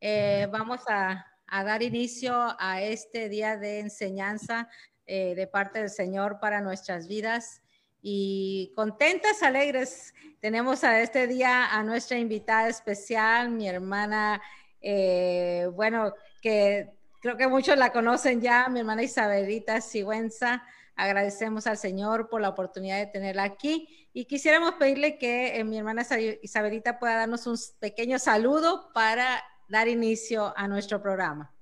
Eh, 0.00 0.48
vamos 0.50 0.80
a, 0.88 1.26
dar 1.46 1.82
inicio 1.82 2.32
a 2.58 2.80
este 2.80 3.28
día 3.28 3.56
de 3.56 3.80
enseñanza 3.80 4.68
eh, 5.04 5.34
de 5.34 5.46
parte 5.48 5.80
del 5.80 5.90
Señor 5.90 6.38
para 6.40 6.60
nuestras 6.60 7.08
vidas. 7.08 7.62
Y 8.00 8.72
contentas, 8.76 9.42
alegres, 9.42 10.14
tenemos 10.40 10.84
a 10.84 11.00
este 11.00 11.26
día 11.26 11.66
a 11.66 11.82
nuestra 11.82 12.18
invitada 12.18 12.68
especial, 12.68 13.50
mi 13.50 13.68
hermana, 13.68 14.40
eh, 14.80 15.68
bueno, 15.74 16.14
que 16.40 16.92
creo 17.20 17.36
que 17.36 17.48
muchos 17.48 17.76
la 17.76 17.92
conocen 17.92 18.40
ya, 18.40 18.68
mi 18.68 18.80
hermana 18.80 19.02
Isabelita 19.02 19.80
Sigüenza. 19.80 20.62
Agradecemos 20.96 21.66
al 21.66 21.76
Señor 21.76 22.28
por 22.28 22.40
la 22.40 22.48
oportunidad 22.48 22.98
de 22.98 23.06
tenerla 23.06 23.42
aquí 23.42 24.08
y 24.12 24.24
quisiéramos 24.24 24.74
pedirle 24.74 25.18
que 25.18 25.58
eh, 25.58 25.64
mi 25.64 25.78
hermana 25.78 26.06
Isabelita 26.42 26.98
pueda 26.98 27.16
darnos 27.16 27.46
un 27.46 27.56
pequeño 27.80 28.18
saludo 28.18 28.90
para 28.92 29.42
dar 29.70 29.86
inicio 29.88 30.52
a 30.56 30.66
nuestro 30.66 31.00
programa. 31.00 31.54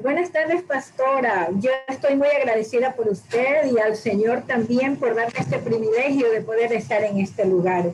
Buenas 0.00 0.30
tardes, 0.30 0.62
pastora. 0.62 1.48
Yo 1.56 1.70
estoy 1.88 2.14
muy 2.16 2.28
agradecida 2.28 2.94
por 2.94 3.08
usted 3.08 3.66
y 3.66 3.78
al 3.78 3.96
Señor 3.96 4.44
también 4.46 4.96
por 4.96 5.14
darme 5.14 5.34
este 5.38 5.58
privilegio 5.58 6.30
de 6.30 6.40
poder 6.40 6.72
estar 6.72 7.02
en 7.02 7.18
este 7.18 7.44
lugar. 7.44 7.90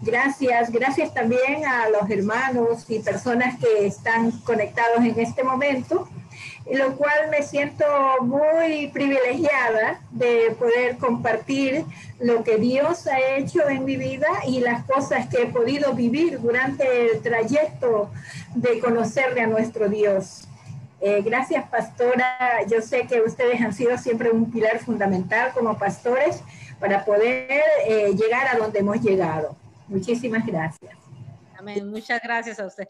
Gracias, 0.00 0.72
gracias 0.72 1.14
también 1.14 1.64
a 1.66 1.90
los 1.90 2.10
hermanos 2.10 2.86
y 2.88 2.98
personas 3.00 3.58
que 3.60 3.86
están 3.86 4.30
conectados 4.40 5.04
en 5.04 5.20
este 5.20 5.44
momento 5.44 6.08
lo 6.70 6.96
cual 6.96 7.30
me 7.30 7.42
siento 7.42 7.84
muy 8.22 8.88
privilegiada 8.88 10.00
de 10.10 10.54
poder 10.58 10.96
compartir 10.96 11.84
lo 12.20 12.44
que 12.44 12.56
Dios 12.56 13.06
ha 13.06 13.20
hecho 13.36 13.68
en 13.68 13.84
mi 13.84 13.96
vida 13.96 14.28
y 14.46 14.60
las 14.60 14.84
cosas 14.84 15.28
que 15.28 15.42
he 15.42 15.46
podido 15.46 15.92
vivir 15.94 16.40
durante 16.40 17.10
el 17.10 17.20
trayecto 17.20 18.10
de 18.54 18.78
conocerle 18.78 19.40
a 19.40 19.46
nuestro 19.46 19.88
Dios. 19.88 20.46
Eh, 21.00 21.20
gracias, 21.22 21.68
pastora. 21.68 22.64
Yo 22.68 22.80
sé 22.80 23.08
que 23.08 23.20
ustedes 23.20 23.60
han 23.60 23.72
sido 23.72 23.98
siempre 23.98 24.30
un 24.30 24.50
pilar 24.52 24.78
fundamental 24.78 25.50
como 25.52 25.76
pastores 25.76 26.42
para 26.78 27.04
poder 27.04 27.62
eh, 27.86 28.14
llegar 28.14 28.46
a 28.46 28.56
donde 28.56 28.78
hemos 28.78 29.00
llegado. 29.00 29.56
Muchísimas 29.88 30.46
gracias. 30.46 30.94
Amén. 31.58 31.90
Muchas 31.90 32.20
gracias 32.22 32.60
a 32.60 32.66
usted. 32.66 32.88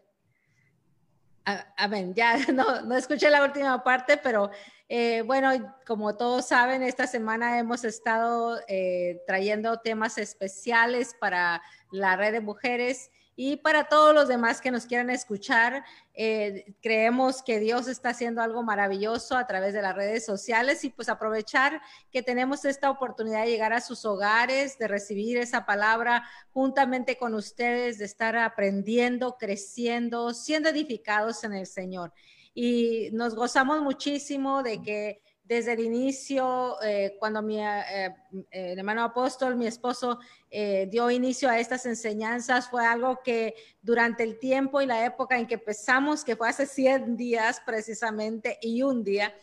Amén. 1.45 2.13
Ya 2.15 2.37
no, 2.53 2.81
no 2.81 2.95
escuché 2.95 3.29
la 3.29 3.43
última 3.43 3.83
parte, 3.83 4.17
pero 4.17 4.49
eh, 4.87 5.23
bueno, 5.23 5.75
como 5.85 6.15
todos 6.15 6.47
saben, 6.47 6.83
esta 6.83 7.07
semana 7.07 7.59
hemos 7.59 7.83
estado 7.83 8.59
eh, 8.67 9.21
trayendo 9.27 9.79
temas 9.79 10.17
especiales 10.17 11.15
para 11.19 11.61
la 11.91 12.15
red 12.15 12.31
de 12.31 12.41
mujeres 12.41 13.09
y 13.35 13.57
para 13.57 13.85
todos 13.85 14.13
los 14.13 14.27
demás 14.27 14.61
que 14.61 14.69
nos 14.69 14.85
quieran 14.85 15.09
escuchar, 15.09 15.83
eh, 16.13 16.75
creemos 16.81 17.41
que 17.41 17.59
Dios 17.59 17.87
está 17.87 18.09
haciendo 18.09 18.41
algo 18.41 18.61
maravilloso 18.61 19.35
a 19.35 19.47
través 19.47 19.73
de 19.73 19.81
las 19.81 19.95
redes 19.95 20.23
sociales 20.23 20.83
y 20.83 20.89
pues 20.89 21.09
aprovechar 21.09 21.81
que 22.11 22.21
tenemos 22.21 22.63
esta 22.65 22.91
oportunidad 22.91 23.43
de 23.43 23.49
llegar 23.49 23.73
a 23.73 23.81
sus 23.81 24.05
hogares, 24.05 24.77
de 24.77 24.87
recibir 24.87 25.37
esa 25.37 25.65
palabra 25.65 26.29
juntamente 26.51 27.17
con 27.17 27.33
ustedes, 27.33 27.97
de 27.97 28.05
estar 28.05 28.37
aprendiendo, 28.37 29.37
creciendo, 29.37 30.33
siendo 30.33 30.69
edificados 30.69 31.43
en 31.43 31.53
el 31.53 31.65
Señor. 31.65 32.13
Y 32.53 33.09
nos 33.13 33.33
gozamos 33.33 33.81
muchísimo 33.81 34.61
de 34.61 34.79
que 34.83 35.21
desde 35.43 35.73
el 35.73 35.81
inicio, 35.81 36.81
eh, 36.81 37.17
cuando 37.19 37.41
mi 37.41 37.59
eh, 37.59 38.15
eh, 38.51 38.75
hermano 38.77 39.03
apóstol, 39.03 39.55
mi 39.55 39.67
esposo, 39.67 40.19
dio 40.51 41.09
inicio 41.09 41.49
a 41.49 41.57
estas 41.57 41.87
enseñanzas, 41.87 42.69
fue 42.69 42.85
algo 42.85 43.21
que 43.23 43.55
durante 43.81 44.21
el 44.21 44.37
tiempo 44.37 44.81
y 44.81 44.85
la 44.85 45.03
época 45.03 45.39
en 45.39 45.47
que 45.47 45.55
empezamos, 45.55 46.23
que 46.23 46.35
fue 46.35 46.47
hace 46.47 46.67
100 46.67 47.17
días 47.17 47.59
precisamente 47.65 48.59
y 48.61 48.83
un 48.83 49.03
día, 49.03 49.33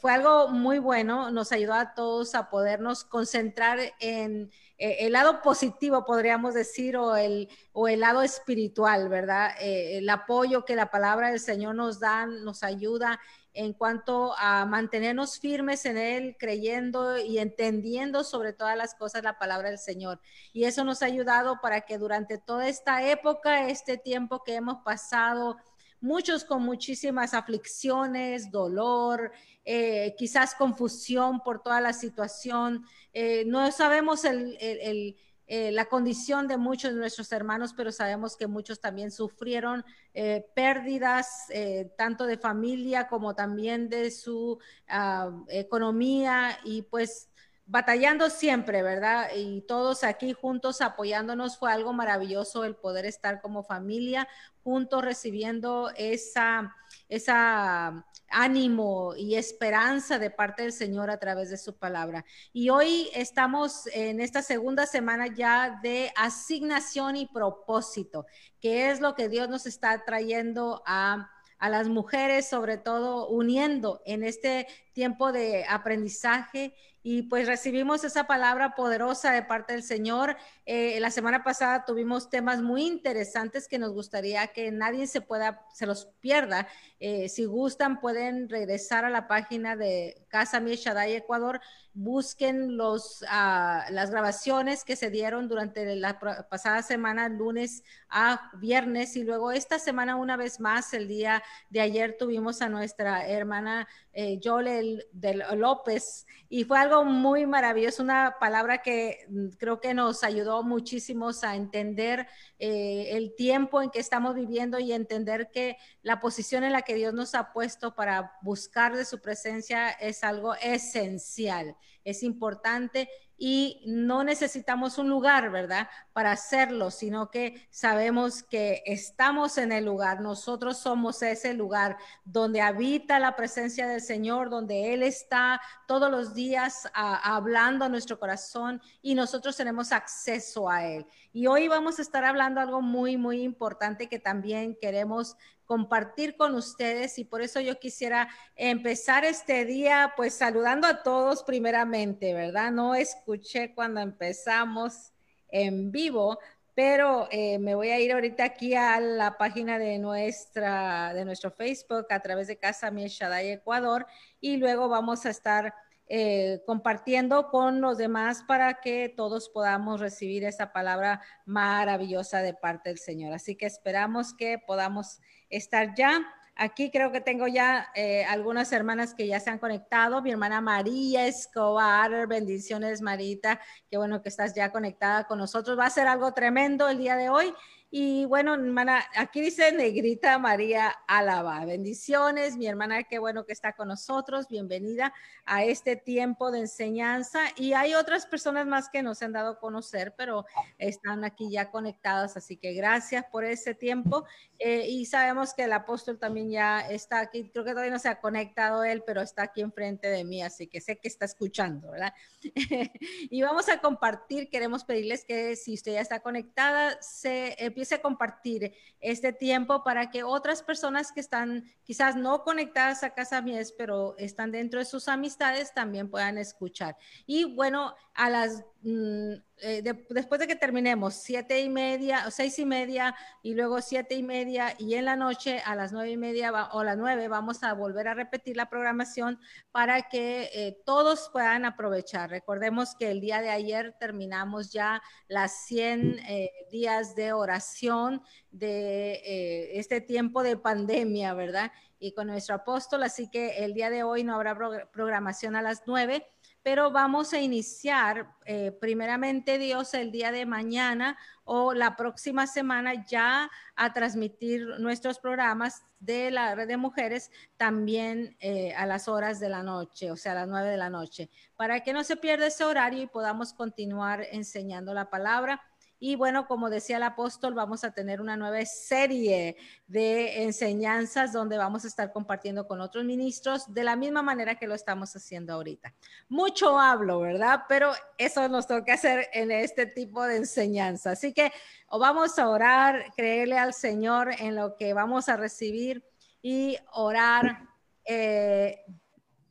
fue 0.00 0.12
algo 0.12 0.48
muy 0.48 0.80
bueno, 0.80 1.30
nos 1.30 1.52
ayudó 1.52 1.74
a 1.74 1.94
todos 1.94 2.34
a 2.34 2.50
podernos 2.50 3.04
concentrar 3.04 3.78
en 4.00 4.50
el 4.76 5.12
lado 5.12 5.42
positivo, 5.42 6.04
podríamos 6.04 6.54
decir, 6.54 6.96
o 6.96 7.14
el, 7.14 7.48
o 7.72 7.86
el 7.86 8.00
lado 8.00 8.22
espiritual, 8.22 9.08
¿verdad? 9.08 9.52
el 9.60 10.10
apoyo 10.10 10.64
que 10.64 10.74
la 10.74 10.90
palabra 10.90 11.30
del 11.30 11.38
Señor 11.38 11.76
nos 11.76 12.00
da, 12.00 12.26
nos 12.26 12.64
ayuda 12.64 13.20
en 13.52 13.72
cuanto 13.72 14.34
a 14.38 14.64
mantenernos 14.64 15.38
firmes 15.38 15.84
en 15.84 15.98
Él, 15.98 16.36
creyendo 16.38 17.18
y 17.18 17.38
entendiendo 17.38 18.22
sobre 18.24 18.52
todas 18.52 18.76
las 18.76 18.94
cosas 18.94 19.22
la 19.22 19.38
palabra 19.38 19.70
del 19.70 19.78
Señor. 19.78 20.20
Y 20.52 20.64
eso 20.64 20.84
nos 20.84 21.02
ha 21.02 21.06
ayudado 21.06 21.60
para 21.60 21.82
que 21.82 21.98
durante 21.98 22.38
toda 22.38 22.68
esta 22.68 23.08
época, 23.08 23.68
este 23.68 23.96
tiempo 23.96 24.44
que 24.44 24.54
hemos 24.54 24.78
pasado, 24.84 25.56
muchos 26.00 26.44
con 26.44 26.62
muchísimas 26.62 27.34
aflicciones, 27.34 28.50
dolor, 28.50 29.32
eh, 29.64 30.14
quizás 30.16 30.54
confusión 30.54 31.40
por 31.40 31.62
toda 31.62 31.80
la 31.80 31.92
situación, 31.92 32.84
eh, 33.12 33.44
no 33.46 33.70
sabemos 33.72 34.24
el 34.24 35.16
eh, 35.52 35.72
la 35.72 35.86
condición 35.86 36.46
de 36.46 36.56
muchos 36.56 36.94
de 36.94 37.00
nuestros 37.00 37.32
hermanos, 37.32 37.74
pero 37.76 37.90
sabemos 37.90 38.36
que 38.36 38.46
muchos 38.46 38.80
también 38.80 39.10
sufrieron 39.10 39.84
eh, 40.14 40.46
pérdidas, 40.54 41.46
eh, 41.48 41.92
tanto 41.98 42.26
de 42.26 42.38
familia 42.38 43.08
como 43.08 43.34
también 43.34 43.88
de 43.88 44.12
su 44.12 44.60
ah, 44.86 45.28
economía 45.48 46.56
y 46.62 46.82
pues 46.82 47.30
batallando 47.66 48.30
siempre, 48.30 48.84
¿verdad? 48.84 49.30
Y 49.34 49.62
todos 49.62 50.04
aquí 50.04 50.34
juntos 50.34 50.80
apoyándonos 50.80 51.58
fue 51.58 51.72
algo 51.72 51.92
maravilloso 51.92 52.64
el 52.64 52.76
poder 52.76 53.04
estar 53.04 53.40
como 53.40 53.64
familia 53.64 54.28
juntos 54.62 55.04
recibiendo 55.04 55.90
esa, 55.96 56.76
esa 57.10 58.06
ánimo 58.30 59.14
y 59.16 59.34
esperanza 59.34 60.18
de 60.18 60.30
parte 60.30 60.62
del 60.62 60.72
Señor 60.72 61.10
a 61.10 61.18
través 61.18 61.50
de 61.50 61.58
su 61.58 61.76
palabra. 61.76 62.24
Y 62.52 62.70
hoy 62.70 63.10
estamos 63.12 63.86
en 63.92 64.20
esta 64.20 64.40
segunda 64.40 64.86
semana 64.86 65.26
ya 65.26 65.80
de 65.82 66.12
asignación 66.16 67.16
y 67.16 67.26
propósito, 67.26 68.24
que 68.60 68.90
es 68.90 69.00
lo 69.00 69.14
que 69.14 69.28
Dios 69.28 69.48
nos 69.48 69.66
está 69.66 70.04
trayendo 70.04 70.82
a 70.86 71.28
a 71.60 71.68
las 71.68 71.88
mujeres, 71.88 72.48
sobre 72.48 72.78
todo 72.78 73.28
uniendo 73.28 74.00
en 74.06 74.24
este 74.24 74.66
tiempo 74.92 75.32
de 75.32 75.64
aprendizaje 75.68 76.74
y 77.02 77.22
pues 77.22 77.46
recibimos 77.46 78.04
esa 78.04 78.26
palabra 78.26 78.74
poderosa 78.74 79.32
de 79.32 79.42
parte 79.42 79.72
del 79.72 79.82
Señor. 79.82 80.36
Eh, 80.66 81.00
la 81.00 81.10
semana 81.10 81.42
pasada 81.42 81.86
tuvimos 81.86 82.28
temas 82.28 82.60
muy 82.60 82.86
interesantes 82.86 83.68
que 83.68 83.78
nos 83.78 83.92
gustaría 83.92 84.48
que 84.48 84.70
nadie 84.70 85.06
se 85.06 85.22
pueda, 85.22 85.66
se 85.72 85.86
los 85.86 86.06
pierda. 86.20 86.68
Eh, 86.98 87.30
si 87.30 87.46
gustan, 87.46 88.00
pueden 88.00 88.50
regresar 88.50 89.06
a 89.06 89.10
la 89.10 89.28
página 89.28 89.76
de 89.76 90.26
Casa 90.28 90.60
Mi 90.60 90.76
Shaddai 90.76 91.14
Ecuador, 91.14 91.60
busquen 91.94 92.76
los, 92.76 93.24
ah, 93.28 93.86
las 93.90 94.10
grabaciones 94.10 94.84
que 94.84 94.94
se 94.94 95.10
dieron 95.10 95.48
durante 95.48 95.96
la 95.96 96.18
pasada 96.48 96.82
semana, 96.82 97.28
lunes 97.28 97.82
a 98.08 98.50
viernes, 98.58 99.16
y 99.16 99.24
luego 99.24 99.50
esta 99.52 99.78
semana 99.78 100.16
una 100.16 100.36
vez 100.36 100.60
más, 100.60 100.92
el 100.92 101.08
día 101.08 101.42
de 101.70 101.80
ayer 101.80 102.16
tuvimos 102.18 102.62
a 102.62 102.68
nuestra 102.68 103.26
hermana 103.26 103.88
eh, 104.12 104.38
Joel 104.80 105.44
López. 105.56 106.26
Y 106.48 106.64
fue 106.64 106.78
algo 106.78 107.04
muy 107.04 107.46
maravilloso, 107.46 108.02
una 108.02 108.36
palabra 108.40 108.82
que 108.82 109.26
mm, 109.28 109.48
creo 109.58 109.80
que 109.80 109.94
nos 109.94 110.24
ayudó 110.24 110.62
muchísimo 110.62 111.30
a 111.42 111.54
entender 111.56 112.26
eh, 112.58 113.10
el 113.12 113.34
tiempo 113.36 113.80
en 113.82 113.90
que 113.90 114.00
estamos 114.00 114.34
viviendo 114.34 114.78
y 114.78 114.92
entender 114.92 115.50
que 115.52 115.76
la 116.02 116.18
posición 116.18 116.64
en 116.64 116.72
la 116.72 116.82
que 116.82 116.94
Dios 116.94 117.14
nos 117.14 117.34
ha 117.34 117.52
puesto 117.52 117.94
para 117.94 118.32
buscar 118.42 118.96
de 118.96 119.04
su 119.04 119.20
presencia 119.20 119.90
es 119.90 120.24
algo 120.24 120.54
esencial, 120.56 121.76
es 122.04 122.22
importante 122.22 123.08
y 123.42 123.82
no 123.86 124.22
necesitamos 124.22 124.98
un 124.98 125.08
lugar, 125.08 125.50
¿verdad? 125.50 125.88
Para 126.12 126.32
hacerlo, 126.32 126.90
sino 126.90 127.30
que 127.30 127.66
sabemos 127.70 128.42
que 128.42 128.82
estamos 128.84 129.56
en 129.56 129.72
el 129.72 129.86
lugar, 129.86 130.20
nosotros 130.20 130.76
somos 130.78 131.22
ese 131.22 131.54
lugar 131.54 131.96
donde 132.26 132.60
habita 132.60 133.18
la 133.18 133.36
presencia 133.36 133.88
del 133.88 134.02
Señor, 134.02 134.50
donde 134.50 134.92
Él 134.92 135.02
está 135.02 135.58
todos 135.88 136.10
los 136.10 136.34
días 136.34 136.86
hablando 136.92 137.86
a 137.86 137.88
nuestro 137.88 138.18
corazón 138.18 138.82
y 139.00 139.14
nosotros 139.14 139.56
tenemos 139.56 139.90
acceso 139.90 140.68
a 140.68 140.86
Él. 140.86 141.06
Y 141.32 141.46
hoy 141.46 141.66
vamos 141.66 141.98
a 141.98 142.02
estar 142.02 142.24
hablando 142.26 142.60
algo 142.60 142.82
muy, 142.82 143.16
muy 143.16 143.40
importante 143.42 144.06
que 144.10 144.18
también 144.18 144.76
queremos 144.78 145.38
compartir 145.70 146.36
con 146.36 146.56
ustedes 146.56 147.16
y 147.20 147.24
por 147.24 147.42
eso 147.42 147.60
yo 147.60 147.78
quisiera 147.78 148.28
empezar 148.56 149.24
este 149.24 149.64
día 149.64 150.14
pues 150.16 150.34
saludando 150.34 150.88
a 150.88 151.04
todos 151.04 151.44
primeramente, 151.44 152.34
¿verdad? 152.34 152.72
No 152.72 152.96
escuché 152.96 153.72
cuando 153.72 154.00
empezamos 154.00 155.12
en 155.48 155.92
vivo, 155.92 156.40
pero 156.74 157.28
eh, 157.30 157.60
me 157.60 157.76
voy 157.76 157.90
a 157.90 158.00
ir 158.00 158.10
ahorita 158.10 158.42
aquí 158.42 158.74
a 158.74 158.98
la 158.98 159.38
página 159.38 159.78
de 159.78 160.00
nuestra 160.00 161.14
de 161.14 161.24
nuestro 161.24 161.52
Facebook 161.52 162.06
a 162.10 162.18
través 162.18 162.48
de 162.48 162.58
Casa 162.58 162.90
Mi 162.90 163.06
Shaddai 163.06 163.52
Ecuador 163.52 164.06
y 164.40 164.56
luego 164.56 164.88
vamos 164.88 165.24
a 165.24 165.30
estar 165.30 165.72
eh, 166.12 166.60
compartiendo 166.66 167.50
con 167.50 167.80
los 167.80 167.96
demás 167.96 168.42
para 168.42 168.80
que 168.80 169.08
todos 169.08 169.48
podamos 169.48 170.00
recibir 170.00 170.42
esa 170.42 170.72
palabra 170.72 171.22
maravillosa 171.46 172.42
de 172.42 172.52
parte 172.52 172.88
del 172.88 172.98
Señor. 172.98 173.32
Así 173.32 173.54
que 173.54 173.66
esperamos 173.66 174.34
que 174.34 174.58
podamos 174.58 175.20
estar 175.50 175.94
ya. 175.94 176.26
Aquí 176.56 176.90
creo 176.90 177.12
que 177.12 177.20
tengo 177.20 177.46
ya 177.46 177.90
eh, 177.94 178.24
algunas 178.24 178.72
hermanas 178.72 179.14
que 179.14 179.28
ya 179.28 179.38
se 179.38 179.50
han 179.50 179.60
conectado. 179.60 180.20
Mi 180.20 180.32
hermana 180.32 180.60
María 180.60 181.28
Escobar, 181.28 182.26
bendiciones 182.26 183.02
Marita, 183.02 183.60
qué 183.88 183.96
bueno 183.96 184.20
que 184.20 184.30
estás 184.30 184.52
ya 184.52 184.72
conectada 184.72 185.28
con 185.28 185.38
nosotros. 185.38 185.78
Va 185.78 185.86
a 185.86 185.90
ser 185.90 186.08
algo 186.08 186.34
tremendo 186.34 186.88
el 186.88 186.98
día 186.98 187.14
de 187.14 187.28
hoy. 187.28 187.54
Y 187.92 188.24
bueno, 188.26 188.54
hermana, 188.54 189.04
aquí 189.16 189.40
dice 189.40 189.72
Negrita 189.72 190.38
María 190.38 190.90
Álava. 191.08 191.64
Bendiciones, 191.64 192.56
mi 192.56 192.68
hermana, 192.68 193.02
qué 193.02 193.18
bueno 193.18 193.44
que 193.44 193.52
está 193.52 193.72
con 193.72 193.88
nosotros. 193.88 194.46
Bienvenida 194.46 195.12
a 195.44 195.64
este 195.64 195.96
tiempo 195.96 196.52
de 196.52 196.60
enseñanza. 196.60 197.40
Y 197.56 197.72
hay 197.72 197.94
otras 197.94 198.26
personas 198.26 198.64
más 198.68 198.88
que 198.90 199.02
nos 199.02 199.20
han 199.22 199.32
dado 199.32 199.50
a 199.50 199.58
conocer, 199.58 200.14
pero 200.16 200.46
están 200.78 201.24
aquí 201.24 201.50
ya 201.50 201.72
conectadas. 201.72 202.36
Así 202.36 202.56
que 202.56 202.74
gracias 202.74 203.24
por 203.24 203.44
ese 203.44 203.74
tiempo. 203.74 204.24
Eh, 204.60 204.86
y 204.88 205.06
sabemos 205.06 205.52
que 205.52 205.64
el 205.64 205.72
apóstol 205.72 206.16
también 206.16 206.48
ya 206.48 206.88
está 206.88 207.18
aquí. 207.18 207.50
Creo 207.50 207.64
que 207.64 207.72
todavía 207.72 207.90
no 207.90 207.98
se 207.98 208.08
ha 208.08 208.20
conectado 208.20 208.84
él, 208.84 209.02
pero 209.04 209.20
está 209.20 209.42
aquí 209.42 209.62
enfrente 209.62 210.06
de 210.06 210.22
mí. 210.22 210.44
Así 210.44 210.68
que 210.68 210.80
sé 210.80 210.98
que 210.98 211.08
está 211.08 211.24
escuchando, 211.24 211.90
¿verdad? 211.90 212.14
y 213.30 213.42
vamos 213.42 213.68
a 213.68 213.80
compartir. 213.80 214.48
Queremos 214.48 214.84
pedirles 214.84 215.24
que 215.24 215.56
si 215.56 215.74
usted 215.74 215.94
ya 215.94 216.00
está 216.02 216.20
conectada, 216.20 216.96
se 217.02 217.56
empiece 217.80 217.94
a 217.94 218.02
compartir 218.02 218.74
este 219.00 219.32
tiempo 219.32 219.82
para 219.82 220.10
que 220.10 220.22
otras 220.22 220.62
personas 220.62 221.12
que 221.12 221.20
están 221.20 221.64
quizás 221.82 222.14
no 222.14 222.44
conectadas 222.44 223.02
a 223.02 223.14
Casa 223.14 223.40
Mies, 223.40 223.72
pero 223.72 224.14
están 224.18 224.52
dentro 224.52 224.80
de 224.80 224.84
sus 224.84 225.08
amistades, 225.08 225.72
también 225.72 226.10
puedan 226.10 226.36
escuchar. 226.36 226.98
Y 227.24 227.44
bueno, 227.54 227.94
a 228.12 228.28
las 228.28 228.62
mm, 228.82 229.32
eh, 229.62 229.82
después 230.08 230.40
de 230.40 230.46
que 230.46 230.56
terminemos 230.56 231.14
siete 231.14 231.60
y 231.60 231.68
media 231.68 232.30
seis 232.30 232.58
y 232.58 232.64
media 232.64 233.14
y 233.42 233.54
luego 233.54 233.80
siete 233.80 234.14
y 234.14 234.22
media 234.22 234.74
y 234.78 234.94
en 234.94 235.04
la 235.04 235.16
noche 235.16 235.60
a 235.64 235.74
las 235.74 235.92
nueve 235.92 236.10
y 236.10 236.16
media 236.16 236.52
o 236.72 236.82
las 236.82 236.96
nueve 236.96 237.28
vamos 237.28 237.62
a 237.62 237.72
volver 237.74 238.08
a 238.08 238.14
repetir 238.14 238.56
la 238.56 238.68
programación 238.68 239.38
para 239.70 240.08
que 240.08 240.50
eh, 240.54 240.82
todos 240.84 241.30
puedan 241.32 241.64
aprovechar. 241.64 242.30
Recordemos 242.30 242.94
que 242.94 243.10
el 243.10 243.20
día 243.20 243.40
de 243.42 243.50
ayer 243.50 243.94
terminamos 243.98 244.72
ya 244.72 245.02
las 245.28 245.66
100 245.66 246.18
eh, 246.20 246.50
días 246.70 247.14
de 247.14 247.32
oración 247.32 248.22
de 248.50 249.70
este 249.78 250.00
tiempo 250.00 250.42
de 250.42 250.56
pandemia, 250.56 251.34
¿verdad? 251.34 251.70
Y 251.98 252.12
con 252.12 252.26
nuestro 252.28 252.56
apóstol, 252.56 253.02
así 253.02 253.28
que 253.28 253.64
el 253.64 253.74
día 253.74 253.90
de 253.90 254.02
hoy 254.02 254.24
no 254.24 254.34
habrá 254.34 254.56
programación 254.90 255.54
a 255.54 255.62
las 255.62 255.82
nueve 255.86 256.26
pero 256.62 256.90
vamos 256.90 257.32
a 257.32 257.40
iniciar 257.40 258.34
eh, 258.44 258.72
primeramente 258.80 259.58
Dios 259.58 259.94
el 259.94 260.10
día 260.12 260.30
de 260.30 260.44
mañana 260.46 261.16
o 261.44 261.72
la 261.72 261.96
próxima 261.96 262.46
semana 262.46 263.06
ya 263.06 263.50
a 263.76 263.92
transmitir 263.92 264.66
nuestros 264.78 265.18
programas 265.18 265.82
de 265.98 266.30
la 266.30 266.54
red 266.54 266.68
de 266.68 266.76
mujeres 266.76 267.30
también 267.56 268.36
eh, 268.40 268.74
a 268.74 268.86
las 268.86 269.08
horas 269.08 269.40
de 269.40 269.48
la 269.48 269.62
noche, 269.62 270.10
o 270.10 270.16
sea, 270.16 270.32
a 270.32 270.34
las 270.36 270.48
nueve 270.48 270.68
de 270.68 270.76
la 270.76 270.90
noche, 270.90 271.30
para 271.56 271.80
que 271.80 271.92
no 271.92 272.04
se 272.04 272.16
pierda 272.16 272.46
ese 272.46 272.64
horario 272.64 273.02
y 273.02 273.06
podamos 273.06 273.52
continuar 273.52 274.26
enseñando 274.30 274.94
la 274.94 275.10
palabra. 275.10 275.62
Y 276.02 276.16
bueno, 276.16 276.46
como 276.46 276.70
decía 276.70 276.96
el 276.96 277.02
apóstol, 277.02 277.52
vamos 277.52 277.84
a 277.84 277.92
tener 277.92 278.22
una 278.22 278.34
nueva 278.34 278.64
serie 278.64 279.56
de 279.86 280.42
enseñanzas 280.44 281.30
donde 281.30 281.58
vamos 281.58 281.84
a 281.84 281.88
estar 281.88 282.10
compartiendo 282.10 282.66
con 282.66 282.80
otros 282.80 283.04
ministros 283.04 283.72
de 283.72 283.84
la 283.84 283.96
misma 283.96 284.22
manera 284.22 284.54
que 284.54 284.66
lo 284.66 284.74
estamos 284.74 285.14
haciendo 285.14 285.52
ahorita. 285.52 285.94
Mucho 286.30 286.80
hablo, 286.80 287.20
¿verdad? 287.20 287.64
Pero 287.68 287.92
eso 288.16 288.48
nos 288.48 288.66
toca 288.66 288.94
hacer 288.94 289.28
en 289.34 289.50
este 289.50 289.84
tipo 289.84 290.24
de 290.24 290.38
enseñanza. 290.38 291.10
Así 291.10 291.34
que 291.34 291.52
vamos 291.90 292.38
a 292.38 292.48
orar, 292.48 293.12
creerle 293.14 293.58
al 293.58 293.74
Señor 293.74 294.30
en 294.38 294.56
lo 294.56 294.76
que 294.76 294.94
vamos 294.94 295.28
a 295.28 295.36
recibir 295.36 296.02
y 296.40 296.78
orar. 296.94 297.68
Eh, 298.06 298.82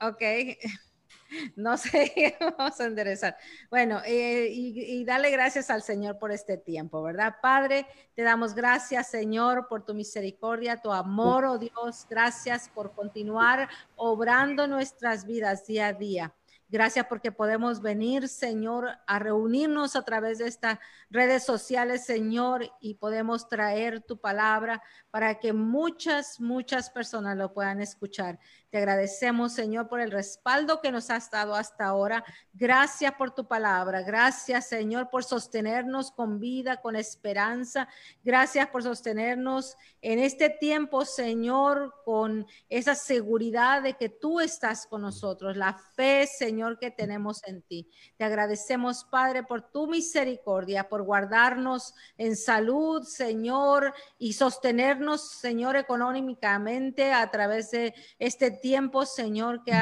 ok. 0.01 0.23
no 1.55 1.77
sé, 1.77 2.37
vamos 2.57 2.79
a 2.79 2.85
enderezar. 2.85 3.37
Bueno, 3.69 4.01
eh, 4.05 4.47
y, 4.51 5.03
dale 5.05 5.31
gracias 5.31 5.69
al 5.69 5.81
Señor 5.81 6.17
por 6.17 6.31
este 6.31 6.57
tiempo, 6.57 7.01
¿verdad? 7.01 7.35
Padre, 7.41 7.85
te 8.15 8.23
damos 8.23 8.53
gracias, 8.53 9.09
Señor, 9.09 9.67
por 9.67 9.85
tu 9.85 9.93
misericordia, 9.93 10.81
tu 10.81 10.91
amor, 10.91 11.45
oh 11.45 11.57
Dios. 11.57 12.05
Gracias 12.09 12.69
por 12.69 12.93
continuar 12.93 13.69
obrando 13.95 14.67
nuestras 14.67 15.25
vidas 15.25 15.65
día 15.65 15.87
a 15.87 15.93
día. 15.93 16.33
Gracias 16.71 17.07
porque 17.07 17.31
podemos 17.31 17.81
venir, 17.81 18.27
Señor, 18.27 18.89
a 19.07 19.17
reunirnos 19.17 19.95
a 19.95 20.03
través 20.03 20.37
de 20.37 20.47
estas 20.47 20.77
redes 21.09 21.43
sociales, 21.43 22.05
Señor, 22.05 22.71
y 22.79 22.93
podemos 22.93 23.49
traer 23.49 24.01
tu 24.01 24.19
palabra 24.19 24.83
para 25.09 25.39
que 25.39 25.51
muchas, 25.51 26.39
muchas 26.39 26.91
personas 26.91 27.35
lo 27.37 27.55
puedan 27.55 27.81
escuchar. 27.81 28.37
Te 28.69 28.77
agradecemos, 28.77 29.53
Señor, 29.53 29.87
por 29.87 29.99
el 29.99 30.11
respaldo 30.11 30.79
que 30.79 30.91
nos 30.91 31.09
has 31.09 31.31
dado 31.31 31.55
hasta 31.55 31.85
ahora. 31.85 32.23
Gracias 32.53 33.11
por 33.13 33.31
tu 33.31 33.47
palabra. 33.47 34.03
Gracias, 34.03 34.67
Señor, 34.67 35.09
por 35.09 35.23
sostenernos 35.23 36.11
con 36.11 36.39
vida, 36.39 36.79
con 36.79 36.95
esperanza. 36.95 37.87
Gracias 38.23 38.67
por 38.67 38.83
sostenernos 38.83 39.75
en 40.01 40.19
este 40.19 40.51
tiempo, 40.51 41.03
Señor, 41.03 41.95
con 42.05 42.45
esa 42.69 42.93
seguridad 42.93 43.81
de 43.81 43.95
que 43.95 44.09
tú 44.09 44.39
estás 44.39 44.85
con 44.85 45.01
nosotros, 45.01 45.57
la 45.57 45.73
fe, 45.73 46.27
Señor, 46.27 46.77
que 46.77 46.91
tenemos 46.91 47.41
en 47.45 47.63
ti. 47.63 47.89
Te 48.17 48.25
agradecemos, 48.25 49.03
Padre, 49.03 49.41
por 49.41 49.71
tu 49.71 49.87
misericordia, 49.87 50.87
por 50.89 51.01
guardarnos 51.01 51.95
en 52.17 52.35
salud, 52.35 53.01
Señor, 53.01 53.95
y 54.19 54.33
sostenernos, 54.33 55.27
Señor, 55.27 55.75
económicamente 55.75 57.11
a 57.11 57.31
través 57.31 57.71
de 57.71 57.95
este 58.19 58.58
tiempo, 58.59 59.05
Señor, 59.05 59.63
que 59.63 59.73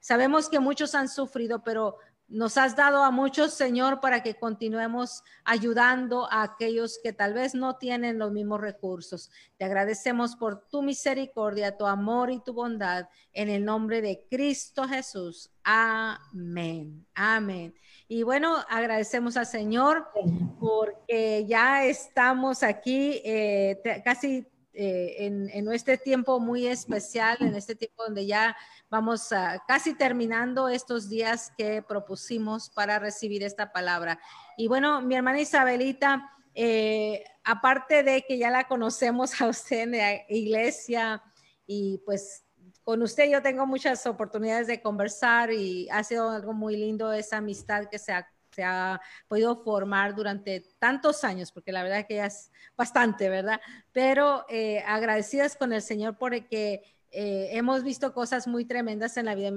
sabemos 0.00 0.48
que 0.48 0.60
muchos 0.60 0.94
han 0.94 1.08
sufrido, 1.08 1.62
pero 1.62 1.96
nos 2.28 2.56
has 2.56 2.74
dado 2.74 3.04
a 3.04 3.12
muchos, 3.12 3.54
Señor, 3.54 4.00
para 4.00 4.22
que 4.22 4.34
continuemos 4.34 5.22
ayudando 5.44 6.26
a 6.32 6.42
aquellos 6.42 6.98
que 7.00 7.12
tal 7.12 7.34
vez 7.34 7.54
no 7.54 7.76
tienen 7.76 8.18
los 8.18 8.32
mismos 8.32 8.60
recursos. 8.60 9.30
Te 9.56 9.64
agradecemos 9.64 10.34
por 10.34 10.66
tu 10.68 10.82
misericordia, 10.82 11.76
tu 11.76 11.86
amor 11.86 12.30
y 12.30 12.40
tu 12.40 12.52
bondad 12.52 13.08
en 13.32 13.48
el 13.48 13.64
nombre 13.64 14.02
de 14.02 14.26
Cristo 14.28 14.88
Jesús. 14.88 15.50
Amén. 15.62 17.06
Amén. 17.14 17.74
Y 18.08 18.24
bueno, 18.24 18.56
agradecemos 18.68 19.36
al 19.36 19.46
Señor 19.46 20.08
porque 20.58 21.44
ya 21.46 21.84
estamos 21.84 22.64
aquí 22.64 23.20
eh, 23.24 23.80
casi 24.04 24.46
eh, 24.78 25.24
en, 25.24 25.48
en, 25.50 25.72
este 25.72 25.96
tiempo 25.96 26.38
muy 26.38 26.66
especial, 26.66 27.38
en 27.40 27.54
este 27.54 27.74
tiempo 27.74 28.04
donde 28.04 28.26
ya 28.26 28.54
vamos 28.90 29.32
a, 29.32 29.64
casi 29.66 29.94
terminando 29.94 30.68
estos 30.68 31.08
días 31.08 31.50
que 31.56 31.80
propusimos 31.80 32.68
para 32.68 32.98
recibir 32.98 33.42
esta 33.42 33.72
palabra. 33.72 34.20
Y 34.58 34.68
bueno, 34.68 35.00
mi 35.00 35.14
hermana 35.14 35.40
Isabelita, 35.40 36.30
eh, 36.54 37.24
aparte 37.42 38.02
de 38.02 38.22
que 38.28 38.38
ya 38.38 38.50
la 38.50 38.68
conocemos 38.68 39.40
a 39.40 39.48
usted 39.48 39.80
en 39.80 39.92
la 39.92 40.14
iglesia 40.28 41.22
y 41.66 42.02
pues 42.04 42.44
con 42.84 43.02
usted 43.02 43.30
yo 43.30 43.42
tengo 43.42 43.66
muchas 43.66 44.06
oportunidades 44.06 44.66
de 44.66 44.80
conversar 44.80 45.52
y 45.52 45.88
ha 45.90 46.04
sido 46.04 46.30
algo 46.30 46.52
muy 46.52 46.76
lindo 46.76 47.12
esa 47.12 47.38
amistad 47.38 47.86
que 47.90 47.98
se 47.98 48.12
ha 48.12 48.28
se 48.56 48.64
ha 48.64 49.00
podido 49.28 49.62
formar 49.62 50.14
durante 50.14 50.64
tantos 50.78 51.24
años, 51.24 51.52
porque 51.52 51.72
la 51.72 51.82
verdad 51.82 52.06
que 52.06 52.16
ya 52.16 52.26
es 52.26 52.50
bastante, 52.74 53.28
¿verdad? 53.28 53.60
Pero 53.92 54.46
eh, 54.48 54.82
agradecidas 54.86 55.56
con 55.56 55.74
el 55.74 55.82
Señor 55.82 56.16
porque 56.16 56.82
eh, 57.10 57.50
hemos 57.52 57.84
visto 57.84 58.14
cosas 58.14 58.46
muy 58.46 58.64
tremendas 58.64 59.18
en 59.18 59.26
la 59.26 59.34
vida 59.34 59.50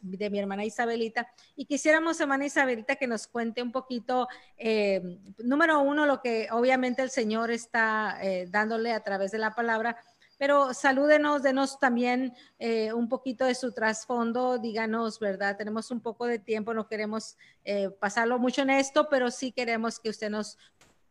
de 0.00 0.30
mi, 0.30 0.38
hermana 0.38 0.64
Isabelita 0.64 1.28
y 1.54 1.66
quisiéramos, 1.66 2.18
hermana 2.18 2.46
Isabelita, 2.46 2.96
que 2.96 3.06
nos 3.06 3.26
cuente 3.26 3.62
un 3.62 3.72
poquito, 3.72 4.26
eh, 4.56 5.02
número 5.38 5.80
uno, 5.80 6.06
lo 6.06 6.22
que 6.22 6.48
obviamente 6.50 7.02
el 7.02 7.10
Señor 7.10 7.50
está 7.50 8.18
dándole 8.48 8.92
a 8.92 9.00
través 9.00 9.32
de 9.32 9.38
la 9.38 9.54
palabra, 9.54 9.98
pero 10.38 10.74
salúdenos, 10.74 11.42
denos 11.42 11.78
también 11.78 12.34
eh, 12.58 12.92
un 12.92 13.08
poquito 13.08 13.44
de 13.44 13.54
su 13.54 13.72
trasfondo, 13.72 14.58
díganos, 14.58 15.18
¿verdad? 15.18 15.56
Tenemos 15.56 15.90
un 15.90 16.00
poco 16.00 16.26
de 16.26 16.38
tiempo, 16.38 16.74
no 16.74 16.88
queremos 16.88 17.36
eh, 17.64 17.90
pasarlo 18.00 18.38
mucho 18.38 18.62
en 18.62 18.70
esto, 18.70 19.08
pero 19.08 19.30
sí 19.30 19.52
queremos 19.52 19.98
que 19.98 20.10
usted 20.10 20.30
nos 20.30 20.58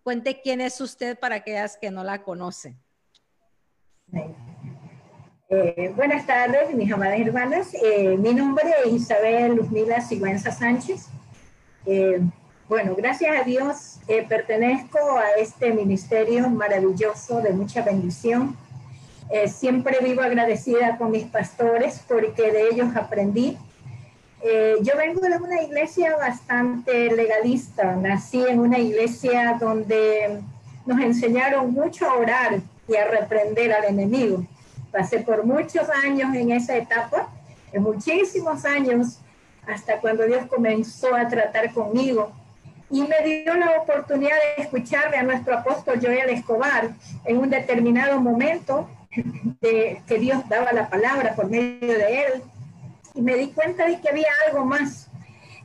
cuente 0.03 0.41
quién 0.41 0.62
es 0.62 0.79
usted 0.79 1.17
para 1.17 1.36
aquellas 1.36 1.77
que 1.77 1.89
no 1.89 2.03
la 2.03 2.24
conocen. 2.24 2.77
Eh, 5.50 5.91
buenas 5.96 6.27
tardes, 6.27 6.74
mis 6.75 6.91
amadas 6.91 7.20
hermanas. 7.20 7.74
mi 8.20 8.34
nombre 8.34 8.65
es 8.86 8.94
Isabel 8.94 9.55
Luzmila 9.55 10.01
Sigüenza 10.01 10.51
Sánchez. 10.51 11.08
bueno, 12.67 12.96
gracias 12.96 13.41
a 13.41 13.44
Dios 13.44 14.00
pertenezco 14.29 15.00
a 15.17 15.32
este 15.39 15.74
ministerio 15.74 16.48
maravilloso 16.50 17.41
de 17.41 17.51
mucha 17.51 17.82
bendición 17.82 18.55
eh, 19.29 19.48
siempre 19.48 19.98
vivo 20.01 20.22
agradecida 20.22 20.98
con 20.98 21.12
mis 21.12 21.25
pastores 21.25 22.03
porque 22.08 22.51
de 22.51 22.70
ellos 22.70 22.96
aprendí. 22.96 23.58
Eh, 24.41 24.75
yo 24.82 24.96
vengo 24.98 25.22
de 25.22 25.38
una 25.38 25.62
iglesia 25.63 26.15
bastante 26.17 27.12
legalista. 27.15 27.96
Nací 27.96 28.44
en 28.48 28.60
una 28.60 28.77
iglesia 28.77 29.58
donde 29.60 30.41
nos 30.86 31.00
enseñaron 31.01 31.72
mucho 31.74 32.08
a 32.08 32.13
orar 32.13 32.60
y 32.88 32.96
a 32.96 33.08
reprender 33.08 33.74
al 33.74 33.86
enemigo. 33.86 34.46
Pasé 34.91 35.20
por 35.20 35.44
muchos 35.44 35.89
años 35.89 36.34
en 36.36 36.51
esa 36.51 36.77
etapa, 36.77 37.27
en 37.74 37.82
muchísimos 37.82 38.63
años, 38.65 39.20
hasta 39.67 40.00
cuando 40.00 40.25
Dios 40.25 40.46
comenzó 40.46 41.15
a 41.15 41.27
tratar 41.27 41.74
conmigo 41.74 42.32
y 42.89 43.01
me 43.01 43.20
dio 43.24 43.55
la 43.55 43.79
oportunidad 43.82 44.36
de 44.58 44.63
escucharle 44.63 45.17
a 45.17 45.24
nuestro 45.24 45.58
apóstol 45.58 46.00
Joel 46.01 46.29
Escobar 46.29 46.91
en 47.25 47.38
un 47.38 47.50
determinado 47.50 48.22
momento 48.22 48.88
de 49.62 50.01
que 50.07 50.19
Dios 50.19 50.48
daba 50.50 50.72
la 50.74 50.89
palabra 50.89 51.36
por 51.36 51.50
medio 51.50 51.93
de 51.93 52.24
él 52.24 52.43
y 53.13 53.22
me 53.22 53.36
di 53.36 53.48
cuenta 53.48 53.88
de 53.88 54.00
que 54.00 54.10
había 54.10 54.27
algo 54.48 54.65
más. 54.65 55.10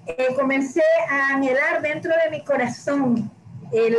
Eh, 0.07 0.29
comencé 0.35 0.83
a 1.09 1.35
anhelar 1.35 1.83
dentro 1.83 2.13
de 2.25 2.31
mi 2.31 2.45
corazón 2.45 3.31
el 3.73 3.97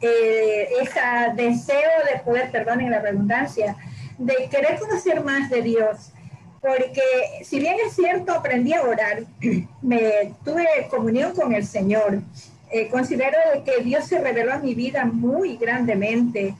eh, 0.00 0.68
ese 0.82 1.00
deseo 1.34 1.90
de 2.12 2.20
poder, 2.20 2.50
perdonen 2.50 2.90
la 2.90 3.00
redundancia, 3.00 3.76
de 4.18 4.48
querer 4.50 4.78
conocer 4.78 5.22
más 5.22 5.50
de 5.50 5.62
Dios. 5.62 6.12
Porque 6.60 7.02
si 7.42 7.58
bien 7.58 7.76
es 7.86 7.94
cierto, 7.94 8.32
aprendí 8.32 8.72
a 8.72 8.82
orar, 8.82 9.24
me 9.82 10.34
tuve 10.44 10.66
comunión 10.90 11.34
con 11.34 11.54
el 11.54 11.66
Señor, 11.66 12.20
eh, 12.70 12.88
considero 12.88 13.38
que 13.64 13.84
Dios 13.84 14.06
se 14.06 14.18
reveló 14.18 14.54
a 14.54 14.58
mi 14.58 14.74
vida 14.74 15.04
muy 15.04 15.56
grandemente. 15.56 16.54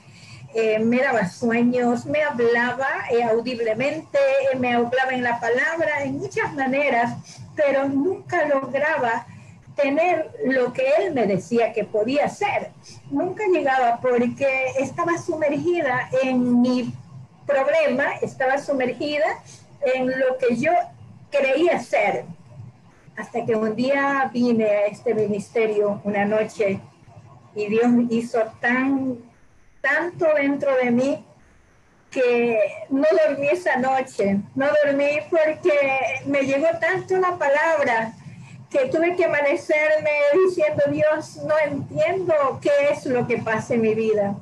Eh, 0.54 0.78
me 0.78 0.98
daba 0.98 1.28
sueños, 1.28 2.06
me 2.06 2.22
hablaba 2.22 2.86
eh, 3.10 3.24
audiblemente, 3.24 4.18
me 4.58 4.72
hablaba 4.72 5.10
en 5.10 5.24
la 5.24 5.40
palabra, 5.40 6.04
en 6.04 6.18
muchas 6.18 6.52
maneras, 6.54 7.12
pero 7.56 7.88
nunca 7.88 8.46
lograba 8.46 9.26
tener 9.74 10.30
lo 10.44 10.72
que 10.72 10.88
él 10.98 11.12
me 11.12 11.26
decía 11.26 11.72
que 11.72 11.84
podía 11.84 12.28
ser. 12.28 12.70
Nunca 13.10 13.44
llegaba 13.52 13.98
porque 14.00 14.66
estaba 14.78 15.18
sumergida 15.18 16.08
en 16.22 16.60
mi 16.60 16.94
problema, 17.46 18.14
estaba 18.22 18.58
sumergida 18.58 19.26
en 19.94 20.06
lo 20.06 20.38
que 20.38 20.56
yo 20.56 20.72
creía 21.30 21.80
ser. 21.80 22.24
Hasta 23.16 23.44
que 23.44 23.54
un 23.54 23.74
día 23.76 24.30
vine 24.32 24.64
a 24.64 24.86
este 24.86 25.14
ministerio 25.14 26.00
una 26.04 26.24
noche 26.24 26.80
y 27.54 27.66
Dios 27.66 27.86
hizo 28.10 28.40
tan, 28.60 29.18
tanto 29.84 30.26
dentro 30.34 30.74
de 30.76 30.90
mí 30.90 31.24
que 32.10 32.58
no 32.88 33.04
dormí 33.26 33.48
esa 33.48 33.76
noche. 33.76 34.40
No 34.54 34.66
dormí 34.82 35.18
porque 35.30 35.74
me 36.26 36.42
llegó 36.42 36.66
tanto 36.80 37.16
la 37.18 37.36
palabra 37.36 38.12
que 38.70 38.86
tuve 38.86 39.14
que 39.14 39.26
amanecerme 39.26 40.10
diciendo, 40.46 40.82
Dios, 40.90 41.36
no 41.44 41.54
entiendo 41.64 42.34
qué 42.62 42.70
es 42.90 43.04
lo 43.06 43.26
que 43.26 43.38
pasa 43.38 43.74
en 43.74 43.82
mi 43.82 43.94
vida. 43.94 44.34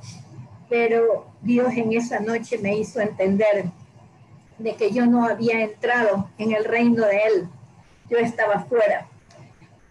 Pero 0.71 1.27
Dios 1.43 1.73
en 1.75 1.93
esa 1.93 2.21
noche 2.21 2.59
me 2.59 2.77
hizo 2.77 3.01
entender 3.01 3.65
de 4.59 4.77
que 4.77 4.93
yo 4.93 5.05
no 5.07 5.27
había 5.27 5.61
entrado 5.61 6.31
en 6.39 6.53
el 6.53 6.65
reino 6.65 7.05
de 7.05 7.19
Él 7.25 7.49
yo 8.13 8.19
estaba 8.19 8.61
fuera. 8.65 9.07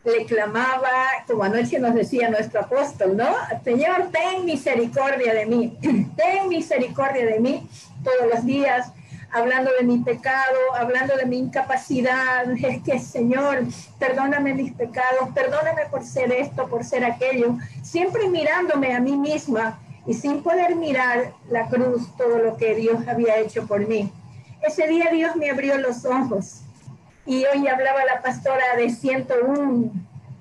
Le 0.03 0.25
clamaba, 0.25 1.23
como 1.27 1.43
anoche 1.43 1.77
nos 1.77 1.93
decía 1.93 2.29
nuestro 2.29 2.61
apóstol, 2.61 3.15
¿no? 3.15 3.35
Señor, 3.63 4.09
ten 4.11 4.45
misericordia 4.45 5.31
de 5.33 5.45
mí, 5.45 5.77
ten 6.17 6.49
misericordia 6.49 7.25
de 7.27 7.39
mí 7.39 7.69
todos 8.03 8.33
los 8.33 8.43
días, 8.43 8.91
hablando 9.31 9.69
de 9.79 9.85
mi 9.85 9.99
pecado, 9.99 10.57
hablando 10.75 11.15
de 11.15 11.27
mi 11.27 11.37
incapacidad. 11.37 12.49
Es 12.51 12.81
que, 12.81 12.97
Señor, 12.99 13.63
perdóname 13.99 14.55
mis 14.55 14.73
pecados, 14.73 15.29
perdóname 15.35 15.83
por 15.91 16.03
ser 16.03 16.31
esto, 16.31 16.67
por 16.67 16.83
ser 16.83 17.05
aquello. 17.05 17.57
Siempre 17.83 18.27
mirándome 18.27 18.95
a 18.95 18.99
mí 18.99 19.15
misma 19.15 19.79
y 20.07 20.15
sin 20.15 20.41
poder 20.41 20.75
mirar 20.75 21.33
la 21.47 21.67
cruz, 21.67 22.07
todo 22.17 22.39
lo 22.39 22.57
que 22.57 22.73
Dios 22.73 23.07
había 23.07 23.37
hecho 23.37 23.67
por 23.67 23.87
mí. 23.87 24.11
Ese 24.61 24.87
día 24.87 25.09
Dios 25.11 25.35
me 25.35 25.51
abrió 25.51 25.77
los 25.77 26.05
ojos 26.05 26.63
y 27.25 27.45
hoy 27.45 27.67
hablaba 27.67 28.03
la 28.05 28.21
pastora 28.21 28.75
de 28.77 28.89
101 28.89 29.91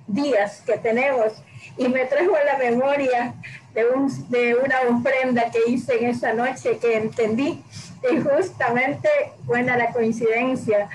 días 0.06 0.62
que 0.66 0.78
tenemos 0.78 1.42
y 1.76 1.88
me 1.88 2.04
trajo 2.06 2.34
a 2.34 2.44
la 2.44 2.58
memoria 2.58 3.34
de, 3.74 3.86
un, 3.86 4.30
de 4.30 4.54
una 4.54 4.80
ofrenda 4.88 5.50
que 5.50 5.70
hice 5.70 5.98
en 5.98 6.10
esa 6.10 6.32
noche 6.32 6.78
que 6.78 6.96
entendí 6.96 7.62
y 8.10 8.20
justamente, 8.20 9.08
buena 9.44 9.76
la 9.76 9.90
coincidencia, 9.92 10.88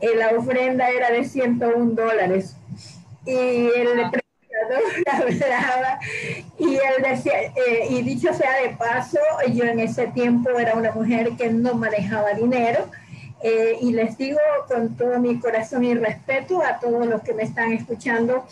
eh, 0.00 0.10
la 0.16 0.30
ofrenda 0.36 0.88
era 0.90 1.10
de 1.10 1.24
101 1.24 1.92
dólares 1.92 2.54
y 3.24 3.32
el 3.34 4.00
ah. 4.04 4.10
predicador 4.10 5.42
hablaba 5.42 5.98
y 6.58 6.74
él 6.74 7.02
decía, 7.02 7.32
eh, 7.42 7.86
y 7.90 8.02
dicho 8.02 8.32
sea 8.34 8.60
de 8.62 8.70
paso, 8.70 9.18
yo 9.52 9.64
en 9.64 9.80
ese 9.80 10.06
tiempo 10.08 10.50
era 10.50 10.74
una 10.74 10.92
mujer 10.92 11.30
que 11.36 11.50
no 11.50 11.74
manejaba 11.74 12.34
dinero, 12.34 12.90
eh, 13.42 13.78
y 13.80 13.92
les 13.92 14.18
digo 14.18 14.38
con 14.68 14.96
todo 14.96 15.18
mi 15.18 15.38
corazón 15.40 15.84
y 15.84 15.94
respeto 15.94 16.62
a 16.62 16.78
todos 16.78 17.06
los 17.06 17.22
que 17.22 17.32
me 17.32 17.42
están 17.42 17.72
escuchando, 17.72 18.46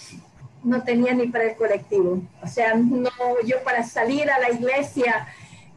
no 0.65 0.83
tenía 0.83 1.13
ni 1.13 1.29
para 1.29 1.45
el 1.45 1.57
colectivo. 1.57 2.23
O 2.43 2.47
sea, 2.47 2.75
no, 2.75 3.11
yo 3.45 3.63
para 3.65 3.83
salir 3.85 4.31
a 4.31 4.39
la 4.39 4.51
iglesia 4.51 5.29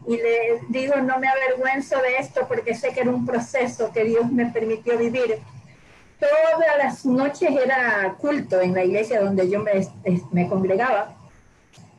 y 0.07 0.17
le 0.17 0.61
digo, 0.69 0.95
no 0.95 1.19
me 1.19 1.27
avergüenzo 1.27 1.97
de 2.01 2.17
esto 2.17 2.47
porque 2.47 2.73
sé 2.73 2.93
que 2.93 3.01
era 3.01 3.11
un 3.11 3.25
proceso 3.25 3.91
que 3.91 4.03
Dios 4.05 4.31
me 4.31 4.45
permitió 4.47 4.97
vivir. 4.97 5.39
Todas 6.19 6.77
las 6.77 7.05
noches 7.05 7.49
era 7.51 8.15
culto 8.19 8.61
en 8.61 8.73
la 8.73 8.83
iglesia 8.83 9.21
donde 9.21 9.49
yo 9.49 9.59
me, 9.59 9.71
me 10.31 10.47
congregaba, 10.47 11.15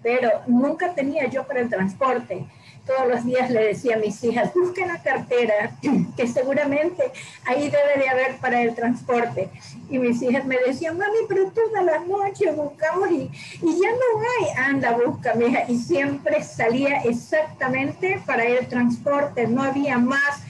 pero 0.03 0.31
nunca 0.47 0.95
tenía 0.95 1.27
yo 1.29 1.45
para 1.45 1.61
el 1.61 1.69
transporte 1.69 2.47
todos 2.87 3.09
los 3.09 3.25
días 3.25 3.51
le 3.51 3.69
decía 3.69 3.97
a 3.97 3.99
mis 3.99 4.23
hijas, 4.25 4.53
busquen 4.55 4.89
la 4.89 5.03
cartera, 5.03 5.77
que 6.17 6.27
seguramente 6.27 7.13
ahí 7.45 7.71
debe 7.71 8.03
de 8.03 8.09
haber 8.09 8.37
para 8.37 8.63
el 8.63 8.75
transporte. 8.75 9.51
Y 9.89 9.99
mis 9.99 10.21
hijas 10.23 10.45
me 10.45 10.57
decían, 10.67 10.99
mami, 10.99 11.19
pero 11.29 11.51
todas 11.51 11.85
las 11.85 12.07
noches 12.07 12.55
buscamos 12.57 13.11
y, 13.11 13.31
y 13.63 13.81
ya 13.81 13.91
no 13.91 14.21
hay. 14.21 14.71
Anda, 14.71 14.93
busca, 14.93 15.35
hija. 15.41 15.65
Y 15.69 15.79
siempre 15.79 16.43
salía 16.43 17.03
exactamente 17.03 18.23
para 18.27 18.45
el 18.45 18.67
transporte, 18.67 19.47
no 19.47 19.63
había 19.63 19.99
más. 19.99 20.43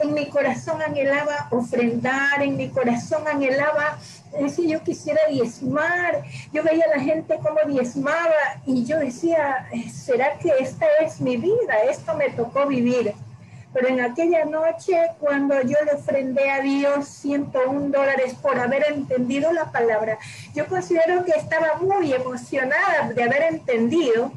En 0.00 0.14
mi 0.14 0.28
corazón 0.28 0.80
anhelaba 0.80 1.48
ofrendar, 1.50 2.40
en 2.40 2.56
mi 2.56 2.68
corazón 2.68 3.26
anhelaba 3.26 3.98
decía, 4.40 4.78
yo 4.78 4.82
quisiera 4.82 5.20
diezmar, 5.30 6.22
yo 6.52 6.62
veía 6.62 6.84
a 6.84 6.96
la 6.96 7.02
gente 7.02 7.38
como 7.38 7.58
diezmaba 7.66 8.60
y 8.66 8.84
yo 8.84 8.98
decía, 8.98 9.68
¿será 9.92 10.38
que 10.38 10.52
esta 10.60 10.86
es 11.00 11.20
mi 11.20 11.36
vida? 11.36 11.78
Esto 11.90 12.14
me 12.16 12.30
tocó 12.30 12.66
vivir. 12.66 13.14
Pero 13.72 13.88
en 13.88 14.00
aquella 14.00 14.44
noche, 14.44 14.96
cuando 15.20 15.60
yo 15.62 15.76
le 15.84 15.92
ofrendé 15.92 16.50
a 16.50 16.60
Dios 16.60 17.06
101 17.06 17.90
dólares 17.90 18.34
por 18.40 18.58
haber 18.58 18.84
entendido 18.90 19.52
la 19.52 19.70
palabra, 19.70 20.18
yo 20.54 20.66
considero 20.66 21.24
que 21.24 21.32
estaba 21.32 21.74
muy 21.80 22.12
emocionada 22.12 23.12
de 23.14 23.22
haber 23.22 23.42
entendido 23.42 24.32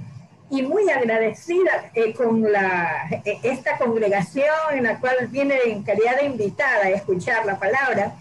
y 0.50 0.64
muy 0.64 0.90
agradecida 0.90 1.92
eh, 1.94 2.14
con 2.14 2.52
la, 2.52 3.08
eh, 3.24 3.40
esta 3.44 3.78
congregación 3.78 4.54
en 4.74 4.84
la 4.84 5.00
cual 5.00 5.28
viene 5.30 5.56
en 5.66 5.82
calidad 5.82 6.18
de 6.18 6.26
invitada 6.26 6.88
a 6.88 6.90
escuchar 6.90 7.46
la 7.46 7.58
palabra. 7.58 8.14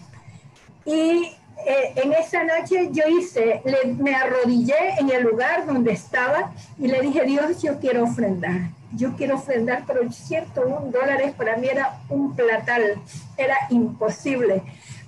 Y 0.85 1.35
eh, 1.65 1.93
en 1.95 2.13
esa 2.13 2.43
noche 2.43 2.89
yo 2.91 3.03
hice, 3.07 3.61
me 3.97 4.15
arrodillé 4.15 4.99
en 4.99 5.09
el 5.09 5.23
lugar 5.23 5.65
donde 5.65 5.91
estaba 5.91 6.53
y 6.77 6.87
le 6.87 7.01
dije, 7.01 7.23
Dios, 7.23 7.61
yo 7.61 7.79
quiero 7.79 8.03
ofrendar. 8.03 8.69
Yo 8.93 9.15
quiero 9.15 9.35
ofrendar, 9.35 9.83
pero 9.87 10.01
un 10.01 10.91
dólares 10.91 11.33
para 11.37 11.55
mí 11.55 11.67
era 11.67 12.01
un 12.09 12.35
platal, 12.35 13.01
era 13.37 13.55
imposible. 13.69 14.63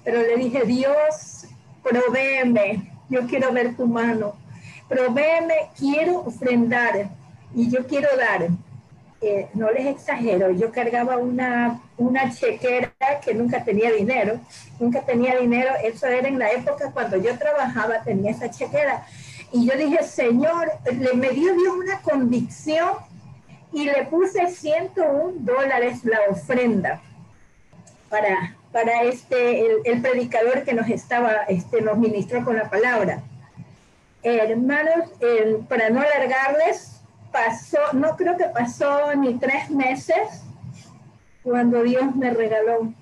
Pero 0.05 0.21
le 0.21 0.37
dije, 0.37 0.63
Dios, 0.63 1.45
provéeme, 1.83 2.89
yo 3.09 3.27
quiero 3.27 3.51
ver 3.51 3.75
tu 3.75 3.85
mano. 3.85 4.35
Provéeme, 4.87 5.69
quiero 5.77 6.19
ofrendar 6.19 7.09
y 7.53 7.69
yo 7.69 7.85
quiero 7.85 8.07
dar 8.15 8.47
no 9.53 9.71
les 9.71 9.87
exagero, 9.87 10.51
yo 10.51 10.71
cargaba 10.71 11.17
una, 11.17 11.79
una 11.97 12.31
chequera 12.31 12.92
que 13.23 13.33
nunca 13.33 13.63
tenía 13.63 13.91
dinero, 13.91 14.39
nunca 14.79 15.01
tenía 15.01 15.37
dinero, 15.37 15.71
eso 15.83 16.07
era 16.07 16.27
en 16.27 16.39
la 16.39 16.51
época 16.51 16.91
cuando 16.91 17.17
yo 17.17 17.37
trabajaba, 17.37 18.01
tenía 18.03 18.31
esa 18.31 18.49
chequera. 18.49 19.05
Y 19.51 19.67
yo 19.67 19.77
dije, 19.77 20.03
Señor, 20.03 20.71
le 20.85 21.13
me 21.13 21.29
dio 21.29 21.53
Dios 21.53 21.75
una 21.75 22.01
convicción 22.01 22.91
y 23.71 23.85
le 23.85 24.05
puse 24.05 24.49
101 24.49 25.33
dólares 25.39 26.03
la 26.05 26.19
ofrenda 26.29 27.01
para, 28.09 28.55
para 28.71 29.03
este, 29.03 29.65
el, 29.85 30.01
predicador 30.01 30.63
que 30.63 30.73
nos 30.73 30.89
estaba, 30.89 31.43
este, 31.47 31.81
nos 31.81 31.97
ministró 31.97 32.43
con 32.43 32.57
la 32.57 32.69
palabra. 32.69 33.21
hermanos, 34.23 35.09
para 35.67 35.89
no 35.89 36.01
alargarles, 36.01 37.01
pasó, 37.31 37.79
no 37.93 38.15
creo 38.15 38.37
que 38.37 38.45
pasó 38.45 39.15
ni 39.15 39.33
tres 39.35 39.69
meses 39.69 40.43
cuando 41.43 41.83
Dios 41.83 42.15
me 42.15 42.29
regaló 42.31 42.93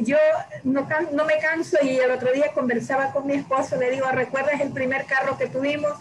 yo 0.00 0.16
no, 0.64 0.86
no 1.12 1.24
me 1.24 1.38
canso 1.38 1.78
y 1.82 1.96
el 1.96 2.10
otro 2.10 2.32
día 2.32 2.52
conversaba 2.54 3.12
con 3.12 3.26
mi 3.26 3.34
esposo, 3.34 3.76
le 3.76 3.90
digo, 3.90 4.06
¿recuerdas 4.10 4.60
el 4.60 4.72
primer 4.72 5.04
carro 5.06 5.36
que 5.36 5.48
tuvimos? 5.48 5.92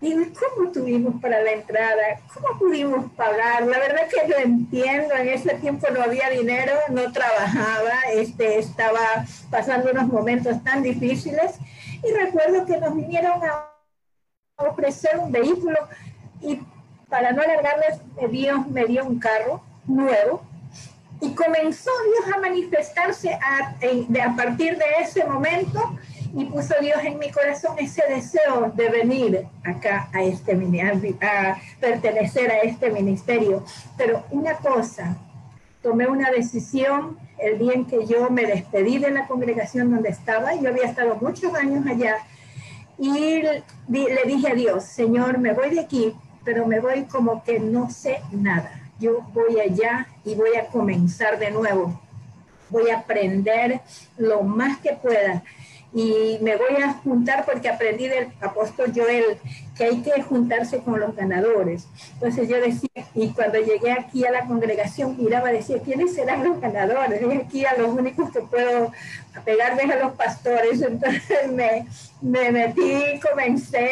Digo, 0.00 0.22
¿cómo 0.38 0.70
tuvimos 0.70 1.20
para 1.20 1.42
la 1.42 1.52
entrada? 1.52 2.20
¿Cómo 2.32 2.58
pudimos 2.58 3.10
pagar? 3.12 3.66
La 3.66 3.78
verdad 3.78 4.08
que 4.08 4.28
lo 4.28 4.36
entiendo, 4.38 5.14
en 5.14 5.28
ese 5.28 5.54
tiempo 5.54 5.88
no 5.92 6.02
había 6.02 6.30
dinero, 6.30 6.72
no 6.90 7.12
trabajaba, 7.12 7.94
este, 8.12 8.58
estaba 8.58 9.24
pasando 9.50 9.90
unos 9.90 10.06
momentos 10.06 10.62
tan 10.62 10.82
difíciles 10.82 11.58
y 12.04 12.12
recuerdo 12.12 12.64
que 12.64 12.78
nos 12.78 12.94
vinieron 12.94 13.40
a 13.44 13.74
ofrecer 14.56 15.18
un 15.18 15.32
vehículo 15.32 15.76
y 16.40 16.60
para 17.08 17.32
no 17.32 17.42
alargarles, 17.42 18.00
Dios 18.30 18.66
me 18.68 18.84
dio 18.84 19.04
un 19.04 19.18
carro 19.18 19.62
nuevo 19.86 20.42
y 21.20 21.34
comenzó 21.34 21.90
Dios 22.04 22.34
a 22.34 22.40
manifestarse 22.40 23.32
a, 23.32 23.74
a 24.24 24.36
partir 24.36 24.76
de 24.76 24.84
ese 25.00 25.24
momento 25.24 25.98
y 26.34 26.44
puso 26.44 26.74
Dios 26.80 26.98
en 27.04 27.18
mi 27.18 27.30
corazón 27.30 27.76
ese 27.78 28.02
deseo 28.08 28.70
de 28.74 28.88
venir 28.90 29.46
acá 29.64 30.08
a 30.12 30.22
este 30.22 30.52
a 31.22 31.56
pertenecer 31.80 32.50
a 32.50 32.58
este 32.58 32.90
ministerio. 32.90 33.64
Pero 33.96 34.24
una 34.30 34.54
cosa, 34.54 35.16
tomé 35.82 36.06
una 36.06 36.30
decisión 36.30 37.18
el 37.38 37.58
día 37.58 37.72
en 37.72 37.86
que 37.86 38.06
yo 38.06 38.30
me 38.30 38.44
despedí 38.44 38.98
de 38.98 39.10
la 39.10 39.26
congregación 39.26 39.90
donde 39.90 40.10
estaba, 40.10 40.54
yo 40.54 40.68
había 40.68 40.84
estado 40.84 41.16
muchos 41.20 41.54
años 41.54 41.86
allá, 41.86 42.16
y 42.98 43.42
le 43.88 44.22
dije 44.26 44.50
a 44.50 44.54
Dios, 44.54 44.84
Señor, 44.84 45.38
me 45.38 45.52
voy 45.52 45.70
de 45.70 45.80
aquí, 45.80 46.14
pero 46.48 46.66
me 46.66 46.80
voy 46.80 47.04
como 47.04 47.44
que 47.44 47.60
no 47.60 47.90
sé 47.90 48.22
nada. 48.32 48.80
Yo 48.98 49.20
voy 49.34 49.60
allá 49.60 50.06
y 50.24 50.34
voy 50.34 50.56
a 50.56 50.68
comenzar 50.68 51.38
de 51.38 51.50
nuevo. 51.50 52.00
Voy 52.70 52.88
a 52.88 53.00
aprender 53.00 53.82
lo 54.16 54.42
más 54.44 54.78
que 54.78 54.94
pueda 54.94 55.42
y 55.92 56.38
me 56.42 56.56
voy 56.56 56.82
a 56.82 56.92
juntar 56.92 57.44
porque 57.46 57.68
aprendí 57.68 58.08
del 58.08 58.28
apóstol 58.40 58.92
Joel 58.94 59.38
que 59.76 59.84
hay 59.84 60.02
que 60.02 60.22
juntarse 60.22 60.80
con 60.80 61.00
los 61.00 61.14
ganadores. 61.16 61.86
Entonces 62.14 62.48
yo 62.48 62.60
decía, 62.60 62.90
y 63.14 63.28
cuando 63.30 63.58
llegué 63.58 63.92
aquí 63.92 64.24
a 64.24 64.32
la 64.32 64.44
congregación, 64.44 65.16
miraba, 65.16 65.50
decía, 65.50 65.78
¿quiénes 65.82 66.14
serán 66.14 66.44
los 66.44 66.60
ganadores? 66.60 67.22
Y 67.22 67.36
aquí 67.36 67.64
a 67.64 67.76
los 67.76 67.88
únicos 67.90 68.30
que 68.32 68.40
puedo 68.40 68.92
pegarles 69.44 69.90
a 69.90 69.96
los 69.96 70.12
pastores. 70.14 70.82
Entonces 70.82 71.50
me, 71.52 71.86
me 72.20 72.50
metí, 72.50 73.20
comencé 73.20 73.88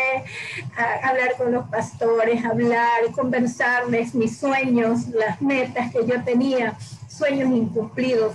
a 0.77 1.09
hablar 1.09 1.35
con 1.39 1.53
los 1.53 1.67
pastores, 1.69 2.45
hablar, 2.45 3.13
conversarles 3.15 4.15
mis 4.15 4.37
sueños, 4.37 5.09
las 5.09 5.41
metas 5.41 5.93
que 5.93 6.05
yo 6.05 6.23
tenía, 6.25 6.77
sueños 7.09 7.49
incumplidos 7.51 8.35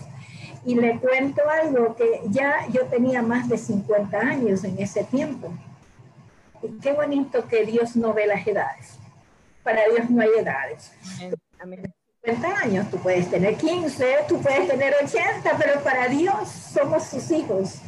y 0.66 0.76
le 0.76 1.00
cuento 1.00 1.42
algo 1.50 1.96
que 1.96 2.22
ya 2.30 2.68
yo 2.72 2.86
tenía 2.86 3.22
más 3.22 3.50
de 3.50 3.58
50 3.58 4.18
años 4.18 4.64
en 4.64 4.78
ese 4.80 5.04
tiempo. 5.04 5.52
Y 6.62 6.80
qué 6.80 6.94
bonito 6.94 7.48
que 7.48 7.66
Dios 7.66 7.96
no 7.96 8.14
ve 8.14 8.28
las 8.28 8.46
edades. 8.46 9.00
Para 9.64 9.82
Dios 9.86 10.10
no 10.10 10.22
hay 10.22 10.30
edades. 10.38 10.92
Amén. 11.60 11.94
50 12.24 12.60
años, 12.60 12.92
tú 12.92 12.98
puedes 12.98 13.30
tener 13.32 13.56
15, 13.56 14.06
tú 14.28 14.40
puedes 14.40 14.68
tener 14.68 14.94
80, 15.04 15.58
pero 15.58 15.82
para 15.82 16.08
Dios 16.08 16.50
somos 16.50 17.06
sus 17.06 17.32
hijos. 17.32 17.82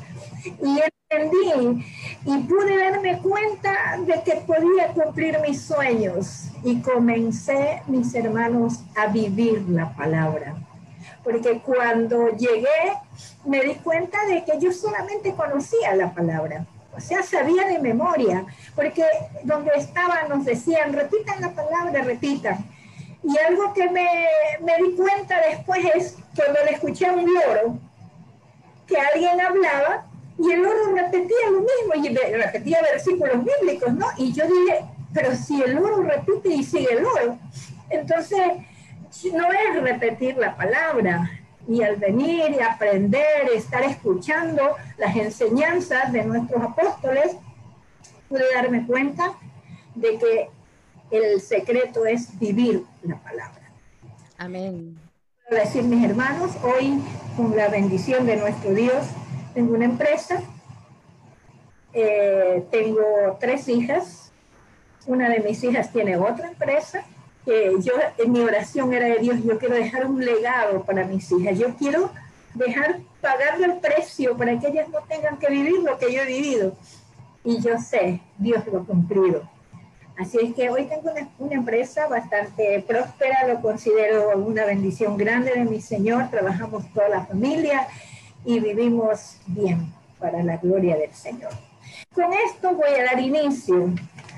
Y 0.43 0.79
entendí 1.09 1.85
y 2.25 2.37
pude 2.39 2.77
darme 2.77 3.19
cuenta 3.19 3.99
de 3.99 4.23
que 4.23 4.41
podía 4.47 4.87
cumplir 4.87 5.37
mis 5.47 5.61
sueños 5.61 6.45
y 6.63 6.81
comencé, 6.81 7.83
mis 7.85 8.15
hermanos, 8.15 8.79
a 8.95 9.05
vivir 9.05 9.63
la 9.69 9.95
palabra 9.95 10.55
porque 11.23 11.61
cuando 11.61 12.29
llegué 12.29 12.93
me 13.45 13.61
di 13.61 13.75
cuenta 13.75 14.25
de 14.25 14.43
que 14.43 14.59
yo 14.59 14.71
solamente 14.71 15.33
conocía 15.33 15.95
la 15.95 16.13
palabra, 16.13 16.65
o 16.95 16.99
sea, 16.99 17.23
sabía 17.23 17.65
de 17.65 17.79
memoria, 17.79 18.45
porque 18.75 19.03
donde 19.43 19.71
estaban 19.75 20.29
nos 20.29 20.45
decían, 20.45 20.93
repitan 20.93 21.41
la 21.41 21.51
palabra, 21.51 22.03
repitan. 22.03 22.65
Y 23.23 23.37
algo 23.37 23.73
que 23.73 23.89
me, 23.89 24.27
me 24.61 24.77
di 24.77 24.95
cuenta 24.95 25.41
después 25.49 25.83
es 25.95 26.17
cuando 26.35 26.59
le 26.65 26.71
escuché 26.71 27.07
a 27.07 27.13
un 27.13 27.25
loro, 27.33 27.77
que 28.85 28.97
alguien 28.97 29.39
hablaba 29.39 30.05
y 30.37 30.51
el 30.51 30.61
loro 30.61 30.95
repetía 30.95 31.49
lo 31.51 31.61
mismo, 31.61 32.09
y 32.09 32.35
repetía 32.35 32.81
versículos 32.81 33.37
bíblicos, 33.43 33.93
¿no? 33.93 34.07
Y 34.17 34.33
yo 34.33 34.45
dije, 34.45 34.85
pero 35.13 35.35
si 35.35 35.61
el 35.61 35.75
loro 35.75 36.03
repite 36.03 36.49
y 36.49 36.63
sigue 36.63 36.93
el 36.93 37.03
loro. 37.03 37.37
Entonces, 37.89 38.41
no 39.31 39.51
es 39.51 39.81
repetir 39.81 40.37
la 40.37 40.55
palabra. 40.55 41.29
Y 41.67 41.81
al 41.81 41.95
venir 41.95 42.51
y 42.51 42.61
aprender, 42.61 43.49
estar 43.55 43.83
escuchando 43.83 44.75
las 44.97 45.15
enseñanzas 45.15 46.11
de 46.11 46.25
nuestros 46.25 46.61
apóstoles, 46.61 47.37
pude 48.27 48.43
darme 48.53 48.85
cuenta 48.85 49.33
de 49.95 50.17
que 50.17 50.49
el 51.11 51.39
secreto 51.39 52.05
es 52.05 52.37
vivir 52.37 52.83
la 53.03 53.17
palabra. 53.19 53.61
Amén. 54.37 54.99
Quiero 55.47 55.63
decir, 55.63 55.83
mis 55.83 56.03
hermanos, 56.03 56.51
hoy 56.63 57.01
con 57.37 57.55
la 57.55 57.69
bendición 57.69 58.25
de 58.25 58.35
nuestro 58.37 58.73
Dios, 58.73 59.05
tengo 59.53 59.75
una 59.75 59.85
empresa, 59.85 60.41
eh, 61.93 62.65
tengo 62.71 63.37
tres 63.39 63.69
hijas, 63.69 64.33
una 65.05 65.29
de 65.29 65.39
mis 65.39 65.63
hijas 65.63 65.93
tiene 65.93 66.17
otra 66.17 66.47
empresa 66.47 67.05
que 67.45 67.73
yo 67.81 67.93
en 68.17 68.31
mi 68.31 68.39
oración 68.39 68.93
era 68.93 69.07
de 69.07 69.19
Dios, 69.19 69.37
yo 69.43 69.57
quiero 69.57 69.75
dejar 69.75 70.05
un 70.05 70.23
legado 70.23 70.83
para 70.83 71.05
mis 71.05 71.31
hijas, 71.31 71.57
yo 71.57 71.75
quiero 71.75 72.09
dejar 72.53 72.99
pagarle 73.21 73.65
el 73.65 73.77
precio 73.79 74.37
para 74.37 74.59
que 74.59 74.67
ellas 74.67 74.87
no 74.89 74.99
tengan 75.01 75.37
que 75.37 75.47
vivir 75.49 75.79
lo 75.79 75.97
que 75.97 76.13
yo 76.13 76.21
he 76.21 76.25
vivido. 76.25 76.75
Y 77.43 77.61
yo 77.61 77.77
sé, 77.77 78.21
Dios 78.37 78.65
lo 78.67 78.79
ha 78.79 78.85
cumplido. 78.85 79.49
Así 80.17 80.37
es 80.41 80.53
que 80.53 80.69
hoy 80.69 80.85
tengo 80.85 81.11
una, 81.11 81.27
una, 81.39 81.55
empresa 81.55 82.07
bastante 82.07 82.83
próspera, 82.87 83.47
lo 83.47 83.61
considero 83.61 84.37
una 84.37 84.63
bendición 84.65 85.17
grande 85.17 85.51
de 85.51 85.65
mi 85.65 85.81
Señor, 85.81 86.29
trabajamos 86.29 86.87
toda 86.93 87.09
la 87.09 87.25
familia 87.25 87.87
y 88.45 88.59
vivimos 88.59 89.37
bien 89.47 89.91
para 90.19 90.43
la 90.43 90.57
gloria 90.57 90.95
del 90.97 91.13
Señor. 91.13 91.51
Con 92.13 92.31
esto 92.31 92.75
voy 92.75 92.93
a 92.99 93.05
dar 93.05 93.19
inicio 93.19 93.91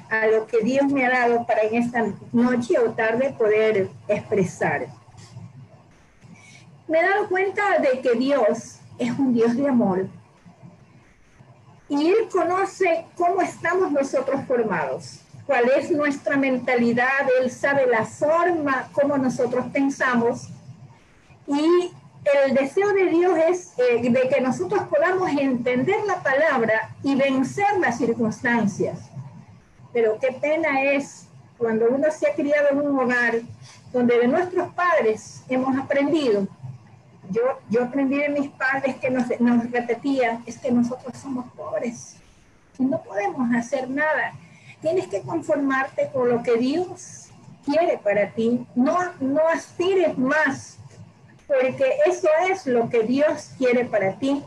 a 0.10 0.28
lo 0.28 0.46
que 0.48 0.60
Dios 0.60 0.86
me 0.92 1.06
ha 1.06 1.10
dado 1.10 1.46
para 1.46 1.64
en 1.64 1.76
esta 1.76 2.06
noche 2.32 2.78
o 2.80 2.92
tarde 2.92 3.34
poder 3.38 3.90
expresar. 4.08 4.88
Me 6.88 7.00
he 7.00 7.04
dado 7.04 7.28
cuenta 7.28 7.80
de 7.80 8.00
que 8.02 8.14
Dios 8.14 8.80
es 8.98 9.12
un 9.18 9.34
Dios 9.34 9.56
de 9.56 9.68
amor. 9.68 10.08
Y 11.90 12.08
Él 12.08 12.30
conoce 12.32 13.06
cómo 13.16 13.42
estamos 13.42 13.92
nosotros 13.92 14.42
formados, 14.48 15.22
cuál 15.46 15.70
es 15.70 15.92
nuestra 15.92 16.38
mentalidad, 16.38 17.28
Él 17.42 17.52
sabe 17.52 17.88
la 17.88 18.06
forma, 18.06 18.90
cómo 18.92 19.18
nosotros 19.18 19.66
pensamos. 19.72 20.50
Y 21.48 21.92
el 22.46 22.56
deseo 22.56 22.92
de 22.94 23.06
Dios 23.06 23.38
es 23.48 23.74
eh, 23.78 24.10
de 24.10 24.30
que 24.30 24.42
nosotros 24.42 24.84
podamos 24.88 25.30
entender 25.32 25.98
la 26.08 26.22
palabra 26.24 26.96
y 27.04 27.16
vencer 27.16 27.78
las 27.80 27.98
circunstancias 27.98 29.12
pero 29.96 30.20
qué 30.20 30.34
pena 30.34 30.84
es 30.84 31.26
cuando 31.58 31.88
uno 31.90 32.12
se 32.12 32.28
ha 32.28 32.36
criado 32.36 32.68
en 32.70 32.82
un 32.82 33.00
hogar 33.00 33.40
donde 33.94 34.20
de 34.20 34.28
nuestros 34.28 34.74
padres 34.74 35.42
hemos 35.48 35.78
aprendido. 35.78 36.46
Yo, 37.32 37.42
yo 37.70 37.86
aprendí 37.86 38.18
de 38.18 38.28
mis 38.28 38.50
padres 38.50 38.98
que 38.98 39.10
nos, 39.10 39.28
nos 39.40 39.64
es 40.46 40.58
que 40.58 40.70
nosotros 40.70 41.18
somos 41.18 41.46
pobres 41.54 42.18
y 42.78 42.84
no 42.84 43.02
podemos 43.04 43.56
hacer 43.56 43.90
nada. 43.90 44.34
Tienes 44.82 45.08
que 45.08 45.22
conformarte 45.22 46.10
con 46.12 46.28
lo 46.28 46.44
que 46.44 46.58
Dios 46.58 47.30
quiere 47.64 47.98
para 47.98 48.32
ti. 48.32 48.68
No, 48.76 48.98
no 49.22 49.48
aspires 49.48 50.18
más, 50.18 50.78
porque 51.48 52.00
eso 52.06 52.28
es 52.50 52.68
lo 52.68 52.90
que 52.90 53.04
Dios 53.04 53.52
quiere 53.58 53.86
para 53.86 54.20
ti. 54.20 54.44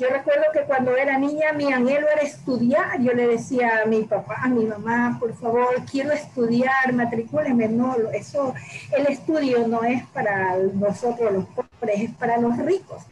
Yo 0.00 0.08
recuerdo 0.08 0.44
que 0.54 0.62
cuando 0.62 0.96
era 0.96 1.18
niña 1.18 1.52
mi 1.52 1.70
anhelo 1.70 2.08
era 2.08 2.22
estudiar. 2.22 2.98
Yo 3.02 3.12
le 3.12 3.26
decía 3.26 3.82
a 3.82 3.86
mi 3.86 4.04
papá, 4.04 4.36
a 4.44 4.48
mi 4.48 4.64
mamá, 4.64 5.18
por 5.20 5.34
favor, 5.36 5.74
quiero 5.90 6.10
estudiar, 6.12 6.90
matricúleme. 6.94 7.68
No, 7.68 7.94
eso, 8.14 8.54
el 8.96 9.08
estudio 9.08 9.68
no 9.68 9.82
es 9.82 10.02
para 10.06 10.56
nosotros 10.56 11.30
los 11.30 11.44
pobres, 11.48 12.00
es 12.00 12.14
para 12.14 12.38
los 12.38 12.56
ricos. 12.56 13.02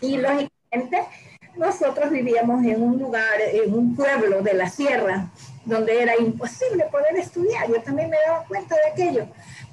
Y 0.00 0.16
lógicamente 0.16 1.04
nosotros 1.56 2.10
vivíamos 2.10 2.64
en 2.64 2.82
un 2.82 2.98
lugar, 2.98 3.40
en 3.40 3.72
un 3.72 3.94
pueblo 3.94 4.42
de 4.42 4.54
la 4.54 4.68
sierra, 4.68 5.28
donde 5.64 6.02
era 6.02 6.16
imposible 6.16 6.84
poder 6.90 7.16
estudiar. 7.16 7.68
Yo 7.68 7.80
también 7.80 8.10
me 8.10 8.16
daba 8.26 8.44
cuenta 8.48 8.74
de 8.74 8.90
aquello. 8.90 9.26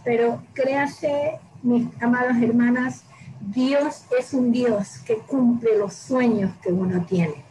Pero 0.03 0.43
créase, 0.53 1.39
mis 1.63 1.87
amadas 1.99 2.39
hermanas, 2.39 3.03
Dios 3.51 4.05
es 4.17 4.33
un 4.33 4.51
Dios 4.51 4.99
que 5.07 5.17
cumple 5.17 5.75
los 5.75 5.93
sueños 5.95 6.51
que 6.61 6.71
uno 6.71 7.03
tiene. 7.05 7.43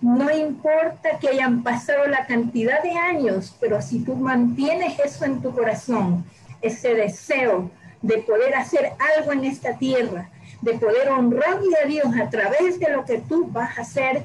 No 0.00 0.28
importa 0.36 1.20
que 1.20 1.28
hayan 1.28 1.62
pasado 1.62 2.06
la 2.08 2.26
cantidad 2.26 2.82
de 2.82 2.90
años, 2.90 3.56
pero 3.60 3.80
si 3.80 4.00
tú 4.00 4.16
mantienes 4.16 4.98
eso 4.98 5.24
en 5.24 5.40
tu 5.40 5.52
corazón, 5.52 6.24
ese 6.60 6.94
deseo 6.94 7.70
de 8.02 8.18
poder 8.18 8.56
hacer 8.56 8.92
algo 9.16 9.32
en 9.32 9.44
esta 9.44 9.78
tierra, 9.78 10.30
de 10.62 10.74
poder 10.74 11.10
honrarle 11.10 11.76
a 11.82 11.86
Dios 11.86 12.08
a 12.20 12.28
través 12.28 12.80
de 12.80 12.90
lo 12.90 13.04
que 13.04 13.18
tú 13.18 13.46
vas 13.46 13.78
a 13.78 13.82
hacer, 13.82 14.24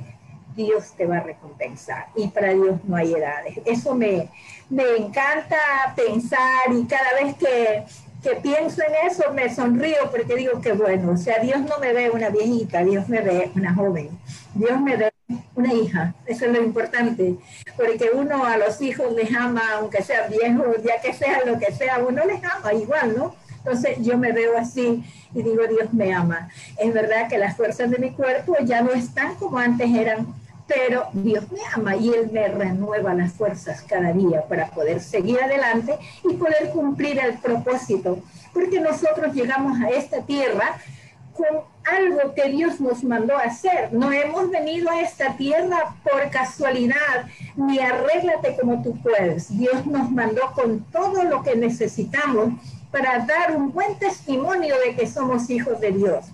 Dios 0.56 0.94
te 0.98 1.06
va 1.06 1.18
a 1.18 1.24
recompensar. 1.24 2.08
Y 2.16 2.30
para 2.30 2.52
Dios 2.54 2.84
no 2.84 2.96
hay 2.96 3.14
edades. 3.14 3.60
Eso 3.66 3.94
me, 3.94 4.28
me 4.72 4.98
encanta 4.98 5.58
pensar 5.96 6.74
y 6.74 6.84
cada 6.86 7.14
vez 7.14 7.36
que, 7.36 7.84
que 8.22 8.36
pienso 8.36 8.82
en 8.84 9.10
eso 9.10 9.34
me 9.34 9.54
sonrío 9.54 10.10
porque 10.12 10.36
digo 10.36 10.62
que 10.62 10.74
bueno, 10.74 11.14
o 11.14 11.18
sea, 11.18 11.40
Dios 11.40 11.60
no 11.62 11.80
me 11.80 11.94
ve 11.94 12.10
una 12.10 12.30
viejita, 12.30 12.84
Dios 12.84 13.10
me 13.10 13.22
ve 13.22 13.52
una 13.56 13.74
joven, 13.74 14.10
Dios 14.54 14.80
me 14.80 14.96
ve 14.96 15.12
una 15.56 15.74
hija, 15.74 16.14
eso 16.26 16.46
es 16.46 16.52
lo 16.52 16.62
importante, 16.62 17.36
porque 17.76 18.12
uno 18.14 18.46
a 18.46 18.58
los 18.58 18.82
hijos 18.82 19.14
les 19.14 19.34
ama, 19.36 19.62
aunque 19.76 20.04
sean 20.04 20.30
viejos, 20.30 20.84
ya 20.84 21.02
que 21.02 21.14
sea 21.14 21.46
lo 21.46 21.58
que 21.58 21.72
sea, 21.72 22.00
uno 22.00 22.26
les 22.26 22.44
ama 22.44 22.74
igual, 22.74 23.16
¿no? 23.18 23.36
Entonces 23.64 23.98
yo 24.00 24.18
me 24.18 24.32
veo 24.32 24.58
así 24.58 25.04
y 25.34 25.44
digo, 25.44 25.66
Dios 25.68 25.94
me 25.94 26.14
ama. 26.14 26.50
Es 26.78 26.94
verdad 26.94 27.28
que 27.30 27.38
las 27.38 27.56
fuerzas 27.56 27.90
de 27.92 28.00
mi 28.00 28.12
cuerpo 28.12 28.56
ya 28.64 28.82
no 28.82 28.92
están 28.92 29.36
como 29.36 29.58
antes 29.60 29.88
eran, 29.94 30.34
pero 30.74 31.08
Dios 31.14 31.52
me 31.52 31.60
ama 31.74 31.96
y 31.96 32.10
Él 32.10 32.30
me 32.32 32.48
renueva 32.48 33.14
las 33.14 33.34
fuerzas 33.34 33.84
cada 33.88 34.14
día 34.14 34.44
para 34.48 34.68
poder 34.68 35.02
seguir 35.02 35.42
adelante 35.42 35.98
y 36.24 36.34
poder 36.34 36.70
cumplir 36.72 37.20
el 37.20 37.38
propósito. 37.40 38.20
Porque 38.54 38.80
nosotros 38.80 39.34
llegamos 39.34 39.80
a 39.82 39.90
esta 39.90 40.22
tierra 40.22 40.78
con 41.34 41.62
algo 41.84 42.34
que 42.36 42.50
Dios 42.50 42.80
nos 42.80 43.04
mandó 43.04 43.36
a 43.36 43.44
hacer. 43.44 43.92
No 43.92 44.12
hemos 44.12 44.50
venido 44.50 44.90
a 44.90 45.02
esta 45.02 45.36
tierra 45.36 45.96
por 46.04 46.30
casualidad, 46.30 47.26
ni 47.56 47.80
arréglate 47.80 48.56
como 48.60 48.82
tú 48.82 48.98
puedes. 49.02 49.58
Dios 49.58 49.86
nos 49.86 50.10
mandó 50.12 50.52
con 50.54 50.84
todo 50.92 51.24
lo 51.24 51.44
que 51.44 51.56
necesitamos 51.56 52.54
para 52.92 53.20
dar 53.26 53.56
un 53.56 53.72
buen 53.72 53.98
testimonio 53.98 54.76
de 54.86 54.96
que 54.96 55.08
somos 55.08 55.50
hijos 55.50 55.80
de 55.80 55.92
Dios. 55.92 56.26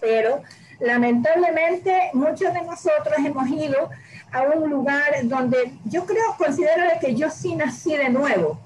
Pero 0.00 0.42
lamentablemente 0.80 2.10
muchos 2.12 2.52
de 2.52 2.62
nosotros 2.62 3.16
hemos 3.18 3.48
ido 3.48 3.90
a 4.32 4.42
un 4.42 4.68
lugar 4.70 5.12
donde 5.24 5.72
yo 5.84 6.04
creo, 6.04 6.36
considero 6.36 6.82
que 7.00 7.14
yo 7.14 7.30
sí 7.30 7.54
nací 7.54 7.96
de 7.96 8.10
nuevo, 8.10 8.58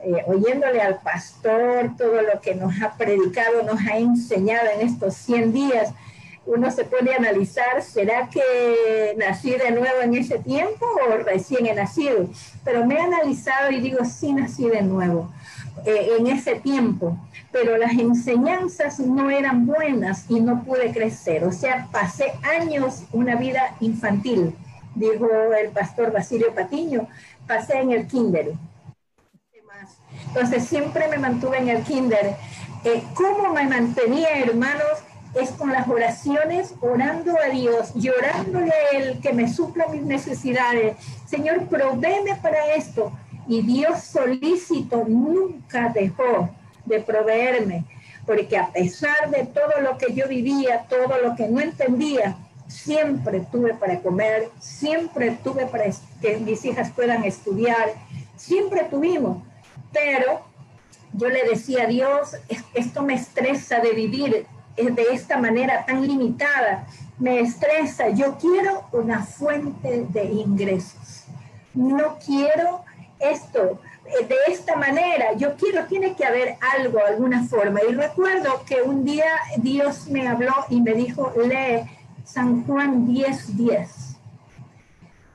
eh, 0.00 0.22
oyéndole 0.26 0.80
al 0.80 0.98
pastor 1.00 1.96
todo 1.96 2.22
lo 2.22 2.40
que 2.40 2.54
nos 2.54 2.80
ha 2.82 2.94
predicado, 2.96 3.62
nos 3.62 3.80
ha 3.80 3.98
enseñado 3.98 4.68
en 4.70 4.86
estos 4.86 5.14
100 5.14 5.52
días, 5.52 5.92
uno 6.46 6.70
se 6.70 6.84
puede 6.84 7.14
analizar, 7.14 7.82
¿será 7.82 8.28
que 8.30 9.14
nací 9.18 9.50
de 9.50 9.70
nuevo 9.70 10.00
en 10.02 10.14
ese 10.14 10.38
tiempo 10.38 10.86
o 11.06 11.16
recién 11.18 11.66
he 11.66 11.74
nacido? 11.74 12.26
Pero 12.64 12.86
me 12.86 12.94
he 12.94 13.00
analizado 13.00 13.70
y 13.70 13.80
digo, 13.80 14.04
sí 14.04 14.32
nací 14.32 14.66
de 14.68 14.80
nuevo 14.80 15.30
eh, 15.84 16.12
en 16.18 16.26
ese 16.26 16.54
tiempo 16.54 17.18
pero 17.52 17.76
las 17.78 17.92
enseñanzas 17.92 19.00
no 19.00 19.30
eran 19.30 19.66
buenas 19.66 20.26
y 20.28 20.40
no 20.40 20.62
pude 20.64 20.92
crecer. 20.92 21.44
O 21.44 21.52
sea, 21.52 21.88
pasé 21.90 22.32
años 22.42 23.04
una 23.12 23.36
vida 23.36 23.74
infantil, 23.80 24.54
dijo 24.94 25.28
el 25.58 25.70
pastor 25.70 26.12
Basilio 26.12 26.54
Patiño, 26.54 27.08
pasé 27.46 27.80
en 27.80 27.92
el 27.92 28.06
kinder. 28.06 28.52
Entonces 30.28 30.64
siempre 30.64 31.08
me 31.08 31.18
mantuve 31.18 31.58
en 31.58 31.68
el 31.68 31.82
kinder. 31.84 32.36
Eh, 32.84 33.02
¿Cómo 33.14 33.52
me 33.52 33.66
mantenía, 33.66 34.38
hermanos? 34.38 35.02
Es 35.34 35.50
con 35.50 35.72
las 35.72 35.88
oraciones, 35.88 36.74
orando 36.80 37.34
a 37.38 37.48
Dios, 37.50 37.92
llorándole 37.94 38.70
a 38.72 38.96
Él 38.96 39.20
que 39.22 39.32
me 39.32 39.52
supla 39.52 39.86
mis 39.88 40.02
necesidades. 40.02 40.96
Señor, 41.26 41.66
provéeme 41.66 42.36
para 42.36 42.74
esto. 42.74 43.12
Y 43.46 43.62
Dios 43.62 44.02
solícito 44.02 45.04
nunca 45.06 45.88
dejó 45.88 46.50
de 46.88 47.00
proveerme, 47.00 47.84
porque 48.26 48.58
a 48.58 48.68
pesar 48.68 49.30
de 49.30 49.44
todo 49.46 49.80
lo 49.80 49.96
que 49.98 50.12
yo 50.14 50.28
vivía, 50.28 50.86
todo 50.88 51.20
lo 51.22 51.36
que 51.36 51.48
no 51.48 51.60
entendía, 51.60 52.36
siempre 52.66 53.40
tuve 53.50 53.74
para 53.74 54.00
comer, 54.00 54.50
siempre 54.58 55.38
tuve 55.42 55.66
para 55.66 55.84
que 56.20 56.36
mis 56.38 56.64
hijas 56.64 56.90
puedan 56.90 57.24
estudiar, 57.24 57.94
siempre 58.36 58.84
tuvimos, 58.84 59.42
pero 59.92 60.42
yo 61.14 61.28
le 61.28 61.44
decía 61.44 61.84
a 61.84 61.86
Dios, 61.86 62.36
esto 62.74 63.02
me 63.02 63.14
estresa 63.14 63.80
de 63.80 63.92
vivir 63.92 64.46
de 64.76 65.02
esta 65.12 65.38
manera 65.38 65.84
tan 65.86 66.06
limitada, 66.06 66.86
me 67.18 67.40
estresa, 67.40 68.10
yo 68.10 68.36
quiero 68.38 68.84
una 68.92 69.24
fuente 69.24 70.06
de 70.10 70.24
ingresos, 70.24 71.24
no 71.74 72.18
quiero 72.24 72.84
esto, 73.18 73.60
eh, 73.70 73.87
de 74.28 74.36
esta 74.48 74.76
manera, 74.76 75.34
yo 75.34 75.54
quiero, 75.56 75.84
tiene 75.86 76.14
que 76.14 76.24
haber 76.24 76.56
algo, 76.76 76.98
alguna 77.04 77.44
forma. 77.44 77.80
Y 77.88 77.94
recuerdo 77.94 78.62
que 78.66 78.82
un 78.82 79.04
día 79.04 79.32
Dios 79.58 80.08
me 80.08 80.26
habló 80.26 80.54
y 80.70 80.80
me 80.80 80.94
dijo, 80.94 81.32
lee 81.36 81.82
San 82.24 82.64
Juan 82.64 83.06
10, 83.06 83.56
10. 83.56 84.08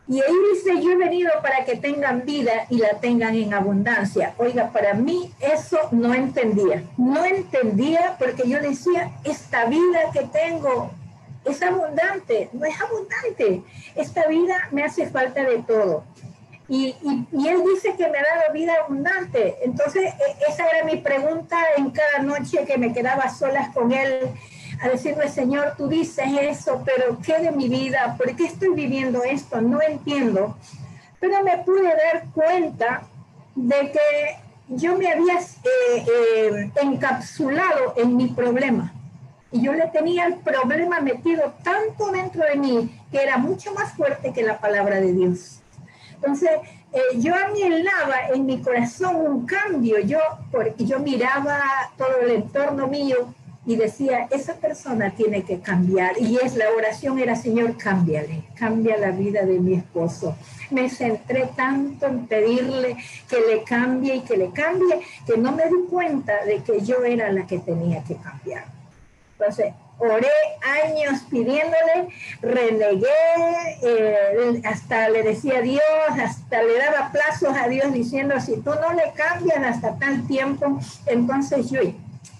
Y 0.05 0.19
ahí 0.19 0.33
dice, 0.53 0.81
yo 0.81 0.91
he 0.91 0.97
venido 0.97 1.31
para 1.41 1.63
que 1.63 1.77
tengan 1.77 2.25
vida 2.25 2.65
y 2.69 2.77
la 2.77 2.99
tengan 2.99 3.35
en 3.35 3.53
abundancia. 3.53 4.33
Oiga, 4.37 4.69
para 4.71 4.93
mí 4.93 5.31
eso 5.39 5.77
no 5.91 6.13
entendía. 6.13 6.83
No 6.97 7.23
entendía 7.23 8.15
porque 8.19 8.47
yo 8.47 8.59
decía, 8.59 9.11
esta 9.23 9.65
vida 9.65 10.11
que 10.11 10.23
tengo 10.23 10.91
es 11.45 11.61
abundante, 11.61 12.49
no 12.51 12.65
es 12.65 12.75
abundante. 12.81 13.63
Esta 13.95 14.27
vida 14.27 14.67
me 14.71 14.83
hace 14.83 15.07
falta 15.07 15.43
de 15.43 15.59
todo. 15.59 16.03
Y, 16.69 16.95
Él 17.01 17.63
dice 17.73 17.95
que 17.97 18.07
me 18.09 18.17
ha 18.17 18.23
dado 18.23 18.53
vida 18.53 18.73
abundante. 18.83 19.57
Entonces, 19.63 20.13
e, 20.13 20.51
esa 20.51 20.65
era 20.67 20.85
mi 20.85 20.97
pregunta 20.97 21.57
en 21.77 21.91
cada 21.91 22.19
noche 22.19 22.65
que 22.65 22.77
me 22.77 22.93
quedaba 22.93 23.29
solas 23.29 23.73
con 23.73 23.91
Él, 23.91 24.29
a 24.81 24.89
decirle, 24.89 25.29
Señor, 25.29 25.75
tú 25.77 25.87
dices 25.87 26.25
eso, 26.41 26.81
pero 26.85 27.17
¿qué 27.25 27.39
de 27.39 27.51
mi 27.51 27.69
vida? 27.69 28.15
¿Por 28.17 28.35
qué 28.35 28.45
estoy 28.45 28.69
viviendo 28.69 29.23
esto? 29.23 29.61
No 29.61 29.81
entiendo. 29.81 30.57
Pero 31.19 31.43
me 31.43 31.57
pude 31.59 31.83
dar 31.83 32.25
cuenta 32.33 33.03
de 33.55 33.91
que 33.91 34.37
yo 34.69 34.97
me 34.97 35.11
había 35.11 35.39
eh, 35.39 36.05
eh, 36.07 36.71
encapsulado 36.81 37.93
en 37.97 38.17
mi 38.17 38.27
problema. 38.27 38.93
Y 39.51 39.61
yo 39.61 39.73
le 39.73 39.87
tenía 39.87 40.25
el 40.25 40.35
problema 40.35 40.99
metido 40.99 41.53
tanto 41.63 42.11
dentro 42.11 42.43
de 42.43 42.55
mí 42.55 42.99
que 43.11 43.21
era 43.21 43.37
mucho 43.37 43.73
más 43.73 43.93
fuerte 43.93 44.33
que 44.33 44.41
la 44.41 44.59
palabra 44.59 44.99
de 44.99 45.13
Dios. 45.13 45.62
Entonces, 46.23 46.51
eh, 46.93 47.01
yo 47.17 47.35
anhelaba 47.35 48.27
en 48.33 48.45
mi 48.45 48.61
corazón 48.61 49.17
un 49.17 49.45
cambio, 49.45 49.99
yo, 49.99 50.19
yo 50.77 50.99
miraba 50.99 51.61
todo 51.97 52.21
el 52.21 52.31
entorno 52.31 52.87
mío 52.87 53.33
y 53.65 53.75
decía, 53.75 54.27
esa 54.31 54.53
persona 54.55 55.11
tiene 55.11 55.43
que 55.43 55.59
cambiar. 55.59 56.13
Y 56.17 56.37
es 56.37 56.55
la 56.55 56.69
oración 56.71 57.19
era, 57.19 57.35
Señor, 57.35 57.75
cámbiale, 57.75 58.43
cambia 58.55 58.97
la 58.97 59.11
vida 59.11 59.45
de 59.45 59.59
mi 59.59 59.73
esposo. 59.73 60.37
Me 60.71 60.89
centré 60.89 61.49
tanto 61.57 62.07
en 62.07 62.25
pedirle 62.25 62.95
que 63.29 63.41
le 63.41 63.63
cambie 63.63 64.15
y 64.15 64.21
que 64.21 64.37
le 64.37 64.51
cambie, 64.51 65.01
que 65.27 65.37
no 65.37 65.51
me 65.51 65.65
di 65.65 65.87
cuenta 65.89 66.45
de 66.45 66.63
que 66.63 66.79
yo 66.81 67.03
era 67.03 67.33
la 67.33 67.45
que 67.45 67.59
tenía 67.59 68.01
que 68.03 68.15
cambiar. 68.15 68.63
Entonces, 69.37 69.73
oré 70.03 70.27
años 70.61 71.21
pidiéndole, 71.29 72.09
renegué, 72.41 73.07
eh, 73.83 74.61
hasta 74.65 75.09
le 75.09 75.23
decía 75.23 75.59
a 75.59 75.61
Dios, 75.61 75.81
hasta 76.21 76.61
le 76.61 76.77
daba 76.77 77.11
plazos 77.11 77.55
a 77.55 77.67
Dios 77.67 77.93
diciendo, 77.93 78.39
si 78.39 78.57
tú 78.57 78.71
no 78.81 78.93
le 78.93 79.11
cambias 79.15 79.63
hasta 79.63 79.97
tal 79.97 80.25
tiempo, 80.27 80.79
entonces 81.05 81.69
yo 81.69 81.79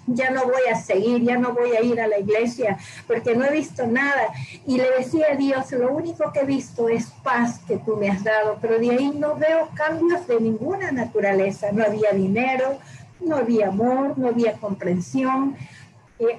ya 0.08 0.32
no 0.32 0.44
voy 0.44 0.70
a 0.72 0.76
seguir, 0.76 1.24
ya 1.24 1.38
no 1.38 1.54
voy 1.54 1.72
a 1.72 1.82
ir 1.82 2.02
a 2.02 2.08
la 2.08 2.20
iglesia 2.20 2.78
porque 3.08 3.36
no 3.36 3.46
he 3.46 3.52
visto 3.52 3.88
nada. 3.88 4.28
Y 4.68 4.78
le 4.78 4.90
decía 4.98 5.28
a 5.32 5.36
Dios, 5.36 5.72
lo 5.72 5.92
único 5.94 6.32
que 6.34 6.42
he 6.42 6.46
visto 6.46 6.90
es 6.90 7.08
paz 7.24 7.60
que 7.68 7.78
tú 7.78 7.96
me 7.96 8.10
has 8.10 8.24
dado, 8.24 8.58
pero 8.62 8.80
de 8.80 8.92
ahí 8.92 9.12
no 9.16 9.36
veo 9.36 9.70
cambios 9.76 10.28
de 10.28 10.40
ninguna 10.40 10.92
naturaleza. 10.92 11.72
No 11.72 11.84
había 11.86 12.12
dinero, 12.12 12.78
no 13.22 13.38
había 13.38 13.70
amor, 13.70 14.18
no 14.18 14.28
había 14.28 14.54
comprensión, 14.54 15.56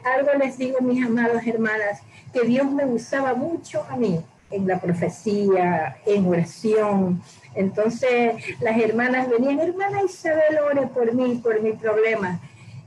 algo 0.05 0.33
les 0.39 0.59
digo, 0.59 0.81
mis 0.81 1.05
amadas 1.05 1.47
hermanas, 1.47 2.01
que 2.33 2.43
Dios 2.43 2.71
me 2.71 2.85
usaba 2.85 3.35
mucho 3.35 3.85
a 3.89 3.97
mí 3.97 4.21
en 4.51 4.67
la 4.67 4.81
profecía, 4.81 5.97
en 6.07 6.27
oración. 6.27 7.23
Entonces 7.55 8.35
las 8.61 8.79
hermanas 8.81 9.29
venían, 9.29 9.61
hermana 9.61 10.03
Isabel, 10.03 10.59
ore 10.71 10.87
por 10.89 11.13
mí, 11.15 11.37
por 11.37 11.61
mi 11.61 11.73
problema. 11.73 12.41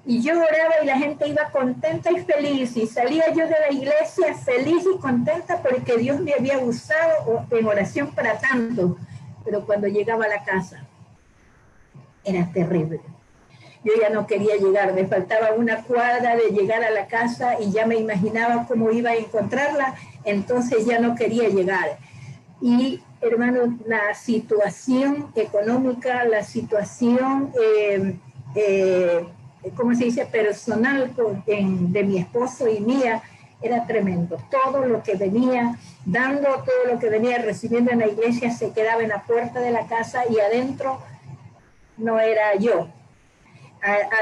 Y 0.06 0.22
yo 0.22 0.34
oraba 0.34 0.76
y 0.82 0.86
la 0.86 0.98
gente 0.98 1.28
iba 1.28 1.50
contenta 1.52 2.12
y 2.12 2.24
feliz. 2.24 2.78
Y 2.78 2.88
salía 2.88 3.30
yo 3.34 3.46
de 3.46 3.56
la 3.60 3.72
iglesia 3.72 4.34
feliz 4.36 4.84
y 4.94 4.98
contenta 5.00 5.62
porque 5.62 5.98
Dios 5.98 6.22
me 6.22 6.34
había 6.34 6.60
usado 6.60 7.46
en 7.52 7.66
oración 7.66 8.12
para 8.12 8.40
tanto. 8.40 8.98
Pero 9.44 9.66
cuando 9.66 9.88
llegaba 9.88 10.26
a 10.26 10.30
la 10.30 10.44
casa, 10.44 10.86
era 12.24 12.50
terrible 12.54 13.02
yo 13.84 13.94
ya 14.00 14.10
no 14.10 14.28
quería 14.28 14.56
llegar, 14.58 14.94
me 14.94 15.06
faltaba 15.06 15.54
una 15.54 15.84
cuadra 15.84 16.36
de 16.36 16.50
llegar 16.52 16.84
a 16.84 16.92
la 16.92 17.08
casa 17.08 17.60
y 17.60 17.72
ya 17.72 17.86
me 17.86 17.96
imaginaba 17.96 18.66
cómo 18.68 18.92
iba 18.92 19.12
a 19.12 19.16
encontrarla, 19.16 19.96
entonces 20.24 20.86
ya 20.86 21.00
no 21.00 21.16
quería 21.16 21.50
llegar. 21.50 21.98
Y 22.62 23.02
hermano, 23.22 23.78
la 23.86 24.14
situación 24.14 25.32
económica, 25.36 26.24
la 26.26 26.44
situación 26.44 27.52
eh, 27.60 28.16
eh, 28.56 29.26
¿cómo 29.76 29.94
se 29.96 30.06
dice?, 30.06 30.26
personal 30.26 31.14
de 31.46 32.04
mi 32.04 32.18
esposo 32.18 32.68
y 32.68 32.80
mía 32.80 33.22
era 33.62 33.86
tremendo. 33.86 34.38
Todo 34.52 34.86
lo 34.86 35.02
que 35.04 35.16
venía 35.16 35.78
dando, 36.06 36.48
todo 36.48 36.94
lo 36.94 37.00
que 37.00 37.10
venía 37.10 37.40
recibiendo 37.40 37.92
en 37.92 38.00
la 38.00 38.08
iglesia 38.08 38.52
se 38.52 38.72
quedaba 38.72 39.02
en 39.02 39.10
la 39.10 39.24
puerta 39.24 39.60
de 39.60 39.72
la 39.72 39.88
casa 39.88 40.24
y 40.30 40.40
adentro 40.40 41.00
no 41.98 42.20
era 42.20 42.56
yo. 42.56 42.88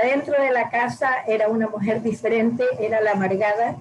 Adentro 0.01 0.41
de 0.41 0.51
la 0.51 0.69
casa 0.69 1.23
era 1.27 1.47
una 1.47 1.67
mujer 1.67 2.01
diferente, 2.01 2.63
era 2.79 3.01
la 3.01 3.11
amargada, 3.11 3.75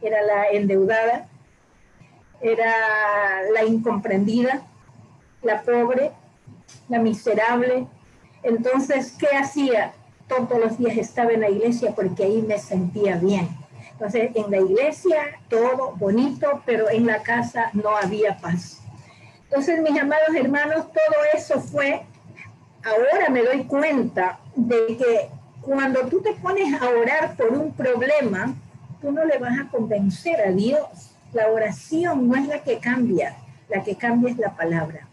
era 0.00 0.22
la 0.22 0.48
endeudada, 0.48 1.28
era 2.40 2.72
la 3.52 3.64
incomprendida, 3.64 4.62
la 5.42 5.62
pobre, 5.62 6.12
la 6.88 6.98
miserable. 6.98 7.86
Entonces, 8.42 9.16
¿qué 9.18 9.28
hacía? 9.36 9.92
Todos 10.28 10.58
los 10.58 10.78
días 10.78 10.96
estaba 10.96 11.32
en 11.32 11.40
la 11.40 11.50
iglesia 11.50 11.92
porque 11.94 12.24
ahí 12.24 12.42
me 12.42 12.58
sentía 12.58 13.16
bien. 13.16 13.48
Entonces, 13.92 14.30
en 14.34 14.50
la 14.50 14.58
iglesia 14.58 15.38
todo 15.48 15.94
bonito, 15.96 16.62
pero 16.66 16.90
en 16.90 17.06
la 17.06 17.22
casa 17.22 17.70
no 17.72 17.96
había 17.96 18.36
paz. 18.38 18.80
Entonces, 19.44 19.80
mis 19.82 20.00
amados 20.00 20.34
hermanos, 20.34 20.86
todo 20.86 21.16
eso 21.34 21.60
fue, 21.60 22.02
ahora 22.84 23.28
me 23.30 23.42
doy 23.42 23.64
cuenta 23.64 24.38
de 24.54 24.96
que 24.96 25.28
cuando 25.60 26.00
tú 26.06 26.20
te 26.20 26.32
pones 26.34 26.80
a 26.80 26.88
orar 26.88 27.36
por 27.36 27.52
un 27.52 27.72
problema, 27.72 28.54
tú 29.00 29.12
no 29.12 29.24
le 29.24 29.38
vas 29.38 29.58
a 29.58 29.68
convencer 29.70 30.40
a 30.40 30.50
Dios. 30.50 31.12
La 31.32 31.48
oración 31.48 32.28
no 32.28 32.36
es 32.36 32.46
la 32.46 32.62
que 32.62 32.78
cambia, 32.78 33.36
la 33.68 33.82
que 33.82 33.96
cambia 33.96 34.30
es 34.30 34.38
la 34.38 34.54
palabra. 34.54 35.06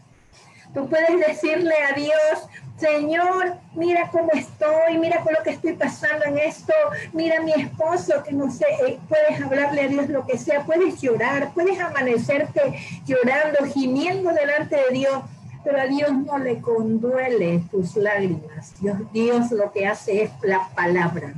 Tú 0.73 0.87
puedes 0.87 1.19
decirle 1.19 1.73
a 1.89 1.95
Dios, 1.95 2.47
Señor, 2.77 3.55
mira 3.73 4.09
cómo 4.11 4.29
estoy, 4.33 4.99
mira 4.99 5.21
con 5.21 5.33
lo 5.33 5.43
que 5.43 5.49
estoy 5.49 5.73
pasando 5.73 6.25
en 6.25 6.37
esto, 6.37 6.73
mira 7.11 7.41
mi 7.41 7.51
esposo, 7.51 8.23
que 8.23 8.31
no 8.31 8.51
sé, 8.51 8.65
eh, 8.87 8.99
puedes 9.09 9.41
hablarle 9.41 9.81
a 9.81 9.87
Dios 9.87 10.09
lo 10.09 10.25
que 10.25 10.37
sea, 10.37 10.63
puedes 10.63 11.01
llorar, 11.01 11.51
puedes 11.53 11.79
amanecerte 11.79 12.61
llorando, 13.05 13.65
gimiendo 13.73 14.31
delante 14.31 14.75
de 14.75 14.89
Dios, 14.91 15.23
pero 15.63 15.81
a 15.81 15.85
Dios 15.85 16.11
no 16.11 16.37
le 16.37 16.59
conduele 16.61 17.63
tus 17.71 17.95
lágrimas. 17.95 18.73
Dios, 18.79 18.97
Dios 19.11 19.51
lo 19.51 19.71
que 19.71 19.87
hace 19.87 20.23
es 20.23 20.31
la 20.41 20.69
palabra. 20.75 21.33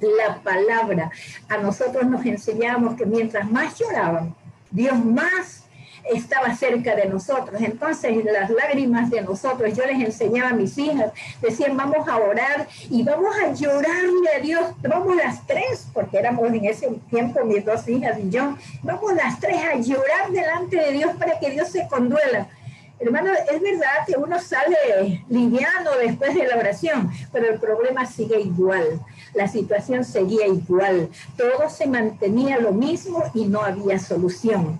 La 0.00 0.36
palabra. 0.42 1.10
A 1.48 1.56
nosotros 1.58 2.06
nos 2.06 2.24
enseñamos 2.26 2.96
que 2.96 3.06
mientras 3.06 3.50
más 3.50 3.78
lloraban, 3.78 4.34
Dios 4.70 5.02
más 5.04 5.66
estaba 6.12 6.54
cerca 6.54 6.94
de 6.94 7.06
nosotros. 7.06 7.60
Entonces 7.60 8.24
las 8.24 8.50
lágrimas 8.50 9.10
de 9.10 9.22
nosotros, 9.22 9.74
yo 9.74 9.84
les 9.86 10.00
enseñaba 10.00 10.50
a 10.50 10.54
mis 10.54 10.76
hijas, 10.78 11.12
decían, 11.40 11.76
vamos 11.76 12.06
a 12.08 12.16
orar 12.16 12.68
y 12.90 13.02
vamos 13.02 13.34
a 13.36 13.52
llorarle 13.52 14.28
a 14.36 14.40
Dios, 14.40 14.64
vamos 14.82 15.16
las 15.16 15.46
tres, 15.46 15.88
porque 15.92 16.18
éramos 16.18 16.48
en 16.48 16.64
ese 16.64 16.88
tiempo 17.10 17.44
mis 17.44 17.64
dos 17.64 17.88
hijas 17.88 18.18
y 18.18 18.30
yo, 18.30 18.56
vamos 18.82 19.14
las 19.14 19.40
tres 19.40 19.58
a 19.64 19.76
llorar 19.76 20.30
delante 20.30 20.76
de 20.76 20.92
Dios 20.92 21.16
para 21.16 21.38
que 21.38 21.50
Dios 21.50 21.68
se 21.68 21.86
conduela. 21.88 22.48
Hermano, 22.98 23.30
es 23.32 23.60
verdad 23.60 24.06
que 24.06 24.16
uno 24.16 24.40
sale 24.40 25.22
liviano 25.28 25.90
después 26.00 26.34
de 26.34 26.46
la 26.46 26.56
oración, 26.56 27.10
pero 27.30 27.50
el 27.52 27.60
problema 27.60 28.06
sigue 28.06 28.40
igual, 28.40 29.00
la 29.34 29.48
situación 29.48 30.02
seguía 30.02 30.46
igual, 30.46 31.10
todo 31.36 31.68
se 31.68 31.86
mantenía 31.86 32.58
lo 32.58 32.72
mismo 32.72 33.22
y 33.34 33.44
no 33.44 33.60
había 33.60 33.98
solución. 33.98 34.78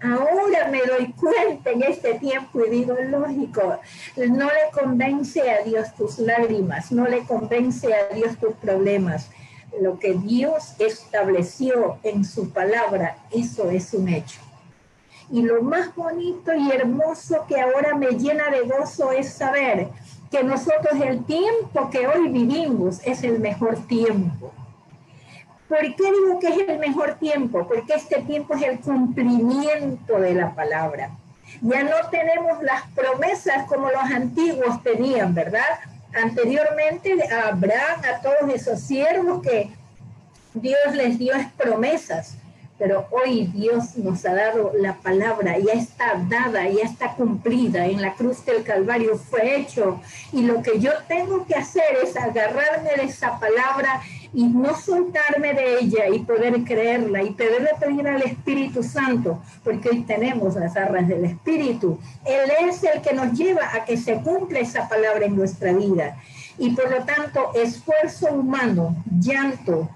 Ahora 0.00 0.68
me 0.70 0.80
doy 0.80 1.12
cuenta 1.12 1.70
en 1.70 1.82
este 1.82 2.14
tiempo 2.14 2.64
y 2.64 2.70
digo, 2.70 2.94
lógico, 2.94 3.78
no 4.16 4.46
le 4.46 4.70
convence 4.72 5.50
a 5.50 5.62
Dios 5.62 5.94
tus 5.94 6.18
lágrimas, 6.20 6.90
no 6.90 7.06
le 7.06 7.24
convence 7.26 7.92
a 7.92 8.14
Dios 8.14 8.38
tus 8.38 8.54
problemas. 8.54 9.28
Lo 9.80 9.98
que 9.98 10.14
Dios 10.14 10.74
estableció 10.78 11.98
en 12.02 12.24
su 12.24 12.50
palabra, 12.50 13.18
eso 13.30 13.68
es 13.70 13.92
un 13.92 14.08
hecho. 14.08 14.47
Y 15.30 15.42
lo 15.42 15.62
más 15.62 15.94
bonito 15.94 16.54
y 16.54 16.70
hermoso 16.70 17.44
que 17.46 17.60
ahora 17.60 17.94
me 17.94 18.12
llena 18.12 18.50
de 18.50 18.62
gozo 18.62 19.12
es 19.12 19.32
saber 19.32 19.88
que 20.30 20.42
nosotros 20.42 21.00
el 21.02 21.24
tiempo 21.24 21.90
que 21.90 22.06
hoy 22.06 22.28
vivimos 22.28 23.00
es 23.04 23.22
el 23.24 23.38
mejor 23.40 23.76
tiempo 23.86 24.52
¿Por 25.68 25.80
qué 25.80 26.04
digo 26.12 26.40
que 26.40 26.48
es 26.48 26.68
el 26.68 26.78
mejor 26.78 27.16
tiempo? 27.16 27.68
Porque 27.68 27.92
este 27.94 28.22
tiempo 28.22 28.54
es 28.54 28.62
el 28.62 28.80
cumplimiento 28.80 30.18
de 30.18 30.34
la 30.34 30.54
palabra. 30.54 31.10
Ya 31.60 31.82
no 31.82 32.08
tenemos 32.10 32.62
las 32.62 32.84
promesas 32.94 33.66
como 33.66 33.90
los 33.90 34.02
antiguos 34.02 34.82
tenían, 34.82 35.34
¿verdad? 35.34 35.78
Anteriormente 36.14 37.14
a 37.30 37.48
Abraham, 37.48 38.00
a 38.02 38.22
todos 38.22 38.50
esos 38.54 38.80
siervos 38.80 39.42
que 39.42 39.70
Dios 40.54 40.94
les 40.94 41.18
dio 41.18 41.34
promesas, 41.58 42.37
pero 42.78 43.06
hoy 43.10 43.46
Dios 43.46 43.96
nos 43.96 44.24
ha 44.24 44.34
dado 44.34 44.72
la 44.78 44.94
palabra, 44.94 45.58
ya 45.58 45.72
está 45.72 46.14
dada, 46.28 46.68
ya 46.68 46.84
está 46.84 47.14
cumplida, 47.14 47.86
en 47.86 48.00
la 48.00 48.14
cruz 48.14 48.44
del 48.44 48.62
Calvario 48.62 49.16
fue 49.16 49.56
hecho, 49.56 50.00
y 50.32 50.42
lo 50.42 50.62
que 50.62 50.78
yo 50.78 50.92
tengo 51.08 51.44
que 51.44 51.56
hacer 51.56 51.98
es 52.02 52.16
agarrarme 52.16 52.90
de 52.96 53.04
esa 53.04 53.38
palabra 53.40 54.00
y 54.32 54.44
no 54.44 54.76
soltarme 54.76 55.54
de 55.54 55.80
ella 55.80 56.08
y 56.08 56.20
poder 56.20 56.62
creerla 56.64 57.22
y 57.22 57.30
poderle 57.30 57.70
pedir 57.80 58.06
al 58.06 58.22
Espíritu 58.22 58.82
Santo, 58.82 59.42
porque 59.64 59.88
hoy 59.88 60.02
tenemos 60.02 60.54
las 60.54 60.76
arras 60.76 61.08
del 61.08 61.24
Espíritu. 61.24 61.98
Él 62.24 62.50
es 62.68 62.84
el 62.84 63.00
que 63.00 63.14
nos 63.14 63.32
lleva 63.32 63.74
a 63.74 63.84
que 63.84 63.96
se 63.96 64.16
cumpla 64.20 64.60
esa 64.60 64.88
palabra 64.88 65.24
en 65.24 65.36
nuestra 65.36 65.72
vida. 65.72 66.16
Y 66.58 66.70
por 66.70 66.90
lo 66.90 67.04
tanto, 67.04 67.52
esfuerzo 67.54 68.28
humano, 68.32 68.96
llanto, 69.18 69.88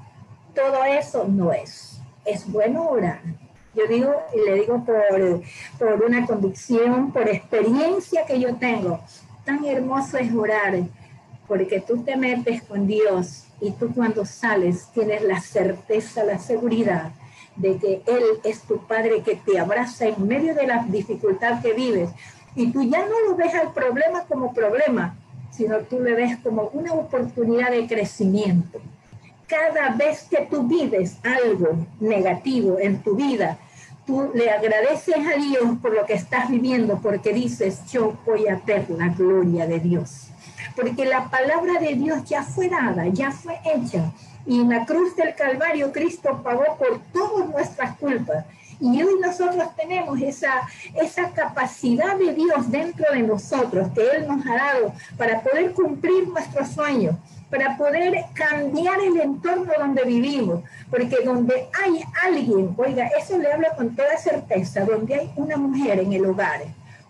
todo 0.54 0.84
eso 0.84 1.26
no 1.28 1.52
es. 1.52 1.91
Es 2.24 2.50
bueno 2.50 2.88
orar. 2.88 3.20
Yo 3.74 3.86
digo, 3.86 4.14
y 4.34 4.48
le 4.48 4.54
digo 4.60 4.84
por, 4.84 5.42
por 5.78 6.04
una 6.04 6.26
convicción, 6.26 7.10
por 7.10 7.28
experiencia 7.28 8.26
que 8.26 8.38
yo 8.38 8.54
tengo, 8.56 9.00
tan 9.44 9.64
hermoso 9.64 10.18
es 10.18 10.32
orar, 10.34 10.78
porque 11.48 11.80
tú 11.80 12.02
te 12.02 12.16
metes 12.16 12.62
con 12.62 12.86
Dios 12.86 13.44
y 13.60 13.70
tú 13.72 13.92
cuando 13.94 14.26
sales 14.26 14.88
tienes 14.92 15.22
la 15.22 15.40
certeza, 15.40 16.24
la 16.24 16.38
seguridad 16.38 17.12
de 17.56 17.76
que 17.76 18.02
Él 18.06 18.24
es 18.44 18.62
tu 18.62 18.78
Padre 18.86 19.22
que 19.22 19.36
te 19.36 19.58
abraza 19.58 20.06
en 20.06 20.26
medio 20.26 20.54
de 20.54 20.66
la 20.66 20.84
dificultad 20.88 21.62
que 21.62 21.72
vives. 21.72 22.10
Y 22.54 22.70
tú 22.72 22.82
ya 22.82 23.06
no 23.06 23.28
lo 23.28 23.36
ves 23.36 23.54
al 23.54 23.72
problema 23.72 24.24
como 24.24 24.52
problema, 24.52 25.16
sino 25.50 25.78
tú 25.80 26.00
le 26.00 26.14
ves 26.14 26.38
como 26.42 26.70
una 26.72 26.92
oportunidad 26.92 27.70
de 27.70 27.86
crecimiento. 27.86 28.80
Cada 29.52 29.90
vez 29.90 30.22
que 30.30 30.46
tú 30.50 30.62
vives 30.66 31.16
algo 31.22 31.76
negativo 32.00 32.78
en 32.78 33.02
tu 33.02 33.14
vida, 33.14 33.58
tú 34.06 34.30
le 34.34 34.50
agradeces 34.50 35.16
a 35.16 35.38
Dios 35.38 35.78
por 35.82 35.94
lo 35.94 36.06
que 36.06 36.14
estás 36.14 36.48
viviendo, 36.48 36.98
porque 37.02 37.34
dices, 37.34 37.80
yo 37.90 38.14
voy 38.24 38.48
a 38.48 38.60
ver 38.64 38.88
la 38.90 39.08
gloria 39.08 39.66
de 39.66 39.78
Dios 39.78 40.32
porque 40.74 41.04
la 41.04 41.28
palabra 41.28 41.78
de 41.80 41.94
Dios 41.94 42.24
ya 42.24 42.42
fue 42.42 42.68
dada, 42.68 43.06
ya 43.08 43.30
fue 43.30 43.58
hecha. 43.64 44.12
Y 44.46 44.60
en 44.60 44.70
la 44.70 44.84
cruz 44.84 45.14
del 45.16 45.34
Calvario 45.34 45.92
Cristo 45.92 46.40
pagó 46.42 46.76
por 46.78 47.00
todas 47.12 47.48
nuestras 47.48 47.96
culpas. 47.96 48.44
Y 48.80 49.00
hoy 49.00 49.14
nosotros 49.20 49.68
tenemos 49.76 50.20
esa, 50.20 50.62
esa 51.00 51.30
capacidad 51.30 52.16
de 52.16 52.34
Dios 52.34 52.68
dentro 52.70 53.12
de 53.12 53.22
nosotros 53.22 53.88
que 53.94 54.02
Él 54.16 54.26
nos 54.26 54.44
ha 54.44 54.54
dado 54.54 54.92
para 55.16 55.40
poder 55.40 55.72
cumplir 55.72 56.26
nuestros 56.26 56.68
sueños, 56.70 57.14
para 57.52 57.76
poder 57.76 58.14
cambiar 58.32 58.98
el 58.98 59.20
entorno 59.20 59.70
donde 59.78 60.04
vivimos. 60.04 60.64
Porque 60.90 61.18
donde 61.22 61.68
hay 61.84 62.02
alguien, 62.26 62.74
oiga, 62.78 63.08
eso 63.08 63.36
le 63.36 63.52
habla 63.52 63.76
con 63.76 63.94
toda 63.94 64.16
certeza, 64.16 64.86
donde 64.86 65.14
hay 65.14 65.32
una 65.36 65.58
mujer 65.58 66.00
en 66.00 66.14
el 66.14 66.24
hogar, 66.24 66.62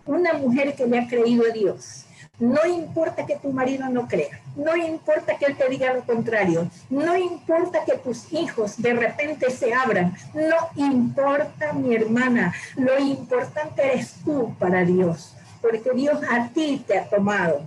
una 0.05 0.33
mujer 0.33 0.75
que 0.75 0.85
le 0.85 0.99
ha 0.99 1.07
creído 1.07 1.45
a 1.49 1.53
Dios, 1.53 2.07
no 2.41 2.67
importa 2.67 3.25
que 3.25 3.37
tu 3.37 3.53
marido 3.53 3.89
no 3.89 4.09
crea, 4.09 4.41
no 4.57 4.77
importa 4.77 5.39
que 5.39 5.45
él 5.45 5.57
te 5.57 5.69
diga 5.69 5.95
lo 5.95 6.03
contrario, 6.03 6.69
no 6.91 7.17
importa 7.17 7.85
que 7.85 7.99
tus 7.99 8.33
hijos 8.33 8.83
de 8.83 8.95
repente 8.95 9.49
se 9.49 9.73
abran, 9.73 10.13
no 10.35 10.85
importa 10.85 11.73
mi 11.73 11.95
hermana, 11.95 12.53
lo 12.75 12.99
importante 12.99 13.85
eres 13.85 14.17
tú 14.25 14.57
para 14.59 14.85
Dios, 14.85 15.37
porque 15.61 15.93
Dios 15.95 16.19
a 16.29 16.49
ti 16.49 16.83
te 16.85 16.99
ha 16.99 17.09
tomado. 17.09 17.63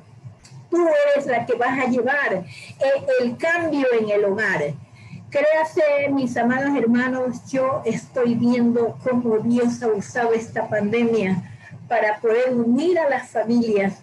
Tú 0.76 0.90
eres 1.16 1.26
la 1.26 1.46
que 1.46 1.56
vas 1.56 1.80
a 1.80 1.86
llevar 1.86 2.44
el, 3.22 3.38
cambio 3.38 3.88
en 3.98 4.10
el 4.10 4.26
hogar. 4.26 4.74
Créase, 5.30 6.10
mis 6.12 6.36
amados 6.36 6.76
hermanos, 6.76 7.50
yo 7.50 7.82
estoy 7.86 8.36
viendo 8.36 8.98
cómo 9.02 9.38
Dios 9.38 9.82
ha 9.82 9.88
usado 9.88 10.34
esta 10.34 10.68
pandemia 10.68 11.50
para 11.88 12.20
poder 12.20 12.54
unir 12.54 13.00
a 13.00 13.10
las 13.10 13.30
familias 13.30 14.02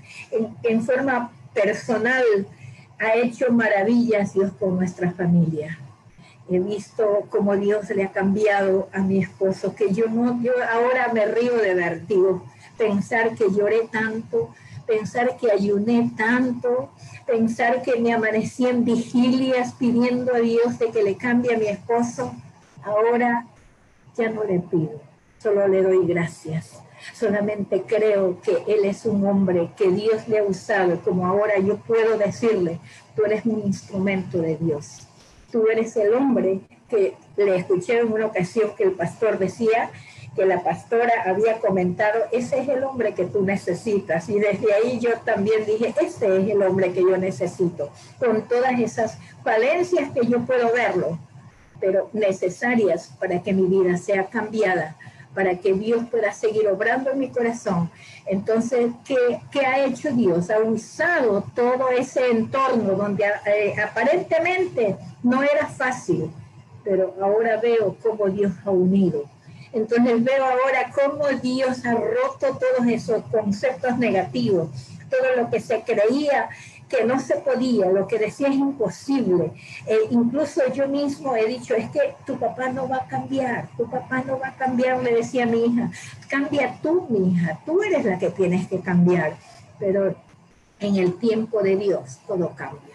en, 0.63 0.83
forma 0.83 1.31
personal. 1.53 2.25
Ha 2.99 3.17
hecho 3.17 3.53
maravillas 3.53 4.33
Dios 4.33 4.51
con 4.59 4.77
nuestra 4.77 5.11
familia. 5.11 5.79
He 6.51 6.59
visto 6.59 7.27
cómo 7.29 7.55
Dios 7.55 7.91
le 7.91 8.05
ha 8.05 8.13
cambiado 8.13 8.89
a 8.95 9.01
mi 9.01 9.23
esposo, 9.23 9.75
que 9.75 9.93
yo 9.93 10.07
no, 10.07 10.43
yo 10.43 10.53
ahora 10.73 11.13
me 11.13 11.27
río 11.27 11.55
de 11.59 11.75
vertigo, 11.75 12.47
pensar 12.79 13.35
que 13.35 13.51
lloré 13.51 13.89
tanto, 13.93 14.55
pensar 14.87 15.37
que 15.37 15.51
ayuné 15.51 16.11
tanto, 16.17 16.91
pensar 17.27 17.83
que 17.83 18.01
me 18.01 18.13
amanecí 18.13 18.67
en 18.67 18.85
vigilias 18.85 19.73
pidiendo 19.75 20.35
a 20.35 20.39
Dios 20.39 20.79
de 20.79 20.91
que 20.91 21.03
le 21.03 21.17
cambie 21.17 21.55
a 21.55 21.59
mi 21.59 21.67
esposo. 21.67 22.35
Ahora 22.83 23.47
ya 24.17 24.29
no 24.31 24.45
le 24.45 24.61
pido, 24.61 25.01
solo 25.39 25.67
le 25.69 25.83
doy 25.83 26.07
gracias. 26.07 26.83
Solamente 27.15 27.83
creo 27.83 28.41
que 28.41 28.63
Él 28.69 28.85
es 28.85 29.07
un 29.07 29.27
hombre 29.27 29.71
que 29.77 29.91
Dios 29.91 30.29
le 30.29 30.39
ha 30.39 30.45
usado, 30.45 31.01
como 31.01 31.27
ahora 31.27 31.59
yo 31.59 31.79
puedo 31.79 32.17
decirle, 32.17 32.79
tú 33.17 33.25
eres 33.25 33.45
un 33.45 33.61
instrumento 33.61 34.39
de 34.39 34.57
Dios. 34.57 35.09
Tú 35.51 35.67
eres 35.67 35.97
el 35.97 36.15
hombre 36.15 36.61
que 36.89 37.15
le 37.37 37.57
escuché 37.57 37.99
en 37.99 38.13
una 38.13 38.27
ocasión 38.27 38.73
que 38.77 38.85
el 38.85 38.93
pastor 38.93 39.39
decía 39.39 39.91
que 40.35 40.47
la 40.47 40.63
pastora 40.63 41.13
había 41.27 41.59
comentado, 41.59 42.25
ese 42.33 42.61
es 42.61 42.69
el 42.69 42.83
hombre 42.85 43.15
que 43.15 43.27
tú 43.27 43.43
necesitas. 43.43 44.29
Y 44.29 44.39
desde 44.39 44.73
ahí 44.73 44.99
yo 44.99 45.11
también 45.25 45.65
dije, 45.67 45.95
ese 46.01 46.39
es 46.39 46.49
el 46.49 46.63
hombre 46.63 46.93
que 46.93 47.03
yo 47.03 47.17
necesito, 47.19 47.91
con 48.19 48.43
todas 48.49 48.79
esas 48.79 49.19
falencias 49.45 50.11
que 50.11 50.27
yo 50.27 50.41
puedo 50.41 50.73
verlo, 50.73 51.19
pero 51.81 52.09
necesarias 52.13 53.13
para 53.19 53.43
que 53.43 53.53
mi 53.53 53.67
vida 53.67 53.97
sea 53.97 54.27
cambiada, 54.27 54.97
para 55.35 55.57
que 55.57 55.73
Dios 55.75 56.05
pueda 56.11 56.33
seguir 56.33 56.69
obrando 56.69 57.11
en 57.11 57.19
mi 57.19 57.29
corazón. 57.29 57.91
Entonces, 58.27 58.93
¿qué, 59.05 59.41
qué 59.51 59.61
ha 59.61 59.85
hecho 59.85 60.13
Dios? 60.13 60.51
Ha 60.51 60.61
usado 60.61 61.45
todo 61.55 61.89
ese 61.91 62.31
entorno 62.31 62.95
donde 62.95 63.25
eh, 63.47 63.75
aparentemente 63.83 64.97
no 65.23 65.43
era 65.43 65.67
fácil, 65.67 66.31
pero 66.85 67.15
ahora 67.21 67.59
veo 67.59 67.97
cómo 68.03 68.29
Dios 68.29 68.53
ha 68.65 68.71
unido. 68.71 69.25
Entonces 69.73 70.23
veo 70.23 70.45
ahora 70.45 70.93
cómo 70.95 71.29
Dios 71.41 71.85
ha 71.87 71.95
roto 71.95 72.59
todos 72.59 72.87
esos 72.89 73.23
conceptos 73.25 73.99
negativos, 73.99 74.69
todo 75.11 75.37
lo 75.37 75.51
que 75.51 75.61
se 75.61 75.83
creía 75.83 76.49
que 76.93 77.05
no 77.05 77.19
se 77.19 77.37
podía, 77.37 77.87
lo 77.91 78.07
que 78.07 78.19
decía 78.19 78.49
es 78.49 78.55
imposible. 78.55 79.53
Eh, 79.87 79.99
incluso 80.11 80.61
yo 80.75 80.87
mismo 80.89 81.35
he 81.35 81.47
dicho, 81.47 81.75
es 81.75 81.89
que 81.91 82.15
tu 82.27 82.39
papá 82.39 82.69
no 82.69 82.87
va 82.87 82.97
a 82.97 83.07
cambiar, 83.07 83.69
tu 83.79 83.89
papá 83.91 84.23
no 84.27 84.39
va 84.39 84.49
a 84.49 84.57
cambiar, 84.57 85.03
le 85.03 85.15
decía 85.15 85.45
a 85.45 85.47
mi 85.47 85.65
hija, 85.65 85.91
cambia 86.29 86.79
tú, 86.83 87.07
mi 87.09 87.33
hija, 87.33 87.59
tú 87.65 87.83
eres 87.83 88.05
la 88.05 88.19
que 88.19 88.31
tienes 88.31 88.69
que 88.69 88.81
cambiar. 88.81 89.37
Pero 89.79 90.15
en 90.81 90.97
el 90.97 91.15
tiempo 91.19 91.63
de 91.63 91.77
Dios 91.77 92.19
todo 92.27 92.55
cambia, 92.55 92.92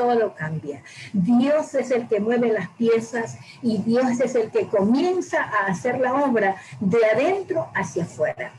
todo 0.00 0.34
cambia. 0.34 0.82
Dios 1.12 1.74
es 1.74 1.90
el 1.90 2.08
que 2.08 2.20
mueve 2.20 2.50
las 2.50 2.70
piezas 2.70 3.36
y 3.60 3.82
Dios 3.82 4.18
es 4.18 4.34
el 4.34 4.50
que 4.50 4.66
comienza 4.66 5.42
a 5.42 5.66
hacer 5.66 6.00
la 6.00 6.14
obra 6.24 6.56
de 6.80 7.04
adentro 7.04 7.68
hacia 7.74 8.04
afuera. 8.04 8.50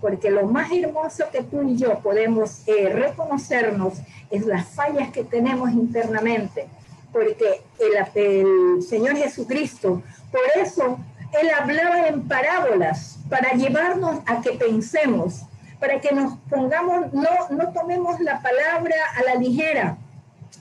Porque 0.00 0.28
lo 0.28 0.48
más 0.48 0.72
hermoso 0.72 1.26
que 1.30 1.44
tú 1.44 1.62
y 1.62 1.76
yo 1.76 2.00
podemos 2.00 2.66
eh, 2.66 2.88
reconocernos 2.88 3.94
es 4.28 4.44
las 4.44 4.66
fallas 4.66 5.10
que 5.12 5.22
tenemos 5.22 5.70
internamente, 5.70 6.66
porque 7.12 7.62
el, 7.78 8.20
el 8.20 8.82
Señor 8.82 9.16
Jesucristo, 9.16 10.02
por 10.32 10.40
eso 10.60 10.98
Él 11.40 11.48
hablaba 11.56 12.08
en 12.08 12.26
parábolas 12.26 13.18
para 13.30 13.52
llevarnos 13.52 14.18
a 14.26 14.40
que 14.40 14.50
pensemos, 14.52 15.42
para 15.78 16.00
que 16.00 16.12
nos 16.12 16.36
pongamos, 16.50 17.12
no, 17.12 17.30
no 17.50 17.72
tomemos 17.72 18.18
la 18.18 18.42
palabra 18.42 18.96
a 19.16 19.22
la 19.22 19.36
ligera, 19.36 19.96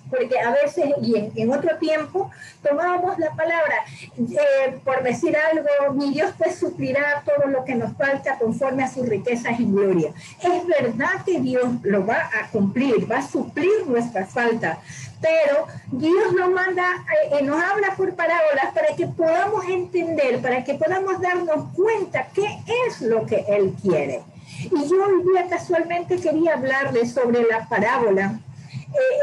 porque 0.10 0.40
a 0.40 0.52
veces 0.52 0.86
y 1.02 1.16
en, 1.36 1.52
otro 1.52 1.78
tiempo 1.78 2.32
tomábamos 2.62 3.18
la 3.20 3.32
palabra 3.32 3.76
eh, 4.18 4.78
por 4.84 5.04
decir 5.04 5.36
algo, 5.38 5.94
mi 5.94 6.14
Dios 6.14 6.32
pues 6.38 6.56
suplirá 6.56 7.24
todo 7.26 7.48
lo 7.48 7.64
que 7.66 7.76
nos 7.76 7.96
falta 7.96 8.38
conforme 8.38 8.84
a 8.84 8.90
sus 8.90 9.08
riquezas 9.08 9.60
en 9.60 9.76
gloria. 9.76 10.12
Es 10.42 10.68
verdad 10.68 11.24
que 11.26 11.40
Dios 11.40 11.66
lo 11.84 12.06
va 12.06 12.30
a 12.40 12.50
cumplir, 12.52 13.10
va 13.10 13.20
a 13.20 13.28
suplir 13.28 13.86
nuestra 13.88 14.26
falta, 14.26 14.80
pero 15.22 15.68
Dios 15.92 16.34
nos 16.34 16.52
manda, 16.52 16.86
eh, 17.32 17.42
nos 17.44 17.62
habla 17.62 17.96
por 17.96 18.14
parábolas 18.16 18.74
para 18.74 18.96
que 18.96 19.08
podamos 19.08 19.66
entender, 19.68 20.42
para 20.42 20.64
que 20.64 20.76
podamos 20.76 21.20
darnos 21.22 21.74
cuenta 21.74 22.28
qué 22.34 22.48
es 22.88 23.02
lo 23.02 23.26
que 23.26 23.46
Él 23.48 23.76
quiere. 23.82 24.22
Y 24.60 24.90
yo 24.90 25.06
hoy 25.06 25.24
día 25.24 25.48
casualmente 25.50 26.18
quería 26.18 26.54
hablarles 26.54 27.12
sobre 27.12 27.44
la 27.44 27.68
parábola 27.68 28.40
eh, 28.40 28.47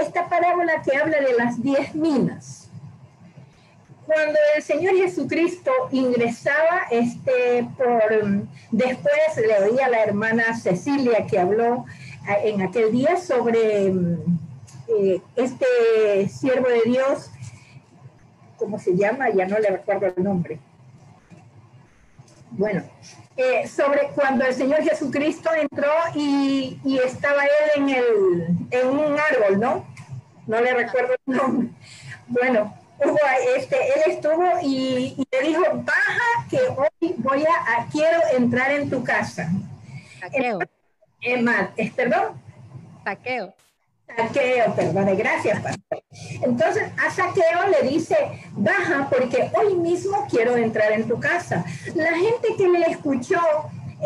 esta 0.01 0.29
parábola 0.29 0.83
que 0.83 0.97
habla 0.97 1.21
de 1.21 1.35
las 1.35 1.63
diez 1.63 1.95
minas. 1.95 2.69
Cuando 4.07 4.39
el 4.55 4.63
Señor 4.63 4.95
Jesucristo 4.97 5.71
ingresaba, 5.91 6.83
este, 6.91 7.67
por, 7.77 8.47
después 8.71 9.15
le 9.37 9.71
oía 9.71 9.87
a 9.87 9.91
la 9.91 10.03
hermana 10.03 10.55
Cecilia 10.55 11.27
que 11.27 11.39
habló 11.39 11.87
eh, 12.29 12.51
en 12.51 12.61
aquel 12.61 12.93
día 12.93 13.17
sobre 13.17 13.87
eh, 14.89 15.23
este 15.37 16.29
siervo 16.29 16.69
de 16.69 16.83
Dios, 16.85 17.31
¿cómo 18.59 18.79
se 18.79 18.95
llama? 18.95 19.31
Ya 19.31 19.47
no 19.47 19.59
le 19.59 19.71
recuerdo 19.71 20.07
el 20.15 20.23
nombre. 20.23 20.61
Bueno, 22.51 22.83
eh, 23.37 23.67
sobre 23.67 24.09
cuando 24.15 24.45
el 24.45 24.55
Señor 24.55 24.83
Jesucristo 24.83 25.51
entró 25.53 25.91
y, 26.15 26.79
estaba 27.05 27.45
él 27.45 27.71
en, 27.77 27.89
el, 27.89 28.47
en 28.71 28.89
un 28.89 29.19
árbol, 29.19 29.61
¿no? 29.61 29.87
No 30.47 30.61
le 30.61 30.75
recuerdo 30.75 31.15
el 31.27 31.37
nombre. 31.37 31.69
Bueno, 32.29 32.75
este, 33.57 33.77
él 33.77 34.13
estuvo 34.13 34.45
y, 34.63 35.27
le 35.31 35.49
dijo, 35.49 35.63
baja 35.73 36.47
que 36.49 36.59
hoy 36.59 37.15
voy 37.19 37.45
a, 37.45 37.87
quiero 37.91 38.19
entrar 38.37 38.71
en 38.71 38.89
tu 38.89 39.03
casa. 39.03 39.51
Saqueo. 40.21 40.61
Eh, 41.21 41.93
perdón. 41.97 42.41
Saqueo. 43.05 43.55
Saqueo, 44.17 44.75
perdón, 44.75 45.17
gracias. 45.17 45.61
Entonces 46.43 46.85
a 47.05 47.11
Saqueo 47.11 47.69
le 47.71 47.89
dice, 47.89 48.17
baja 48.53 49.09
porque 49.11 49.51
hoy 49.55 49.75
mismo 49.75 50.27
quiero 50.31 50.57
entrar 50.57 50.93
en 50.93 51.09
tu 51.09 51.19
casa. 51.19 51.65
La 51.95 52.13
gente 52.13 52.55
que 52.57 52.69
le 52.69 52.83
escuchó 52.91 53.41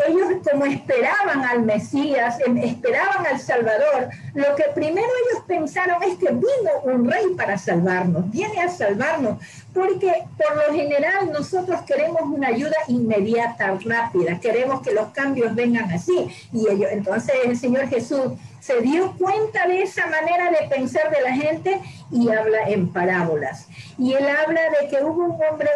ellos 0.07 0.47
como 0.49 0.65
esperaban 0.65 1.43
al 1.43 1.63
Mesías, 1.63 2.37
em, 2.45 2.57
esperaban 2.57 3.25
al 3.25 3.39
Salvador, 3.39 4.09
lo 4.33 4.55
que 4.55 4.65
primero 4.73 5.07
ellos 5.07 5.43
pensaron 5.47 6.01
es 6.03 6.17
que 6.17 6.29
vino 6.31 6.71
un 6.83 7.09
rey 7.09 7.33
para 7.35 7.57
salvarnos, 7.57 8.29
viene 8.31 8.61
a 8.61 8.69
salvarnos, 8.69 9.39
porque 9.73 10.11
por 10.37 10.55
lo 10.55 10.73
general 10.73 11.31
nosotros 11.31 11.81
queremos 11.81 12.21
una 12.23 12.47
ayuda 12.47 12.75
inmediata, 12.87 13.77
rápida, 13.85 14.39
queremos 14.39 14.81
que 14.81 14.93
los 14.93 15.09
cambios 15.09 15.53
vengan 15.55 15.91
así. 15.91 16.27
Y 16.51 16.67
ellos, 16.67 16.89
entonces 16.91 17.35
el 17.45 17.57
Señor 17.57 17.87
Jesús 17.87 18.33
se 18.59 18.81
dio 18.81 19.13
cuenta 19.17 19.67
de 19.67 19.83
esa 19.83 20.07
manera 20.07 20.51
de 20.51 20.67
pensar 20.67 21.09
de 21.11 21.21
la 21.21 21.33
gente 21.33 21.81
y 22.11 22.29
habla 22.29 22.67
en 22.67 22.91
parábolas. 22.91 23.67
Y 23.97 24.13
él 24.13 24.25
habla 24.27 24.61
de 24.81 24.87
que 24.89 25.03
hubo 25.03 25.25
un 25.25 25.39
hombre, 25.43 25.69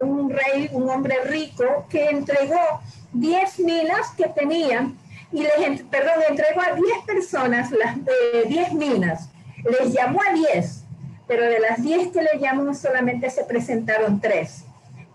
un, 0.00 0.30
rey, 0.30 0.68
un 0.72 0.88
hombre 0.88 1.16
rico 1.24 1.86
que 1.88 2.10
entregó 2.10 2.80
10 3.12 3.58
minas 3.60 4.10
que 4.16 4.28
tenían 4.28 4.96
y 5.32 5.42
les, 5.42 5.82
perdón, 5.82 6.22
entregó 6.28 6.60
a 6.60 6.74
10 6.74 6.86
personas 7.06 7.70
las 7.72 7.96
de 8.04 8.44
10 8.48 8.72
minas. 8.74 9.28
Les 9.64 9.92
llamó 9.92 10.20
a 10.28 10.32
10, 10.32 10.81
pero 11.32 11.46
de 11.46 11.60
las 11.60 11.82
10 11.82 12.08
que 12.08 12.20
le 12.20 12.38
llamó 12.38 12.74
solamente 12.74 13.30
se 13.30 13.44
presentaron 13.44 14.20
3. 14.20 14.64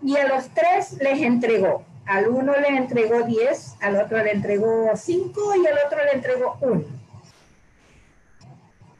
Y 0.02 0.16
a 0.16 0.26
los 0.26 0.48
3 0.48 0.94
les 1.00 1.22
entregó. 1.22 1.84
Al 2.06 2.26
uno 2.26 2.54
le 2.58 2.70
entregó 2.70 3.22
10, 3.22 3.76
al 3.80 3.98
otro 3.98 4.18
le 4.24 4.32
entregó 4.32 4.90
5 4.96 5.54
y 5.62 5.66
al 5.68 5.78
otro 5.86 6.04
le 6.04 6.12
entregó 6.14 6.56
1. 6.60 6.84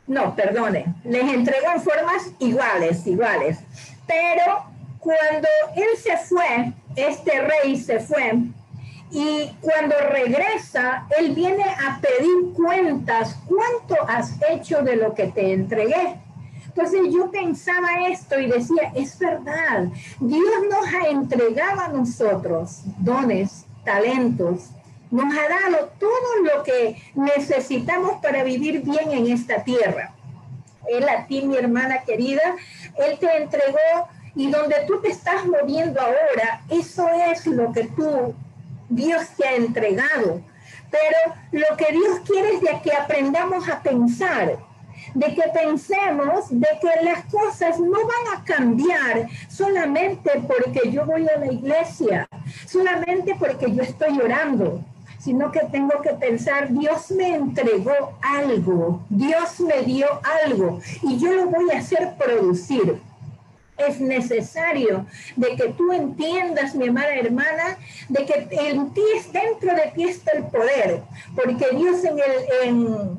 No, 0.07 0.37
perdone, 0.37 0.94
les 1.02 1.24
entregó 1.24 1.72
en 1.74 1.83
formas 1.83 2.31
iguales, 2.38 3.04
iguales. 3.04 3.59
Pero 4.07 4.62
cuando 5.00 5.48
él 5.74 5.98
se 6.00 6.18
fue, 6.18 6.72
este 6.94 7.33
rey 7.40 7.76
se 7.76 7.98
fue, 7.98 8.33
y 9.11 9.50
cuando 9.61 9.96
regresa, 10.11 11.07
Él 11.18 11.35
viene 11.35 11.64
a 11.64 11.98
pedir 11.98 12.52
cuentas. 12.54 13.40
¿Cuánto 13.48 13.96
has 14.07 14.37
hecho 14.50 14.83
de 14.83 14.96
lo 14.96 15.14
que 15.14 15.28
te 15.28 15.54
entregué? 15.54 16.20
Entonces 16.78 17.12
yo 17.12 17.28
pensaba 17.32 18.06
esto 18.06 18.38
y 18.38 18.46
decía, 18.46 18.92
es 18.94 19.18
verdad, 19.18 19.88
Dios 20.20 20.54
nos 20.70 20.86
ha 20.94 21.08
entregado 21.08 21.80
a 21.80 21.88
nosotros 21.88 22.82
dones, 22.98 23.66
talentos, 23.84 24.70
nos 25.11 25.24
ha 25.24 25.48
dado 25.48 25.90
todo 25.98 26.44
lo 26.44 26.62
que 26.62 27.03
necesitamos 27.16 28.22
para 28.22 28.44
vivir 28.44 28.82
bien 28.82 29.11
en 29.11 29.26
esta 29.26 29.64
tierra. 29.64 30.14
Él 30.88 31.09
a 31.09 31.26
ti, 31.26 31.42
mi 31.42 31.57
hermana 31.57 32.05
querida, 32.05 32.55
Él 32.96 33.18
te 33.18 33.38
entregó 33.38 34.09
y 34.36 34.48
donde 34.48 34.76
tú 34.86 35.00
te 35.00 35.09
estás 35.09 35.46
moviendo 35.46 36.00
ahora, 36.00 36.62
eso 36.70 37.09
es 37.09 37.44
lo 37.44 37.72
que 37.72 37.88
tú 37.88 38.36
Dios 38.88 39.26
te 39.36 39.48
ha 39.48 39.57
entregado. 39.57 40.42
Pero 40.92 41.34
lo 41.50 41.76
que 41.76 41.90
Dios 41.90 42.20
quiere 42.24 42.50
es 42.55 42.82
que 42.82 42.92
aprendamos 42.92 43.68
a 43.68 43.82
pensar, 43.82 44.67
de 45.14 45.34
que 45.34 45.42
pensemos 45.52 46.48
de 46.50 46.68
que 46.80 47.04
las 47.04 47.24
cosas 47.26 47.78
no 47.78 47.98
van 47.98 48.36
a 48.36 48.44
cambiar 48.44 49.28
solamente 49.48 50.30
porque 50.46 50.90
yo 50.90 51.04
voy 51.04 51.26
a 51.28 51.38
la 51.38 51.52
iglesia, 51.52 52.28
solamente 52.66 53.34
porque 53.38 53.72
yo 53.72 53.82
estoy 53.82 54.18
orando, 54.20 54.82
sino 55.18 55.50
que 55.50 55.61
tengo 55.70 56.00
que 56.02 56.11
pensar, 56.11 56.72
Dios 56.72 57.11
me 57.11 57.34
entregó 57.34 58.18
algo, 58.22 59.02
Dios 59.09 59.61
me 59.61 59.82
dio 59.82 60.06
algo 60.44 60.80
y 61.02 61.18
yo 61.18 61.32
lo 61.32 61.46
voy 61.46 61.70
a 61.70 61.78
hacer 61.78 62.14
producir. 62.16 63.00
Es 63.76 64.00
necesario 64.00 65.06
de 65.36 65.54
que 65.54 65.68
tú 65.68 65.92
entiendas, 65.92 66.74
mi 66.74 66.88
amada 66.88 67.14
hermana, 67.14 67.78
de 68.09 68.24
que 68.24 68.48
en 68.50 68.92
ti, 68.92 69.02
dentro 69.32 69.72
de 69.72 69.92
ti 69.94 70.04
está 70.04 70.32
el 70.32 70.44
poder, 70.46 71.02
porque 71.36 71.76
Dios 71.76 72.02
en 72.04 72.18
el, 72.18 73.18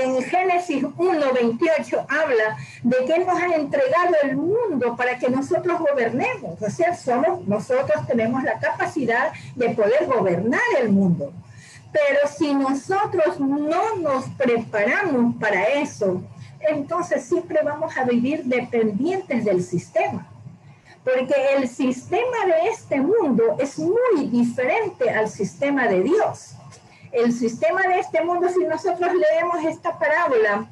en 0.00 0.22
Génesis 0.22 0.84
1, 0.96 1.32
28 1.32 2.06
habla 2.08 2.56
de 2.82 2.96
que 3.06 3.18
nos 3.18 3.40
ha 3.40 3.54
entregado 3.54 4.14
el 4.22 4.36
mundo 4.36 4.96
para 4.96 5.18
que 5.18 5.28
nosotros 5.28 5.80
gobernemos. 5.80 6.60
O 6.60 6.70
sea, 6.70 6.94
somos, 6.94 7.46
nosotros 7.46 8.06
tenemos 8.06 8.42
la 8.42 8.58
capacidad 8.58 9.32
de 9.54 9.70
poder 9.70 10.06
gobernar 10.06 10.60
el 10.80 10.90
mundo. 10.90 11.32
Pero 11.92 12.28
si 12.36 12.52
nosotros 12.54 13.40
no 13.40 13.96
nos 13.96 14.28
preparamos 14.30 15.36
para 15.36 15.64
eso, 15.64 16.22
entonces 16.60 17.24
siempre 17.24 17.60
vamos 17.64 17.96
a 17.96 18.04
vivir 18.04 18.44
dependientes 18.44 19.44
del 19.44 19.62
sistema. 19.62 20.26
Porque 21.04 21.34
el 21.56 21.68
sistema 21.68 22.44
de 22.46 22.68
este 22.70 23.00
mundo 23.00 23.56
es 23.60 23.78
muy 23.78 24.26
diferente 24.28 25.08
al 25.08 25.28
sistema 25.28 25.86
de 25.86 26.02
Dios 26.02 26.55
el 27.12 27.32
sistema 27.32 27.82
de 27.82 28.00
este 28.00 28.22
mundo, 28.22 28.48
si 28.48 28.64
nosotros 28.64 29.12
leemos 29.12 29.64
esta 29.64 29.98
parábola, 29.98 30.68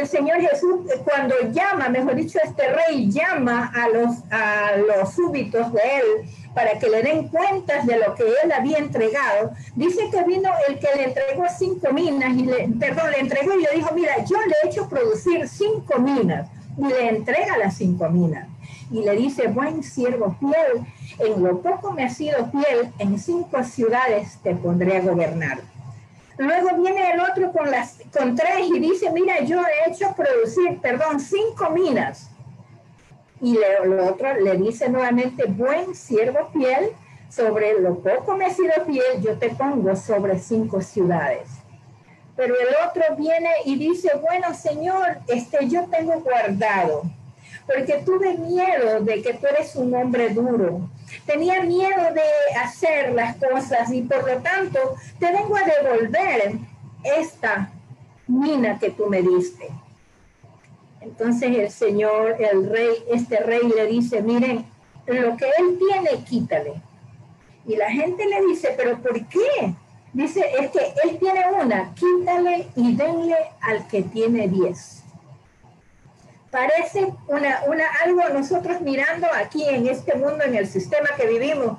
el 0.00 0.06
Señor 0.06 0.40
Jesús 0.40 0.80
cuando 1.04 1.34
llama, 1.52 1.88
mejor 1.88 2.14
dicho, 2.14 2.38
este 2.42 2.70
rey 2.72 3.10
llama 3.10 3.72
a 3.74 3.88
los, 3.88 4.16
a 4.30 4.76
los 4.76 5.14
súbitos 5.14 5.72
de 5.72 5.80
él 5.80 6.30
para 6.54 6.78
que 6.78 6.88
le 6.88 7.02
den 7.02 7.28
cuentas 7.28 7.86
de 7.86 7.96
lo 7.96 8.14
que 8.14 8.24
él 8.24 8.52
había 8.52 8.78
entregado, 8.78 9.52
dice 9.76 10.10
que 10.10 10.22
vino 10.24 10.50
el 10.68 10.78
que 10.78 10.88
le 10.96 11.04
entregó 11.04 11.44
cinco 11.56 11.92
minas, 11.92 12.36
y 12.36 12.44
le, 12.44 12.68
perdón, 12.78 13.10
le 13.12 13.20
entregó 13.20 13.54
y 13.54 13.62
le 13.62 13.70
dijo, 13.76 13.94
mira, 13.94 14.24
yo 14.24 14.36
le 14.36 14.54
he 14.62 14.68
hecho 14.68 14.88
producir 14.88 15.48
cinco 15.48 15.98
minas, 16.00 16.48
y 16.76 16.84
le 16.84 17.08
entrega 17.08 17.56
las 17.56 17.76
cinco 17.76 18.08
minas. 18.08 18.48
Y 18.90 19.02
le 19.02 19.14
dice, 19.14 19.46
buen 19.46 19.84
siervo 19.84 20.36
fiel, 20.40 20.84
en 21.18 21.42
lo 21.42 21.60
poco 21.60 21.92
me 21.92 22.04
has 22.04 22.16
sido 22.16 22.50
fiel, 22.50 22.92
en 22.98 23.18
cinco 23.18 23.62
ciudades 23.64 24.38
te 24.42 24.54
pondré 24.54 24.98
a 24.98 25.00
gobernar. 25.02 25.60
Luego 26.38 26.76
viene 26.80 27.12
el 27.12 27.20
otro 27.20 27.52
con, 27.52 27.70
las, 27.70 27.98
con 28.16 28.34
tres 28.34 28.68
y 28.74 28.78
dice, 28.78 29.10
mira, 29.10 29.40
yo 29.40 29.60
he 29.60 29.90
hecho 29.90 30.14
producir, 30.16 30.80
perdón, 30.80 31.20
cinco 31.20 31.70
minas. 31.70 32.30
Y 33.42 33.58
el 33.58 33.98
otro 34.00 34.34
le 34.40 34.56
dice 34.56 34.88
nuevamente, 34.88 35.44
buen 35.44 35.94
siervo 35.94 36.48
fiel, 36.52 36.92
sobre 37.28 37.78
lo 37.80 37.98
poco 37.98 38.36
me 38.36 38.46
has 38.46 38.56
sido 38.56 38.72
fiel, 38.86 39.20
yo 39.20 39.38
te 39.38 39.50
pongo 39.50 39.94
sobre 39.96 40.38
cinco 40.38 40.80
ciudades. 40.80 41.48
Pero 42.36 42.54
el 42.58 42.88
otro 42.88 43.02
viene 43.16 43.50
y 43.66 43.76
dice, 43.76 44.10
bueno, 44.20 44.54
Señor, 44.54 45.18
este, 45.28 45.68
yo 45.68 45.84
tengo 45.90 46.20
guardado, 46.20 47.02
porque 47.66 48.02
tuve 48.04 48.36
miedo 48.36 49.00
de 49.00 49.22
que 49.22 49.34
tú 49.34 49.46
eres 49.46 49.76
un 49.76 49.94
hombre 49.94 50.30
duro 50.30 50.88
tenía 51.26 51.62
miedo 51.62 52.14
de 52.14 52.58
hacer 52.60 53.12
las 53.12 53.36
cosas 53.36 53.90
y 53.92 54.02
por 54.02 54.26
lo 54.28 54.40
tanto 54.42 54.78
te 55.18 55.26
vengo 55.32 55.56
a 55.56 55.62
devolver 55.62 56.58
esta 57.04 57.70
mina 58.26 58.78
que 58.78 58.90
tú 58.90 59.06
me 59.06 59.22
diste. 59.22 59.68
Entonces 61.00 61.56
el 61.56 61.70
Señor, 61.70 62.36
el 62.38 62.68
rey, 62.68 63.04
este 63.10 63.38
rey 63.40 63.60
le 63.74 63.86
dice, 63.86 64.22
miren, 64.22 64.66
lo 65.06 65.36
que 65.36 65.46
él 65.58 65.78
tiene, 65.78 66.24
quítale. 66.24 66.74
Y 67.66 67.76
la 67.76 67.90
gente 67.90 68.26
le 68.26 68.46
dice, 68.46 68.74
pero 68.76 68.98
¿por 68.98 69.14
qué? 69.26 69.74
Dice, 70.12 70.44
es 70.58 70.70
que 70.70 70.80
él 71.04 71.18
tiene 71.18 71.44
una, 71.60 71.94
quítale 71.94 72.68
y 72.76 72.94
denle 72.96 73.36
al 73.60 73.86
que 73.88 74.02
tiene 74.02 74.48
diez 74.48 74.99
parece 76.50 77.12
una, 77.28 77.62
una, 77.66 77.84
algo 78.04 78.28
nosotros 78.28 78.80
mirando 78.80 79.26
aquí 79.34 79.64
en 79.68 79.86
este 79.86 80.14
mundo, 80.16 80.44
en 80.44 80.54
el 80.54 80.66
sistema 80.66 81.08
que 81.16 81.26
vivimos. 81.26 81.78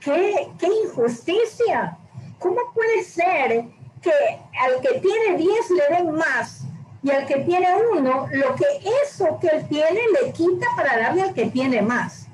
¡Qué, 0.00 0.48
qué 0.58 0.68
injusticia! 0.84 1.96
¿Cómo 2.38 2.60
puede 2.74 3.02
ser 3.04 3.64
que 4.02 4.12
al 4.60 4.80
que 4.82 5.00
tiene 5.00 5.38
10 5.38 5.70
le 5.70 5.96
den 5.96 6.10
más 6.12 6.62
y 7.02 7.10
al 7.10 7.26
que 7.26 7.36
tiene 7.36 7.68
uno, 7.92 8.28
lo 8.30 8.54
que 8.54 8.64
eso 9.02 9.38
que 9.40 9.48
él 9.48 9.68
tiene 9.68 10.00
le 10.20 10.32
quita 10.32 10.66
para 10.76 10.98
darle 10.98 11.22
al 11.22 11.34
que 11.34 11.46
tiene 11.46 11.80
más? 11.80 12.26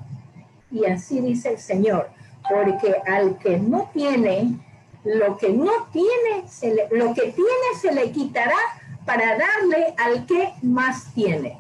Y 0.71 0.85
así 0.87 1.21
dice 1.21 1.51
el 1.51 1.59
Señor, 1.59 2.11
porque 2.49 2.97
al 3.07 3.39
que 3.39 3.59
no 3.59 3.91
tiene, 3.93 4.59
lo 5.05 5.37
que 5.37 5.51
no 5.51 5.71
tiene, 5.93 6.49
se 6.49 6.75
le, 6.75 6.89
lo 6.91 7.13
que 7.15 7.33
tiene 7.33 7.67
se 7.81 7.93
le 7.93 8.11
quitará 8.11 8.57
para 9.05 9.37
darle 9.39 9.95
al 9.97 10.27
que 10.27 10.53
más 10.63 11.13
tiene. 11.15 11.59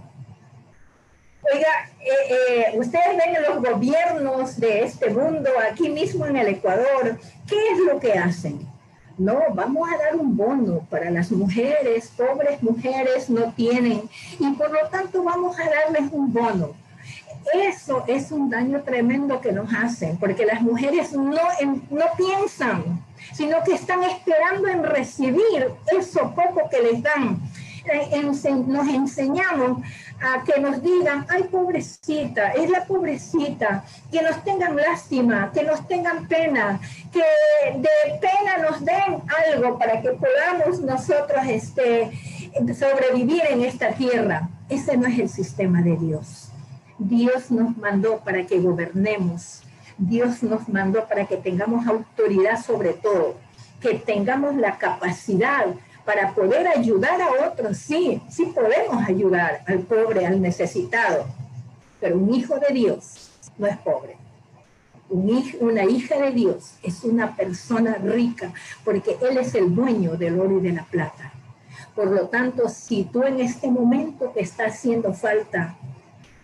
Oiga, 1.53 1.91
eh, 2.01 2.68
eh, 2.74 2.78
ustedes 2.78 3.16
ven 3.16 3.34
en 3.34 3.43
los 3.43 3.62
gobiernos 3.62 4.61
de 4.61 4.84
este 4.84 5.11
mundo, 5.11 5.51
aquí 5.70 5.88
mismo 5.88 6.26
en 6.26 6.36
el 6.36 6.49
Ecuador, 6.49 7.18
¿qué 7.49 7.57
es 7.72 7.78
lo 7.78 7.99
que 7.99 8.12
hacen? 8.12 8.68
No, 9.16 9.38
vamos 9.55 9.88
a 9.91 9.99
dar 9.99 10.16
un 10.16 10.36
bono 10.36 10.86
para 10.91 11.11
las 11.11 11.30
mujeres, 11.30 12.12
pobres 12.16 12.62
mujeres 12.62 13.28
no 13.30 13.53
tienen, 13.53 14.09
y 14.38 14.51
por 14.53 14.70
lo 14.70 14.88
tanto 14.88 15.22
vamos 15.22 15.59
a 15.59 15.64
darles 15.68 16.11
un 16.12 16.32
bono. 16.32 16.74
Eso 17.55 18.05
es 18.07 18.30
un 18.30 18.51
daño 18.51 18.82
tremendo 18.82 19.41
que 19.41 19.53
nos 19.53 19.72
hacen, 19.72 20.18
porque 20.18 20.45
las 20.45 20.61
mujeres 20.61 21.12
no, 21.12 21.41
no 21.91 22.05
piensan, 22.16 23.03
sino 23.33 23.62
que 23.64 23.74
están 23.74 24.03
esperando 24.03 24.68
en 24.68 24.85
recibir 24.85 25.68
eso 25.99 26.33
poco 26.35 26.68
que 26.70 26.83
les 26.83 27.03
dan. 27.03 27.41
Eh, 27.85 28.22
nos 28.22 28.89
enseñamos 28.89 29.83
a 30.20 30.45
que 30.45 30.61
nos 30.61 30.83
digan, 30.83 31.26
ay 31.31 31.45
pobrecita, 31.45 32.53
es 32.53 32.68
la 32.68 32.85
pobrecita, 32.85 33.85
que 34.12 34.20
nos 34.22 34.45
tengan 34.45 34.76
lástima, 34.76 35.51
que 35.53 35.62
nos 35.62 35.87
tengan 35.89 36.28
pena, 36.28 36.78
que 37.11 37.22
de 37.78 38.18
pena 38.20 38.59
nos 38.68 38.85
den 38.85 39.22
algo 39.53 39.78
para 39.78 40.03
que 40.03 40.11
podamos 40.11 40.81
nosotros 40.81 41.41
este, 41.49 42.11
sobrevivir 42.78 43.43
en 43.49 43.62
esta 43.62 43.93
tierra. 43.93 44.49
Ese 44.68 44.97
no 44.97 45.07
es 45.07 45.18
el 45.18 45.28
sistema 45.28 45.81
de 45.81 45.97
Dios. 45.97 46.51
Dios 46.99 47.51
nos 47.51 47.76
mandó 47.78 48.18
para 48.18 48.45
que 48.47 48.61
gobernemos. 48.61 49.62
Dios 50.01 50.43
nos 50.43 50.67
mandó 50.67 51.07
para 51.07 51.27
que 51.27 51.37
tengamos 51.37 51.87
autoridad 51.87 52.59
sobre 52.59 52.95
todo, 52.95 53.37
que 53.83 53.95
tengamos 53.95 54.57
la 54.57 54.79
capacidad 54.79 55.67
para 56.07 56.33
poder 56.33 56.67
ayudar 56.67 57.21
a 57.21 57.49
otros. 57.49 57.77
Sí, 57.77 58.23
sí 58.31 58.47
podemos 58.47 59.07
ayudar 59.07 59.63
al 59.67 59.81
pobre, 59.81 60.27
al 60.27 60.41
necesitado, 60.41 61.27
pero 62.01 62.17
un 62.17 62.35
hijo 62.35 62.59
de 62.59 62.73
Dios 62.73 63.31
no 63.59 63.67
es 63.67 63.77
pobre. 63.77 64.17
una 65.11 65.85
hija 65.85 66.19
de 66.19 66.31
Dios 66.31 66.77
es 66.83 67.05
una 67.05 67.37
persona 67.37 67.97
rica 68.03 68.53
porque 68.85 69.19
Él 69.21 69.37
es 69.37 69.55
el 69.55 69.75
dueño 69.75 70.17
del 70.17 70.41
oro 70.41 70.59
y 70.59 70.63
de 70.63 70.73
la 70.73 70.85
plata. 70.85 71.33
Por 71.95 72.11
lo 72.11 72.29
tanto, 72.29 72.71
si 72.71 73.05
tú 73.05 73.23
en 73.25 73.39
este 73.41 73.71
momento 73.71 74.31
te 74.31 74.41
está 74.41 74.67
haciendo 74.67 75.13
falta 75.13 75.77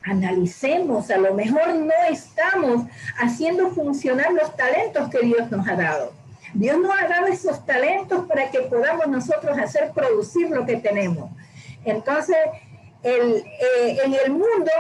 analicemos, 0.07 1.11
a 1.11 1.19
lo 1.19 1.35
mejor 1.35 1.75
no 1.75 1.93
estamos 2.11 2.87
haciendo 3.19 3.71
funcionar 3.71 4.33
los 4.33 4.57
talentos 4.57 5.11
que 5.11 5.19
Dios 5.21 5.51
nos 5.51 5.67
ha 5.69 5.75
dado. 5.75 6.13
Dios 6.55 6.79
nos 6.79 6.93
ha 6.93 7.09
dado 7.09 7.27
esos 7.27 7.67
talentos 7.67 8.27
para 8.27 8.51
que 8.51 8.61
podamos 8.61 9.09
nosotros 9.09 9.59
hacer 9.59 9.91
producir 9.93 10.49
lo 10.49 10.65
que 10.65 10.77
tenemos. 10.77 11.31
Entonces, 11.85 12.37
eh, 13.03 13.99
en 14.05 14.15
el 14.15 14.31
mundo, 14.31 14.71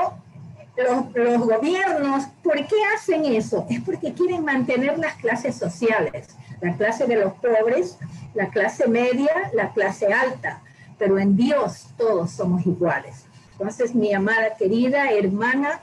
los, 0.76 1.14
los 1.14 1.46
gobiernos, 1.46 2.24
¿por 2.42 2.54
qué 2.66 2.76
hacen 2.94 3.24
eso? 3.26 3.66
Es 3.68 3.80
porque 3.80 4.12
quieren 4.12 4.44
mantener 4.44 4.98
las 4.98 5.14
clases 5.16 5.56
sociales, 5.56 6.28
la 6.60 6.74
clase 6.76 7.06
de 7.06 7.16
los 7.16 7.34
pobres, 7.34 7.98
la 8.34 8.48
clase 8.48 8.86
media, 8.88 9.50
la 9.52 9.72
clase 9.72 10.12
alta, 10.12 10.62
pero 10.98 11.18
en 11.18 11.36
Dios 11.36 11.88
todos 11.98 12.30
somos 12.30 12.64
iguales. 12.64 13.25
Entonces, 13.58 13.94
mi 13.94 14.12
amada 14.12 14.54
querida 14.58 15.10
hermana, 15.10 15.80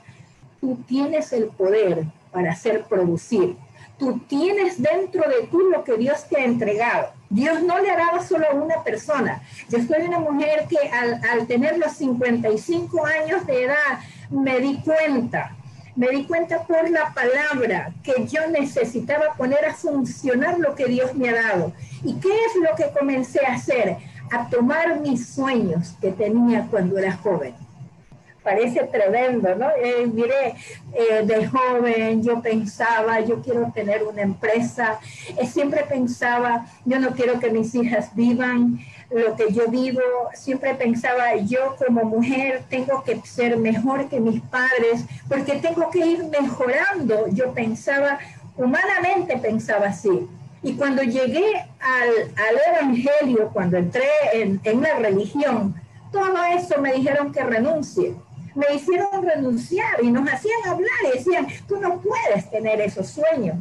tú 0.60 0.78
tienes 0.86 1.32
el 1.32 1.46
poder 1.46 2.04
para 2.30 2.52
hacer 2.52 2.84
producir. 2.84 3.56
Tú 3.98 4.20
tienes 4.28 4.80
dentro 4.80 5.22
de 5.28 5.46
ti 5.46 5.56
lo 5.72 5.84
que 5.84 5.96
Dios 5.96 6.28
te 6.28 6.36
ha 6.36 6.44
entregado. 6.44 7.10
Dios 7.30 7.62
no 7.62 7.78
le 7.80 7.90
ha 7.90 7.96
dado 7.96 8.22
solo 8.22 8.46
a 8.48 8.54
una 8.54 8.82
persona. 8.82 9.42
Yo 9.68 9.78
soy 9.78 10.02
una 10.06 10.18
mujer 10.18 10.66
que 10.68 10.78
al 10.88 11.46
tener 11.46 11.78
los 11.78 11.92
55 11.92 13.06
años 13.06 13.46
de 13.46 13.64
edad 13.64 13.98
me 14.30 14.60
di 14.60 14.80
cuenta 14.80 15.56
me 15.96 16.08
di 16.08 16.24
cuenta 16.24 16.64
por 16.64 16.90
la 16.90 17.12
palabra 17.14 17.92
que 18.02 18.26
yo 18.26 18.48
necesitaba 18.48 19.34
poner 19.36 19.64
a 19.64 19.74
funcionar 19.74 20.58
lo 20.58 20.74
que 20.74 20.86
Dios 20.86 21.14
me 21.14 21.28
ha 21.28 21.34
dado. 21.34 21.72
¿Y 22.02 22.14
qué 22.14 22.30
es 22.30 22.56
lo 22.56 22.74
que 22.76 22.90
comencé 22.98 23.46
a 23.46 23.54
hacer? 23.54 23.98
A 24.32 24.48
tomar 24.48 25.00
mis 25.00 25.28
sueños 25.28 25.94
que 26.00 26.10
tenía 26.10 26.66
cuando 26.68 26.98
era 26.98 27.16
joven 27.16 27.54
parece 28.44 28.84
tremendo, 28.84 29.54
¿no? 29.56 29.70
Eh, 29.70 30.06
mire, 30.06 30.54
eh, 30.92 31.24
de 31.24 31.46
joven 31.46 32.22
yo 32.22 32.40
pensaba, 32.42 33.20
yo 33.20 33.40
quiero 33.40 33.72
tener 33.74 34.04
una 34.04 34.22
empresa, 34.22 35.00
eh, 35.36 35.46
siempre 35.46 35.84
pensaba, 35.88 36.66
yo 36.84 37.00
no 37.00 37.12
quiero 37.12 37.40
que 37.40 37.50
mis 37.50 37.74
hijas 37.74 38.14
vivan 38.14 38.78
lo 39.10 39.36
que 39.36 39.52
yo 39.52 39.68
vivo, 39.68 40.00
siempre 40.34 40.74
pensaba, 40.74 41.36
yo 41.36 41.76
como 41.76 42.04
mujer 42.04 42.64
tengo 42.68 43.02
que 43.02 43.20
ser 43.24 43.56
mejor 43.56 44.08
que 44.08 44.20
mis 44.20 44.40
padres, 44.42 45.04
porque 45.28 45.54
tengo 45.56 45.88
que 45.90 46.04
ir 46.04 46.24
mejorando, 46.24 47.28
yo 47.28 47.52
pensaba, 47.52 48.18
humanamente 48.56 49.36
pensaba 49.38 49.86
así. 49.86 50.28
Y 50.62 50.74
cuando 50.74 51.02
llegué 51.02 51.46
al, 51.80 52.10
al 52.36 52.74
Evangelio, 52.74 53.50
cuando 53.52 53.76
entré 53.76 54.08
en, 54.32 54.60
en 54.64 54.80
la 54.80 54.94
religión, 54.94 55.74
todo 56.10 56.42
eso 56.56 56.80
me 56.80 56.94
dijeron 56.94 57.32
que 57.32 57.42
renuncie 57.42 58.14
me 58.54 58.74
hicieron 58.74 59.22
renunciar 59.22 60.02
y 60.02 60.10
nos 60.10 60.28
hacían 60.30 60.62
hablar 60.66 60.90
y 61.06 61.18
decían, 61.18 61.46
tú 61.66 61.76
no 61.80 62.00
puedes 62.00 62.50
tener 62.50 62.80
esos 62.80 63.08
sueños, 63.08 63.56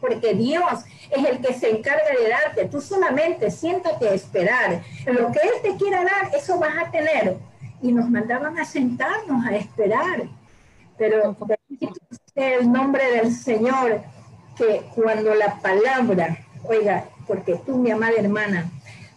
porque 0.00 0.34
Dios 0.34 0.84
es 1.10 1.24
el 1.24 1.40
que 1.40 1.54
se 1.54 1.70
encarga 1.70 2.10
de 2.18 2.28
darte, 2.28 2.64
tú 2.66 2.80
solamente 2.80 3.50
siéntate 3.50 4.08
a 4.08 4.14
esperar, 4.14 4.82
lo 5.06 5.32
que 5.32 5.40
Él 5.40 5.54
te 5.62 5.76
quiera 5.76 6.04
dar, 6.04 6.34
eso 6.34 6.58
vas 6.58 6.74
a 6.86 6.90
tener. 6.90 7.36
Y 7.82 7.92
nos 7.92 8.10
mandaban 8.10 8.58
a 8.58 8.64
sentarnos 8.64 9.44
a 9.46 9.56
esperar, 9.56 10.28
pero 10.98 11.34
el 12.34 12.70
nombre 12.70 13.10
del 13.12 13.34
Señor, 13.34 14.02
que 14.56 14.82
cuando 14.94 15.34
la 15.34 15.56
palabra, 15.56 16.38
oiga, 16.64 17.06
porque 17.26 17.54
tú, 17.64 17.78
mi 17.78 17.90
amada 17.90 18.12
hermana, 18.18 18.70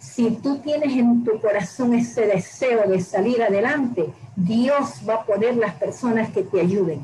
si 0.03 0.29
tú 0.31 0.57
tienes 0.57 0.91
en 0.91 1.23
tu 1.23 1.39
corazón 1.39 1.93
ese 1.93 2.27
deseo 2.27 2.87
de 2.87 2.99
salir 2.99 3.41
adelante, 3.41 4.13
Dios 4.35 5.01
va 5.07 5.15
a 5.15 5.25
poner 5.25 5.55
las 5.55 5.73
personas 5.75 6.29
que 6.29 6.43
te 6.43 6.59
ayuden. 6.59 7.01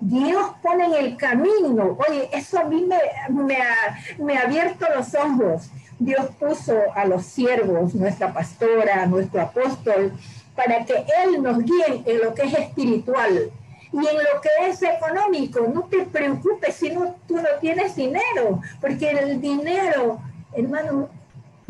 Dios 0.00 0.52
pone 0.62 0.86
en 0.86 0.94
el 0.94 1.16
camino. 1.16 1.98
Oye, 2.08 2.30
eso 2.32 2.60
a 2.60 2.64
mí 2.64 2.86
me, 2.86 3.56
ha, 3.56 3.98
me 4.18 4.38
ha 4.38 4.42
abierto 4.42 4.86
los 4.96 5.14
ojos. 5.14 5.70
Dios 5.98 6.28
puso 6.38 6.78
a 6.94 7.04
los 7.04 7.26
siervos, 7.26 7.94
nuestra 7.94 8.32
pastora, 8.32 9.04
nuestro 9.06 9.42
apóstol, 9.42 10.12
para 10.54 10.84
que 10.84 11.04
Él 11.24 11.42
nos 11.42 11.58
guíe 11.58 12.02
en 12.06 12.20
lo 12.20 12.32
que 12.32 12.42
es 12.42 12.54
espiritual 12.54 13.50
y 13.92 13.98
en 13.98 14.02
lo 14.04 14.40
que 14.40 14.68
es 14.68 14.80
económico. 14.82 15.66
No 15.74 15.82
te 15.82 16.06
preocupes 16.06 16.76
si 16.76 16.90
no, 16.90 17.16
tú 17.26 17.36
no 17.36 17.48
tienes 17.60 17.96
dinero, 17.96 18.62
porque 18.80 19.10
el 19.10 19.40
dinero, 19.40 20.20
hermano, 20.54 21.10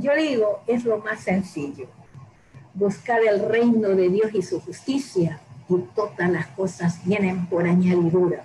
yo 0.00 0.14
digo, 0.16 0.62
es 0.66 0.84
lo 0.84 0.98
más 0.98 1.20
sencillo. 1.20 1.86
Buscar 2.74 3.20
el 3.22 3.48
reino 3.48 3.88
de 3.90 4.08
Dios 4.08 4.30
y 4.32 4.42
su 4.42 4.60
justicia 4.60 5.40
y 5.68 5.78
todas 5.94 6.30
las 6.30 6.46
cosas 6.48 7.04
vienen 7.04 7.46
por 7.46 7.66
añadidura. 7.66 8.44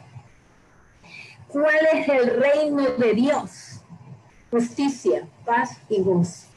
¿Cuál 1.48 1.88
es 1.94 2.08
el 2.10 2.42
reino 2.42 2.84
de 2.98 3.14
Dios? 3.14 3.82
Justicia, 4.52 5.28
paz 5.46 5.78
y 5.90 6.02
gozo. 6.02 6.48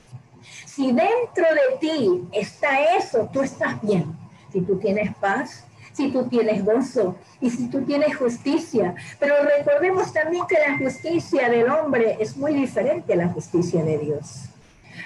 Si 0.67 0.87
dentro 0.87 1.45
de 1.55 1.79
ti 1.81 2.29
está 2.33 2.97
eso, 2.97 3.29
tú 3.33 3.43
estás 3.43 3.81
bien. 3.83 4.17
Si 4.53 4.61
tú 4.63 4.79
tienes 4.79 5.15
paz, 5.17 5.65
si 5.93 6.11
tú 6.11 6.29
tienes 6.29 6.65
gozo 6.65 7.17
y 7.41 7.51
si 7.51 7.69
tú 7.69 7.83
tienes 7.83 8.17
justicia. 8.17 8.95
Pero 9.19 9.35
recordemos 9.43 10.13
también 10.13 10.47
que 10.47 10.59
la 10.59 10.79
justicia 10.79 11.49
del 11.49 11.69
hombre 11.69 12.17
es 12.21 12.37
muy 12.37 12.55
diferente 12.55 13.13
a 13.13 13.17
la 13.17 13.29
justicia 13.29 13.83
de 13.83 13.99
Dios. 13.99 14.48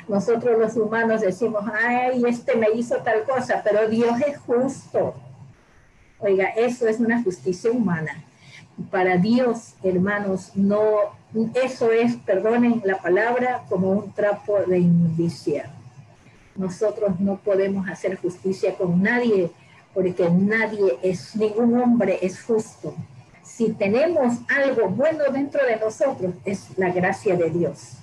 Nosotros 0.09 0.59
los 0.59 0.77
humanos 0.77 1.21
decimos, 1.21 1.65
ay, 1.73 2.23
este 2.27 2.57
me 2.57 2.71
hizo 2.75 2.97
tal 2.99 3.25
cosa, 3.25 3.63
pero 3.65 3.89
Dios 3.89 4.21
es 4.27 4.39
justo. 4.39 5.15
Oiga, 6.19 6.47
eso 6.57 6.87
es 6.87 7.01
una 7.01 7.23
justicia 7.23 7.71
humana. 7.71 8.25
Para 8.91 9.17
Dios, 9.17 9.75
hermanos, 9.83 10.53
no, 10.55 10.81
eso 11.55 11.91
es, 11.91 12.17
perdonen 12.17 12.83
la 12.85 12.99
palabra, 12.99 13.65
como 13.69 13.91
un 13.91 14.13
trapo 14.13 14.59
de 14.67 14.79
inmundicia. 14.79 15.71
Nosotros 16.57 17.19
no 17.19 17.39
podemos 17.39 17.89
hacer 17.89 18.17
justicia 18.17 18.75
con 18.77 19.03
nadie 19.03 19.51
porque 19.95 20.29
nadie 20.31 20.99
es, 21.03 21.37
ningún 21.37 21.79
hombre 21.79 22.19
es 22.23 22.43
justo. 22.43 22.95
Si 23.43 23.73
tenemos 23.73 24.39
algo 24.49 24.89
bueno 24.89 25.25
dentro 25.33 25.65
de 25.67 25.77
nosotros, 25.77 26.35
es 26.45 26.79
la 26.79 26.91
gracia 26.91 27.37
de 27.37 27.51
Dios. 27.51 27.99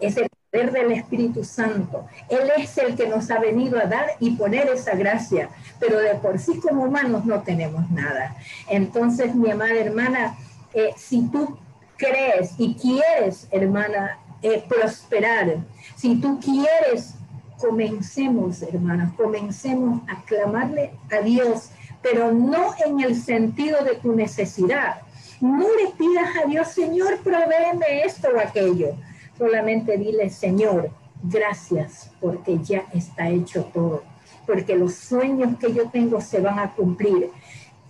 Es 0.00 0.16
del 0.50 0.92
Espíritu 0.92 1.44
Santo. 1.44 2.06
Él 2.30 2.50
es 2.56 2.78
el 2.78 2.96
que 2.96 3.06
nos 3.06 3.30
ha 3.30 3.38
venido 3.38 3.78
a 3.78 3.84
dar 3.84 4.06
y 4.18 4.30
poner 4.30 4.66
esa 4.68 4.94
gracia, 4.94 5.50
pero 5.78 5.98
de 5.98 6.14
por 6.14 6.38
sí 6.38 6.58
como 6.58 6.84
humanos 6.84 7.26
no 7.26 7.42
tenemos 7.42 7.90
nada. 7.90 8.34
Entonces, 8.66 9.34
mi 9.34 9.50
amada 9.50 9.74
hermana, 9.74 10.36
eh, 10.72 10.94
si 10.96 11.28
tú 11.28 11.58
crees 11.98 12.54
y 12.56 12.74
quieres, 12.74 13.46
hermana, 13.50 14.18
eh, 14.40 14.64
prosperar, 14.66 15.58
si 15.96 16.16
tú 16.16 16.40
quieres, 16.40 17.14
comencemos, 17.58 18.62
hermana, 18.62 19.12
comencemos 19.18 20.00
a 20.08 20.22
clamarle 20.24 20.92
a 21.10 21.20
Dios, 21.20 21.72
pero 22.00 22.32
no 22.32 22.74
en 22.86 23.00
el 23.00 23.16
sentido 23.16 23.84
de 23.84 23.96
tu 23.96 24.14
necesidad. 24.14 25.02
No 25.42 25.66
le 25.76 25.90
pidas 25.90 26.30
a 26.42 26.46
Dios, 26.46 26.68
Señor, 26.68 27.18
provéeme 27.18 28.04
esto 28.04 28.28
o 28.34 28.40
aquello 28.40 28.94
Solamente 29.38 29.96
dile, 29.96 30.30
Señor, 30.30 30.90
gracias 31.22 32.10
porque 32.20 32.58
ya 32.58 32.84
está 32.92 33.28
hecho 33.28 33.64
todo, 33.72 34.02
porque 34.46 34.76
los 34.76 34.94
sueños 34.94 35.56
que 35.58 35.72
yo 35.72 35.88
tengo 35.90 36.20
se 36.20 36.40
van 36.40 36.58
a 36.58 36.72
cumplir. 36.72 37.30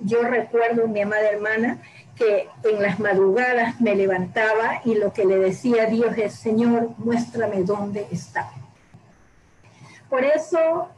Yo 0.00 0.22
recuerdo, 0.22 0.86
mi 0.86 1.00
amada 1.00 1.30
hermana, 1.30 1.82
que 2.14 2.48
en 2.64 2.82
las 2.82 3.00
madrugadas 3.00 3.80
me 3.80 3.94
levantaba 3.94 4.82
y 4.84 4.94
lo 4.94 5.12
que 5.12 5.24
le 5.24 5.38
decía 5.38 5.84
a 5.84 5.86
Dios 5.86 6.16
es, 6.18 6.34
Señor, 6.34 6.90
muéstrame 6.98 7.62
dónde 7.62 8.06
está. 8.10 8.50
Por 10.10 10.24
eso, 10.24 10.88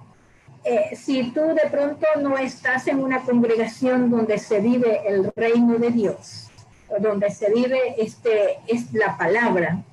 eh, 0.65 0.97
si 0.97 1.31
tú 1.33 1.41
de 1.41 1.69
pronto 1.71 2.07
no 2.21 2.39
estás 2.39 2.87
en 2.87 3.01
una 3.01 3.21
congregación 3.21 4.11
donde 4.11 4.39
se 4.39 4.61
vive 4.61 5.03
el 5.07 5.31
reino 5.37 5.79
de 5.79 5.91
Dios, 5.91 6.51
donde 7.01 7.31
se 7.31 7.53
vive 7.53 7.95
este, 7.99 8.59
es 8.67 8.93
la 8.93 9.17
palabra, 9.17 9.85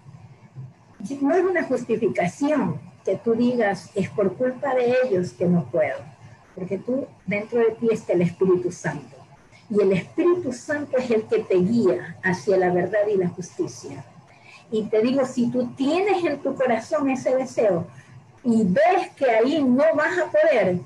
no 1.21 1.35
es 1.35 1.43
una 1.43 1.63
justificación 1.63 2.79
que 3.05 3.15
tú 3.15 3.33
digas, 3.33 3.89
es 3.95 4.09
por 4.09 4.33
culpa 4.35 4.75
de 4.75 4.95
ellos 5.03 5.31
que 5.31 5.45
no 5.45 5.65
puedo, 5.71 5.97
porque 6.55 6.77
tú 6.77 7.07
dentro 7.25 7.59
de 7.59 7.71
ti 7.71 7.87
está 7.91 8.13
el 8.13 8.21
Espíritu 8.21 8.71
Santo. 8.71 9.15
Y 9.69 9.81
el 9.81 9.91
Espíritu 9.93 10.53
Santo 10.53 10.97
es 10.97 11.11
el 11.11 11.23
que 11.23 11.39
te 11.39 11.55
guía 11.55 12.17
hacia 12.23 12.57
la 12.57 12.71
verdad 12.71 13.07
y 13.13 13.17
la 13.17 13.29
justicia. 13.29 14.03
Y 14.71 14.83
te 14.83 15.01
digo, 15.01 15.25
si 15.25 15.49
tú 15.49 15.67
tienes 15.75 16.23
en 16.23 16.39
tu 16.39 16.55
corazón 16.55 17.09
ese 17.09 17.35
deseo 17.35 17.85
y 18.43 18.63
ves 18.63 19.09
que 19.15 19.29
ahí 19.29 19.63
no 19.63 19.83
vas 19.95 20.17
a 20.17 20.31
poder, 20.31 20.79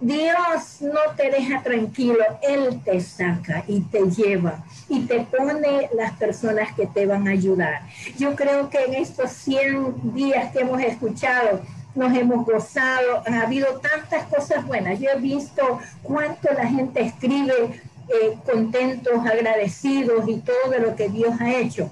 Dios 0.00 0.80
no 0.80 1.14
te 1.14 1.30
deja 1.30 1.62
tranquilo, 1.62 2.24
Él 2.42 2.80
te 2.84 3.00
saca 3.00 3.64
y 3.68 3.80
te 3.82 4.10
lleva 4.10 4.64
y 4.88 5.00
te 5.00 5.20
pone 5.20 5.90
las 5.94 6.12
personas 6.12 6.74
que 6.74 6.86
te 6.86 7.04
van 7.04 7.28
a 7.28 7.32
ayudar. 7.32 7.82
Yo 8.18 8.34
creo 8.34 8.70
que 8.70 8.82
en 8.84 8.94
estos 8.94 9.30
100 9.32 10.14
días 10.14 10.52
que 10.52 10.60
hemos 10.60 10.80
escuchado, 10.80 11.60
nos 11.94 12.16
hemos 12.16 12.46
gozado, 12.46 13.22
ha 13.26 13.42
habido 13.42 13.80
tantas 13.80 14.24
cosas 14.26 14.66
buenas. 14.66 14.98
Yo 15.00 15.10
he 15.10 15.20
visto 15.20 15.80
cuánto 16.02 16.52
la 16.52 16.66
gente 16.66 17.02
escribe 17.02 17.80
eh, 18.08 18.38
contentos, 18.46 19.26
agradecidos 19.26 20.26
y 20.28 20.38
todo 20.38 20.70
de 20.70 20.80
lo 20.80 20.96
que 20.96 21.08
Dios 21.08 21.34
ha 21.40 21.52
hecho. 21.52 21.90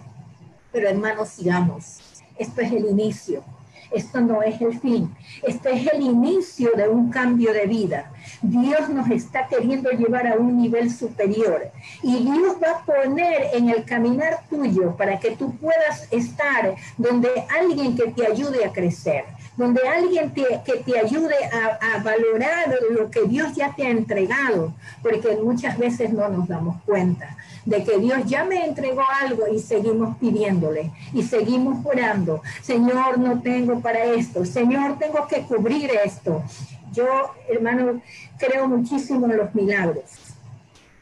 Pero 0.73 0.89
hermanos, 0.89 1.29
sigamos. 1.29 2.01
Esto 2.39 2.61
es 2.61 2.73
el 2.73 2.87
inicio. 2.87 3.43
Esto 3.91 4.21
no 4.21 4.43
es 4.43 4.61
el 4.61 4.79
fin, 4.79 5.15
este 5.43 5.73
es 5.73 5.87
el 5.93 6.03
inicio 6.03 6.73
de 6.77 6.89
un 6.89 7.11
cambio 7.11 7.53
de 7.53 7.67
vida. 7.67 8.13
Dios 8.43 8.89
nos 8.89 9.11
está 9.11 9.47
queriendo 9.47 9.91
llevar 9.91 10.27
a 10.27 10.37
un 10.37 10.61
nivel 10.61 10.91
superior 10.91 11.71
y 12.03 12.17
Dios 12.25 12.57
va 12.63 12.79
a 12.79 12.85
poner 12.85 13.51
en 13.55 13.69
el 13.71 13.85
caminar 13.85 14.41
tuyo 14.49 14.97
para 14.97 15.19
que 15.19 15.33
tú 15.33 15.57
puedas 15.57 16.09
estar 16.11 16.75
donde 16.97 17.29
alguien 17.59 17.97
que 17.97 18.09
te 18.09 18.27
ayude 18.27 18.65
a 18.65 18.73
crecer, 18.73 19.25
donde 19.57 19.87
alguien 19.89 20.31
que 20.33 20.61
te 20.85 20.99
ayude 20.99 21.35
a, 21.53 21.97
a 21.97 22.03
valorar 22.03 22.75
lo 22.91 23.11
que 23.11 23.23
Dios 23.25 23.55
ya 23.55 23.75
te 23.75 23.87
ha 23.87 23.91
entregado, 23.91 24.75
porque 25.03 25.37
muchas 25.43 25.79
veces 25.79 26.13
no 26.13 26.29
nos 26.29 26.49
damos 26.49 26.81
cuenta 26.83 27.37
de 27.69 27.85
que 27.85 27.99
Dios 27.99 28.21
ya 28.25 28.45
me 28.45 28.65
entregó 28.65 29.03
algo 29.21 29.47
y 29.47 29.59
seguimos 29.59 30.17
pidiéndole 30.17 30.91
y 31.13 31.23
seguimos 31.23 31.85
orando. 31.85 32.41
Señor, 32.63 33.19
no 33.19 33.43
tengo 33.43 33.81
para 33.81 34.05
esto. 34.05 34.45
Señor, 34.45 34.99
tengo 34.99 35.27
que 35.27 35.43
cubrir 35.43 35.91
esto. 36.05 36.43
Yo, 36.93 37.35
hermano, 37.49 38.01
creo 38.39 38.69
muchísimo 38.69 39.27
en 39.27 39.37
los 39.37 39.55
milagros. 39.55 40.05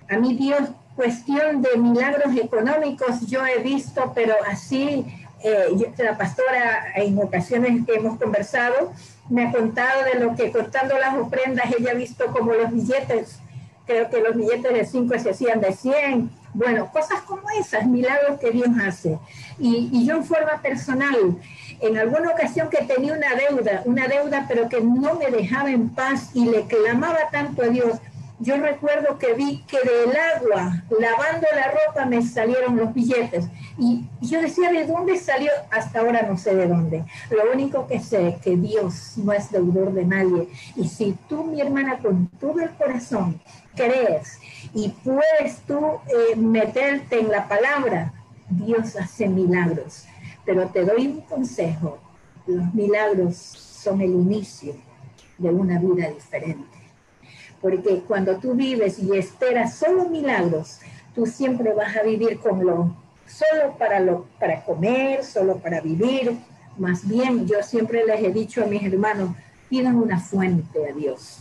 A 0.08 0.18
mí 0.18 0.34
Dios, 0.34 0.70
cuestión 0.94 1.62
de 1.62 1.76
milagros 1.76 2.36
económicos, 2.36 3.26
yo 3.26 3.44
he 3.44 3.62
visto, 3.62 4.12
pero 4.14 4.34
así, 4.48 5.04
eh, 5.42 5.92
la 5.98 6.16
pastora 6.16 6.92
en 6.94 7.18
ocasiones 7.18 7.84
que 7.86 7.94
hemos 7.94 8.18
conversado, 8.18 8.92
me 9.28 9.46
ha 9.46 9.52
contado 9.52 10.04
de 10.04 10.20
lo 10.20 10.36
que 10.36 10.52
cortando 10.52 10.96
las 10.98 11.14
ofrendas 11.16 11.66
ella 11.76 11.90
ha 11.90 11.94
visto 11.94 12.26
como 12.26 12.52
los 12.52 12.72
billetes 12.72 13.40
creo 13.86 14.10
que 14.10 14.20
los 14.20 14.36
billetes 14.36 14.72
de 14.72 14.84
5 14.84 15.18
se 15.18 15.30
hacían 15.30 15.60
de 15.60 15.72
100. 15.72 16.30
Bueno, 16.54 16.90
cosas 16.92 17.22
como 17.22 17.48
esas, 17.50 17.86
milagros 17.86 18.40
que 18.40 18.50
Dios 18.50 18.68
hace. 18.82 19.18
Y, 19.58 19.88
y 19.92 20.06
yo 20.06 20.16
en 20.16 20.24
forma 20.24 20.60
personal, 20.60 21.38
en 21.80 21.96
alguna 21.98 22.30
ocasión 22.30 22.68
que 22.70 22.84
tenía 22.84 23.12
una 23.12 23.34
deuda, 23.34 23.82
una 23.84 24.08
deuda 24.08 24.46
pero 24.48 24.68
que 24.68 24.80
no 24.80 25.14
me 25.14 25.30
dejaba 25.30 25.70
en 25.70 25.90
paz 25.90 26.30
y 26.34 26.46
le 26.46 26.66
clamaba 26.66 27.30
tanto 27.30 27.62
a 27.62 27.66
Dios, 27.66 28.00
yo 28.38 28.56
recuerdo 28.58 29.18
que 29.18 29.32
vi 29.32 29.64
que 29.66 29.78
del 29.78 30.14
agua, 30.14 30.82
lavando 30.90 31.46
la 31.54 31.70
ropa, 31.70 32.04
me 32.04 32.22
salieron 32.22 32.76
los 32.76 32.92
billetes. 32.92 33.46
Y 33.78 34.04
yo 34.20 34.42
decía, 34.42 34.70
¿de 34.70 34.84
dónde 34.86 35.16
salió? 35.16 35.50
Hasta 35.70 36.00
ahora 36.00 36.22
no 36.22 36.36
sé 36.36 36.54
de 36.54 36.68
dónde. 36.68 37.04
Lo 37.30 37.50
único 37.52 37.86
que 37.86 37.98
sé 37.98 38.28
es 38.28 38.36
que 38.36 38.56
Dios 38.56 39.14
no 39.16 39.32
es 39.32 39.50
deudor 39.50 39.92
de 39.92 40.04
nadie. 40.04 40.48
Y 40.76 40.86
si 40.88 41.16
tú, 41.28 41.44
mi 41.44 41.62
hermana, 41.62 41.98
con 41.98 42.28
todo 42.38 42.60
el 42.60 42.70
corazón 42.70 43.40
crees 43.74 44.38
y 44.74 44.88
puedes 44.88 45.58
tú 45.66 45.78
eh, 46.06 46.36
meterte 46.36 47.20
en 47.20 47.30
la 47.30 47.48
palabra, 47.48 48.12
Dios 48.50 48.96
hace 48.96 49.28
milagros. 49.28 50.04
Pero 50.46 50.68
te 50.68 50.84
doy 50.84 51.06
un 51.08 51.20
consejo, 51.22 51.98
los 52.46 52.72
milagros 52.72 53.36
son 53.36 54.00
el 54.00 54.12
inicio 54.12 54.74
de 55.36 55.50
una 55.50 55.78
vida 55.78 56.08
diferente 56.08 56.76
porque 57.60 58.02
cuando 58.06 58.36
tú 58.36 58.54
vives 58.54 58.98
y 58.98 59.16
esperas 59.16 59.74
solo 59.74 60.08
milagros, 60.08 60.78
tú 61.14 61.26
siempre 61.26 61.72
vas 61.72 61.96
a 61.96 62.02
vivir 62.02 62.38
con 62.38 62.64
lo 62.64 62.94
solo 63.26 63.76
para 63.76 63.98
lo 63.98 64.26
para 64.38 64.62
comer, 64.62 65.24
solo 65.24 65.56
para 65.56 65.80
vivir. 65.80 66.36
Más 66.78 67.06
bien, 67.08 67.46
yo 67.46 67.62
siempre 67.62 68.04
les 68.04 68.22
he 68.22 68.30
dicho 68.30 68.62
a 68.62 68.66
mis 68.66 68.84
hermanos, 68.84 69.30
pidan 69.68 69.96
una 69.96 70.20
fuente 70.20 70.78
a 70.88 70.92
Dios. 70.92 71.40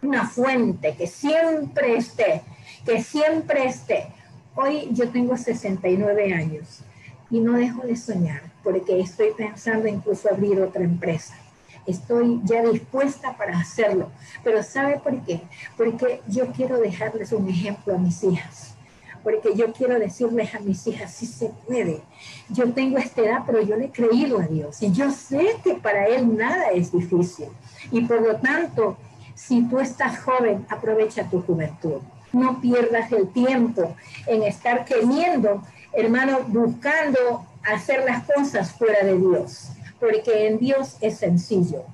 Una 0.00 0.26
fuente 0.26 0.94
que 0.96 1.06
siempre 1.06 1.96
esté, 1.96 2.42
que 2.84 3.02
siempre 3.02 3.66
esté. 3.66 4.06
Hoy 4.54 4.88
yo 4.92 5.10
tengo 5.10 5.36
69 5.36 6.32
años 6.32 6.80
y 7.30 7.40
no 7.40 7.54
dejo 7.54 7.82
de 7.82 7.96
soñar 7.96 8.42
porque 8.62 9.00
estoy 9.00 9.32
pensando 9.36 9.88
incluso 9.88 10.28
abrir 10.30 10.60
otra 10.60 10.82
empresa 10.82 11.34
estoy 11.86 12.40
ya 12.44 12.62
dispuesta 12.62 13.36
para 13.36 13.58
hacerlo. 13.58 14.10
Pero 14.42 14.62
¿sabe 14.62 14.98
por 14.98 15.20
qué? 15.22 15.42
Porque 15.76 16.20
yo 16.28 16.48
quiero 16.52 16.78
dejarles 16.78 17.32
un 17.32 17.48
ejemplo 17.48 17.94
a 17.94 17.98
mis 17.98 18.22
hijas. 18.24 18.74
Porque 19.22 19.56
yo 19.56 19.72
quiero 19.72 19.98
decirles 19.98 20.54
a 20.54 20.60
mis 20.60 20.86
hijas, 20.86 21.12
sí 21.12 21.26
se 21.26 21.50
puede. 21.66 22.00
Yo 22.48 22.72
tengo 22.72 22.98
esta 22.98 23.22
edad, 23.22 23.42
pero 23.44 23.60
yo 23.60 23.76
le 23.76 23.86
he 23.86 23.90
creído 23.90 24.38
a 24.38 24.46
Dios. 24.46 24.82
Y 24.82 24.92
yo 24.92 25.10
sé 25.10 25.56
que 25.64 25.74
para 25.74 26.06
Él 26.06 26.36
nada 26.36 26.70
es 26.70 26.92
difícil. 26.92 27.48
Y 27.90 28.02
por 28.02 28.22
lo 28.22 28.36
tanto, 28.36 28.96
si 29.34 29.62
tú 29.62 29.80
estás 29.80 30.20
joven, 30.20 30.64
aprovecha 30.68 31.28
tu 31.28 31.42
juventud. 31.42 32.02
No 32.32 32.60
pierdas 32.60 33.10
el 33.10 33.28
tiempo 33.28 33.96
en 34.26 34.44
estar 34.44 34.84
queriendo, 34.84 35.62
hermano, 35.96 36.40
buscando 36.48 37.46
hacer 37.64 38.04
las 38.04 38.24
cosas 38.24 38.72
fuera 38.72 39.04
de 39.04 39.18
Dios 39.18 39.70
porque 39.98 40.46
en 40.46 40.58
Dios 40.58 40.96
es 41.00 41.18
sencillo. 41.18 41.84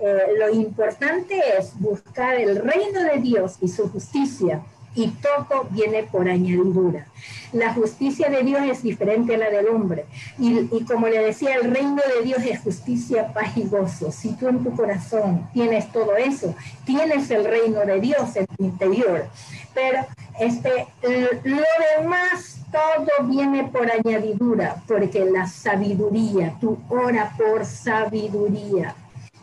Eh, 0.00 0.34
lo 0.38 0.54
importante 0.54 1.40
es 1.58 1.78
buscar 1.78 2.36
el 2.36 2.56
reino 2.56 3.02
de 3.02 3.20
Dios 3.20 3.56
y 3.60 3.68
su 3.68 3.88
justicia 3.88 4.62
y 4.94 5.08
todo 5.08 5.66
viene 5.70 6.04
por 6.04 6.28
añadidura. 6.28 7.06
La 7.52 7.72
justicia 7.72 8.28
de 8.30 8.42
Dios 8.42 8.62
es 8.70 8.82
diferente 8.82 9.34
a 9.34 9.38
la 9.38 9.50
del 9.50 9.68
hombre. 9.68 10.06
Y, 10.38 10.68
y, 10.74 10.84
como 10.84 11.08
le 11.08 11.18
decía, 11.18 11.54
el 11.54 11.70
reino 11.72 12.02
de 12.16 12.24
Dios 12.24 12.40
es 12.44 12.60
justicia, 12.60 13.32
paz 13.32 13.56
y 13.56 13.64
gozo. 13.64 14.10
Si 14.10 14.34
tú 14.34 14.48
en 14.48 14.62
tu 14.62 14.74
corazón 14.74 15.48
tienes 15.52 15.90
todo 15.92 16.16
eso, 16.16 16.54
tienes 16.84 17.30
el 17.30 17.44
reino 17.44 17.80
de 17.80 18.00
Dios 18.00 18.34
en 18.36 18.46
tu 18.46 18.64
interior. 18.64 19.26
Pero 19.74 20.06
este, 20.40 20.86
lo 21.44 21.62
demás 21.96 22.58
todo 22.70 23.26
viene 23.26 23.64
por 23.64 23.90
añadidura, 23.90 24.82
porque 24.86 25.24
la 25.24 25.46
sabiduría, 25.46 26.56
tú 26.60 26.78
ora 26.88 27.32
por 27.36 27.64
sabiduría. 27.64 28.94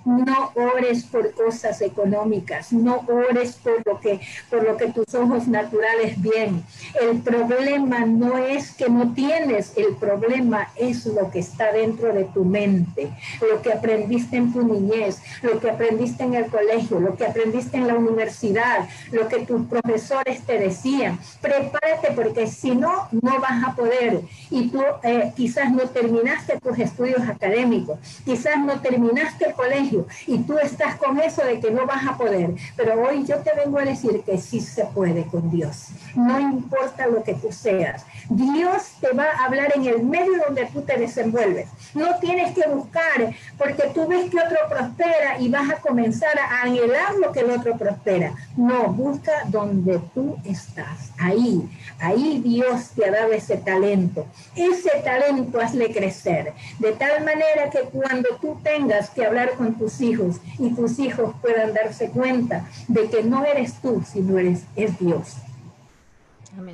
No 0.05 0.51
ores 0.53 1.03
por 1.03 1.33
cosas 1.33 1.81
económicas, 1.81 2.71
no 2.71 3.03
ores 3.07 3.53
por 3.53 3.81
lo 3.85 3.99
que 3.99 4.19
por 4.51 4.63
lo 4.63 4.77
que 4.77 4.87
tus 4.87 5.15
ojos 5.15 5.47
naturales 5.47 6.21
ven. 6.21 6.63
El 7.01 7.21
problema 7.21 8.05
no 8.05 8.37
es 8.37 8.71
que 8.71 8.87
no 8.87 9.13
tienes, 9.13 9.73
el 9.75 9.95
problema 9.95 10.69
es 10.75 11.07
lo 11.07 11.31
que 11.31 11.39
está 11.39 11.71
dentro 11.71 12.13
de 12.13 12.25
tu 12.25 12.45
mente, 12.45 13.11
lo 13.49 13.63
que 13.63 13.73
aprendiste 13.73 14.37
en 14.37 14.53
tu 14.53 14.63
niñez, 14.63 15.21
lo 15.41 15.59
que 15.59 15.71
aprendiste 15.71 16.23
en 16.23 16.35
el 16.35 16.47
colegio, 16.47 16.99
lo 16.99 17.15
que 17.15 17.25
aprendiste 17.25 17.77
en 17.77 17.87
la 17.87 17.95
universidad, 17.95 18.87
lo 19.11 19.27
que 19.27 19.39
tus 19.45 19.65
profesores 19.65 20.41
te 20.45 20.59
decían. 20.59 21.19
Prepárate 21.41 22.11
porque 22.15 22.45
si 22.45 22.75
no, 22.75 23.07
no 23.11 23.39
vas 23.39 23.63
a 23.63 23.75
poder. 23.75 24.21
Y 24.51 24.69
tú 24.69 24.83
eh, 25.03 25.33
quizás 25.35 25.71
no 25.71 25.83
terminaste 25.89 26.59
tus 26.59 26.77
estudios 26.77 27.21
académicos, 27.27 27.97
quizás 28.23 28.59
no 28.59 28.79
terminaste 28.81 29.47
el 29.47 29.53
colegio 29.53 29.94
y 30.27 30.39
tú 30.39 30.57
estás 30.57 30.95
con 30.95 31.19
eso 31.19 31.43
de 31.43 31.59
que 31.59 31.71
no 31.71 31.85
vas 31.85 32.05
a 32.07 32.17
poder. 32.17 32.53
Pero 32.75 33.01
hoy 33.03 33.25
yo 33.25 33.37
te 33.37 33.51
vengo 33.55 33.79
a 33.79 33.85
decir 33.85 34.21
que 34.23 34.37
sí 34.37 34.59
se 34.59 34.85
puede 34.85 35.25
con 35.25 35.49
Dios. 35.49 35.87
No 36.15 36.39
importa 36.39 37.07
lo 37.07 37.23
que 37.23 37.35
tú 37.35 37.51
seas. 37.51 38.05
Dios 38.29 38.93
te 38.99 39.11
va 39.11 39.25
a 39.25 39.45
hablar 39.45 39.71
en 39.75 39.85
el 39.85 40.03
medio 40.03 40.43
donde 40.45 40.65
tú 40.67 40.81
te 40.81 40.97
desenvuelves. 40.97 41.67
No 41.93 42.15
tienes 42.19 42.53
que 42.53 42.67
buscar 42.67 43.35
porque 43.57 43.83
tú 43.93 44.07
ves 44.07 44.29
que 44.29 44.39
otro 44.39 44.57
prospera 44.69 45.39
y 45.39 45.49
vas 45.49 45.69
a 45.69 45.81
comenzar 45.81 46.37
a 46.37 46.61
anhelar 46.63 47.15
lo 47.15 47.31
que 47.31 47.41
el 47.41 47.51
otro 47.51 47.77
prospera. 47.77 48.33
No, 48.57 48.87
busca 48.87 49.31
donde 49.47 49.99
tú 50.13 50.37
estás. 50.43 51.11
Ahí, 51.17 51.69
ahí 51.99 52.41
Dios 52.43 52.89
te 52.95 53.05
ha 53.05 53.11
dado 53.11 53.31
ese 53.31 53.57
talento. 53.57 54.25
Ese 54.55 54.89
talento 55.03 55.59
hazle 55.61 55.91
crecer. 55.93 56.53
De 56.79 56.91
tal 56.93 57.23
manera 57.23 57.69
que 57.71 57.81
cuando 57.81 58.29
tú 58.41 58.59
tengas 58.63 59.09
que 59.09 59.25
hablar 59.25 59.51
con 59.51 59.75
tu 59.75 59.89
hijos 59.99 60.37
y 60.59 60.69
tus 60.71 60.99
hijos 60.99 61.35
puedan 61.41 61.73
darse 61.73 62.09
cuenta 62.09 62.65
de 62.87 63.09
que 63.09 63.23
no 63.23 63.45
eres 63.45 63.75
tú, 63.81 64.03
sino 64.05 64.37
eres 64.37 64.63
es 64.75 64.97
Dios. 64.99 65.37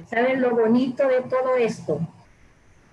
¿Sabes 0.09 0.39
lo 0.39 0.55
bonito 0.55 1.07
de 1.07 1.21
todo 1.21 1.55
esto? 1.57 1.99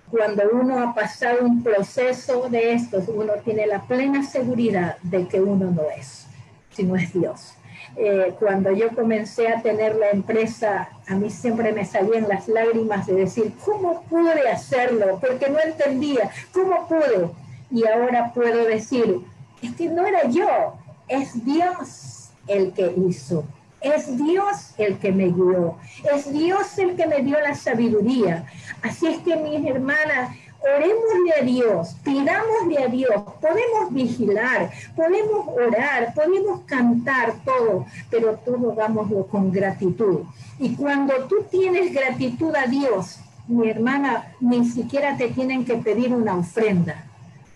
Cuando 0.09 0.43
uno 0.51 0.81
ha 0.81 0.95
pasado 0.95 1.45
un 1.45 1.61
proceso 1.61 2.49
de 2.49 2.73
estos, 2.73 3.07
uno 3.07 3.33
tiene 3.43 3.67
la 3.67 3.83
plena 3.83 4.23
seguridad 4.23 4.97
de 5.03 5.27
que 5.27 5.39
uno 5.39 5.69
no 5.69 5.83
es, 5.95 6.25
sino 6.71 6.95
es 6.95 7.13
Dios. 7.13 7.53
Eh, 8.01 8.33
cuando 8.39 8.71
yo 8.71 8.95
comencé 8.95 9.49
a 9.49 9.61
tener 9.61 9.97
la 9.97 10.11
empresa, 10.11 10.87
a 11.05 11.15
mí 11.15 11.29
siempre 11.29 11.73
me 11.73 11.83
salían 11.83 12.29
las 12.29 12.47
lágrimas 12.47 13.05
de 13.05 13.13
decir, 13.13 13.51
¿cómo 13.65 14.03
pude 14.03 14.49
hacerlo? 14.49 15.19
Porque 15.19 15.49
no 15.49 15.59
entendía, 15.59 16.31
¿cómo 16.53 16.87
pude? 16.87 17.29
Y 17.69 17.85
ahora 17.85 18.31
puedo 18.33 18.63
decir, 18.63 19.19
es 19.61 19.75
que 19.75 19.89
no 19.89 20.07
era 20.07 20.29
yo, 20.29 20.77
es 21.09 21.43
Dios 21.43 22.29
el 22.47 22.71
que 22.71 22.93
hizo. 23.05 23.43
Es 23.81 24.17
Dios 24.17 24.73
el 24.77 24.97
que 24.97 25.11
me 25.11 25.25
guió. 25.25 25.75
Es 26.13 26.31
Dios 26.31 26.77
el 26.77 26.95
que 26.95 27.05
me 27.05 27.21
dio 27.21 27.37
la 27.41 27.53
sabiduría. 27.53 28.45
Así 28.81 29.07
es 29.07 29.17
que 29.19 29.35
mis 29.35 29.69
hermanas, 29.69 30.37
orémosle 30.61 31.33
a 31.39 31.43
Dios, 31.43 31.95
pidámosle 32.03 32.83
a 32.83 32.87
Dios. 32.87 33.23
Podemos 33.41 33.91
vigilar, 33.91 34.71
podemos 34.95 35.47
orar, 35.47 36.13
podemos 36.13 36.61
cantar 36.61 37.33
todo, 37.45 37.85
pero 38.09 38.35
todo 38.37 38.71
hagámoslo 38.71 39.25
con 39.27 39.51
gratitud. 39.51 40.21
Y 40.59 40.75
cuando 40.75 41.13
tú 41.27 41.45
tienes 41.49 41.93
gratitud 41.93 42.53
a 42.55 42.67
Dios, 42.67 43.19
mi 43.47 43.69
hermana, 43.69 44.35
ni 44.39 44.65
siquiera 44.65 45.17
te 45.17 45.29
tienen 45.29 45.65
que 45.65 45.77
pedir 45.77 46.13
una 46.13 46.37
ofrenda, 46.37 47.05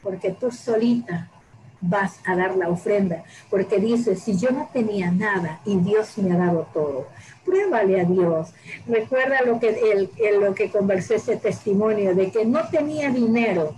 porque 0.02 0.32
tú 0.32 0.52
solita 0.52 1.30
vas 1.82 2.20
a 2.26 2.36
dar 2.36 2.56
la 2.56 2.70
ofrenda, 2.70 3.24
porque 3.50 3.78
dice, 3.78 4.16
si 4.16 4.38
yo 4.38 4.52
no 4.52 4.70
tenía 4.72 5.12
nada 5.12 5.60
y 5.66 5.78
Dios 5.78 6.18
me 6.18 6.34
ha 6.34 6.38
dado 6.38 6.66
todo, 6.74 7.08
pruébale 7.46 8.02
a 8.02 8.06
Dios. 8.06 8.50
Recuerda 8.88 9.42
lo 9.46 9.60
que, 9.60 9.70
el, 9.70 10.10
lo 10.40 10.54
que 10.54 10.70
conversé 10.70 11.16
ese 11.16 11.38
testimonio 11.38 12.16
de 12.16 12.32
que 12.32 12.46
no 12.46 12.68
tenía 12.70 13.10
dinero, 13.10 13.76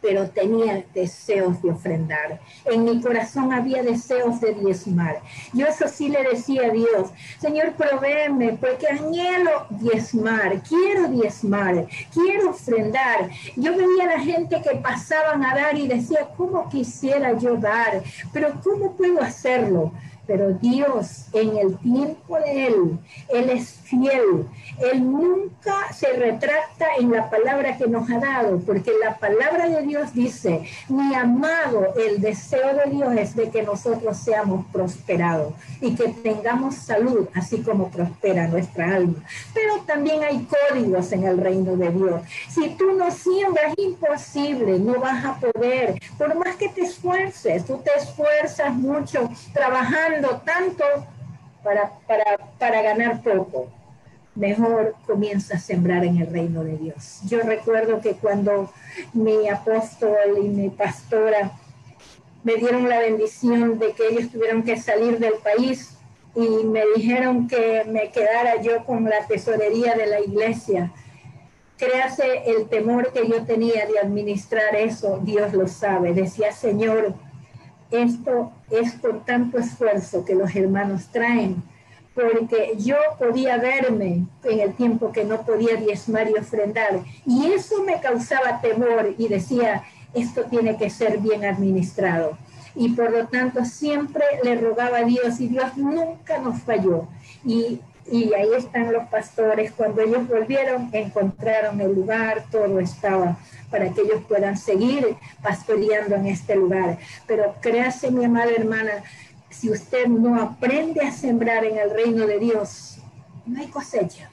pero 0.00 0.28
tenía 0.30 0.84
deseos 0.94 1.60
de 1.62 1.70
ofrendar. 1.70 2.40
En 2.64 2.84
mi 2.84 3.00
corazón 3.00 3.52
había 3.52 3.82
deseos 3.82 4.40
de 4.40 4.54
diezmar. 4.54 5.20
Yo 5.52 5.66
eso 5.66 5.88
sí 5.88 6.08
le 6.08 6.22
decía 6.22 6.66
a 6.66 6.70
Dios, 6.70 7.10
Señor, 7.40 7.72
provéeme, 7.72 8.56
porque 8.60 8.86
anhelo 8.86 9.66
diezmar, 9.70 10.62
quiero 10.62 11.08
diezmar, 11.08 11.86
quiero 12.12 12.50
ofrendar. 12.50 13.30
Yo 13.56 13.76
veía 13.76 14.04
a 14.04 14.18
la 14.18 14.20
gente 14.20 14.62
que 14.62 14.76
pasaban 14.76 15.44
a 15.44 15.54
dar 15.54 15.76
y 15.76 15.88
decía, 15.88 16.28
¿cómo 16.36 16.68
quisiera 16.68 17.36
yo 17.36 17.56
dar? 17.56 18.02
Pero 18.32 18.54
¿cómo 18.62 18.92
puedo 18.92 19.20
hacerlo? 19.20 19.92
Pero 20.26 20.52
Dios 20.54 21.26
en 21.32 21.56
el 21.56 21.78
tiempo 21.78 22.36
de 22.38 22.66
Él, 22.66 22.98
Él 23.28 23.50
es 23.50 23.80
fiel. 23.86 24.46
Él 24.80 25.10
nunca 25.10 25.92
se 25.92 26.12
retracta 26.12 26.86
en 26.98 27.12
la 27.12 27.30
palabra 27.30 27.76
que 27.78 27.86
nos 27.86 28.10
ha 28.10 28.18
dado, 28.18 28.58
porque 28.60 28.92
la 29.02 29.16
palabra 29.16 29.68
de 29.68 29.82
Dios 29.82 30.12
dice, 30.12 30.62
mi 30.88 31.14
amado, 31.14 31.94
el 31.96 32.20
deseo 32.20 32.74
de 32.74 32.90
Dios 32.90 33.14
es 33.16 33.36
de 33.36 33.50
que 33.50 33.62
nosotros 33.62 34.16
seamos 34.18 34.66
prosperados 34.66 35.54
y 35.80 35.94
que 35.94 36.08
tengamos 36.08 36.74
salud, 36.74 37.28
así 37.34 37.62
como 37.62 37.90
prospera 37.90 38.48
nuestra 38.48 38.96
alma. 38.96 39.22
Pero 39.54 39.80
también 39.86 40.22
hay 40.22 40.46
códigos 40.68 41.12
en 41.12 41.24
el 41.24 41.38
reino 41.38 41.76
de 41.76 41.90
Dios. 41.90 42.20
Si 42.48 42.70
tú 42.70 42.92
no 42.92 43.10
siembras, 43.10 43.72
imposible, 43.76 44.78
no 44.78 45.00
vas 45.00 45.24
a 45.24 45.38
poder. 45.38 46.00
Por 46.18 46.34
más 46.34 46.56
que 46.56 46.68
te 46.68 46.82
esfuerces, 46.82 47.64
tú 47.64 47.80
te 47.82 47.90
esfuerzas 47.96 48.74
mucho 48.74 49.30
trabajando 49.52 50.40
tanto 50.44 50.84
para, 51.66 51.98
para, 52.06 52.38
para 52.60 52.80
ganar 52.80 53.22
poco 53.22 53.68
mejor 54.36 54.94
comienza 55.06 55.56
a 55.56 55.58
sembrar 55.58 56.04
en 56.04 56.18
el 56.18 56.28
reino 56.28 56.62
de 56.62 56.76
Dios. 56.76 57.20
Yo 57.26 57.40
recuerdo 57.40 58.00
que 58.00 58.12
cuando 58.12 58.70
mi 59.12 59.48
apóstol 59.48 60.38
y 60.40 60.48
mi 60.48 60.68
pastora 60.68 61.52
me 62.44 62.54
dieron 62.56 62.88
la 62.88 63.00
bendición 63.00 63.78
de 63.78 63.92
que 63.92 64.08
ellos 64.08 64.30
tuvieron 64.30 64.62
que 64.62 64.76
salir 64.76 65.18
del 65.18 65.34
país 65.42 65.96
y 66.36 66.64
me 66.66 66.82
dijeron 66.94 67.48
que 67.48 67.84
me 67.88 68.10
quedara 68.10 68.60
yo 68.60 68.84
con 68.84 69.04
la 69.04 69.26
tesorería 69.26 69.96
de 69.96 70.06
la 70.06 70.20
iglesia. 70.20 70.92
Créase 71.78 72.42
el 72.46 72.68
temor 72.68 73.12
que 73.12 73.26
yo 73.26 73.44
tenía 73.44 73.86
de 73.86 73.98
administrar 73.98 74.76
eso, 74.76 75.18
Dios 75.22 75.52
lo 75.54 75.66
sabe. 75.66 76.12
Decía, 76.12 76.52
Señor, 76.52 77.14
esto 77.90 78.52
es 78.70 78.92
por 78.94 79.24
tanto 79.24 79.58
esfuerzo 79.58 80.24
que 80.24 80.34
los 80.34 80.54
hermanos 80.54 81.06
traen 81.12 81.62
porque 82.16 82.72
yo 82.78 82.96
podía 83.18 83.58
verme 83.58 84.24
en 84.42 84.60
el 84.60 84.72
tiempo 84.72 85.12
que 85.12 85.24
no 85.24 85.42
podía 85.42 85.76
diezmar 85.76 86.28
y 86.30 86.32
ofrendar. 86.32 87.00
Y 87.26 87.52
eso 87.52 87.84
me 87.84 88.00
causaba 88.00 88.62
temor 88.62 89.14
y 89.18 89.28
decía, 89.28 89.84
esto 90.14 90.44
tiene 90.44 90.78
que 90.78 90.88
ser 90.88 91.18
bien 91.18 91.44
administrado. 91.44 92.38
Y 92.74 92.88
por 92.94 93.10
lo 93.10 93.26
tanto 93.26 93.66
siempre 93.66 94.24
le 94.42 94.56
rogaba 94.56 94.98
a 94.98 95.04
Dios 95.04 95.40
y 95.40 95.48
Dios 95.48 95.76
nunca 95.76 96.38
nos 96.38 96.62
falló. 96.62 97.06
Y, 97.44 97.80
y 98.10 98.32
ahí 98.32 98.48
están 98.56 98.94
los 98.94 99.06
pastores. 99.08 99.72
Cuando 99.72 100.00
ellos 100.00 100.26
volvieron, 100.26 100.88
encontraron 100.92 101.82
el 101.82 101.94
lugar, 101.94 102.46
todo 102.50 102.80
estaba 102.80 103.36
para 103.70 103.90
que 103.90 104.02
ellos 104.02 104.22
puedan 104.28 104.56
seguir 104.56 105.16
pastoreando 105.42 106.14
en 106.16 106.26
este 106.26 106.56
lugar. 106.56 106.98
Pero 107.26 107.54
créase, 107.60 108.10
mi 108.10 108.24
amada 108.24 108.50
hermana, 108.50 109.02
si 109.50 109.70
usted 109.70 110.06
no 110.06 110.40
aprende 110.40 111.00
a 111.00 111.12
sembrar 111.12 111.64
en 111.64 111.78
el 111.78 111.90
reino 111.90 112.26
de 112.26 112.38
Dios, 112.38 112.98
no 113.46 113.60
hay 113.60 113.68
cosecha. 113.68 114.30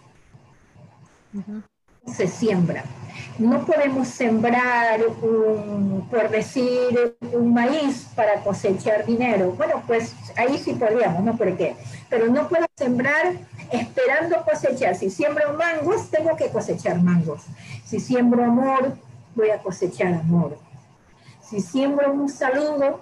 Se 2.05 2.27
siembra. 2.27 2.83
No 3.39 3.65
podemos 3.65 4.07
sembrar, 4.07 4.99
un, 5.21 6.07
por 6.09 6.29
decir, 6.29 7.17
un 7.31 7.53
maíz 7.53 8.07
para 8.15 8.41
cosechar 8.41 9.05
dinero. 9.05 9.53
Bueno, 9.53 9.81
pues 9.87 10.13
ahí 10.35 10.57
sí 10.57 10.73
podríamos, 10.73 11.23
¿no? 11.23 11.37
¿Por 11.37 11.55
qué? 11.55 11.75
Pero 12.09 12.27
no 12.27 12.47
puedo 12.47 12.65
sembrar 12.75 13.33
esperando 13.71 14.43
cosechar. 14.43 14.95
Si 14.95 15.09
siembro 15.09 15.53
mangos, 15.57 16.09
tengo 16.09 16.35
que 16.35 16.49
cosechar 16.49 17.01
mangos. 17.01 17.43
Si 17.85 17.99
siembro 17.99 18.43
amor, 18.43 18.97
voy 19.35 19.49
a 19.49 19.59
cosechar 19.59 20.13
amor. 20.13 20.57
Si 21.41 21.61
siembro 21.61 22.11
un 22.11 22.29
saludo, 22.29 23.01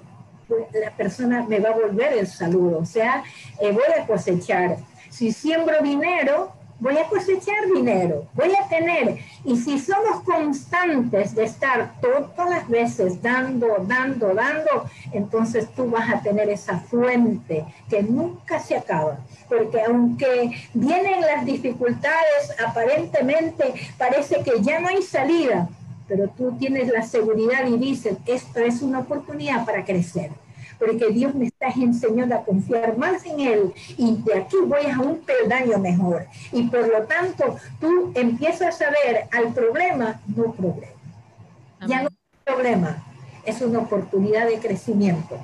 la 0.73 0.91
persona 0.91 1.45
me 1.47 1.59
va 1.59 1.69
a 1.69 1.73
volver 1.73 2.13
el 2.13 2.27
saludo, 2.27 2.79
o 2.79 2.85
sea, 2.85 3.23
eh, 3.59 3.71
voy 3.71 3.83
a 3.97 4.05
cosechar. 4.05 4.77
Si 5.09 5.31
siembro 5.31 5.81
dinero, 5.81 6.53
voy 6.81 6.97
a 6.97 7.07
cosechar 7.07 7.67
dinero, 7.73 8.27
voy 8.33 8.51
a 8.55 8.67
tener. 8.67 9.19
Y 9.45 9.55
si 9.55 9.79
somos 9.79 10.23
constantes 10.23 11.35
de 11.35 11.43
estar 11.43 11.93
todas 12.01 12.49
las 12.49 12.67
veces 12.67 13.21
dando, 13.21 13.67
dando, 13.87 14.33
dando, 14.33 14.89
entonces 15.11 15.69
tú 15.75 15.89
vas 15.89 16.09
a 16.09 16.21
tener 16.21 16.49
esa 16.49 16.79
fuente 16.79 17.65
que 17.87 18.01
nunca 18.01 18.59
se 18.59 18.75
acaba. 18.75 19.19
Porque 19.47 19.81
aunque 19.83 20.51
vienen 20.73 21.21
las 21.21 21.45
dificultades, 21.45 22.55
aparentemente 22.65 23.73
parece 23.97 24.41
que 24.43 24.61
ya 24.61 24.79
no 24.79 24.87
hay 24.87 25.03
salida, 25.03 25.69
pero 26.11 26.27
tú 26.27 26.51
tienes 26.57 26.89
la 26.89 27.03
seguridad 27.03 27.65
y 27.65 27.77
dices, 27.77 28.17
esto 28.25 28.59
es 28.59 28.81
una 28.81 28.99
oportunidad 28.99 29.65
para 29.65 29.85
crecer, 29.85 30.29
porque 30.77 31.07
Dios 31.07 31.33
me 31.33 31.45
está 31.45 31.67
enseñando 31.69 32.35
a 32.35 32.43
confiar 32.43 32.97
más 32.97 33.25
en 33.25 33.39
Él 33.39 33.73
y 33.97 34.17
de 34.17 34.39
aquí 34.39 34.57
voy 34.65 34.91
a 34.91 34.99
un 34.99 35.19
peldaño 35.19 35.77
mejor. 35.77 36.25
Y 36.51 36.63
por 36.63 36.85
lo 36.85 37.03
tanto, 37.03 37.55
tú 37.79 38.11
empiezas 38.13 38.81
a 38.81 38.89
ver 38.89 39.29
al 39.31 39.53
problema, 39.53 40.19
no 40.35 40.51
problema. 40.51 40.91
Ya 41.87 42.01
no 42.01 42.09
es 42.09 42.43
problema, 42.43 43.01
es 43.45 43.61
una 43.61 43.79
oportunidad 43.79 44.47
de 44.47 44.59
crecimiento. 44.59 45.37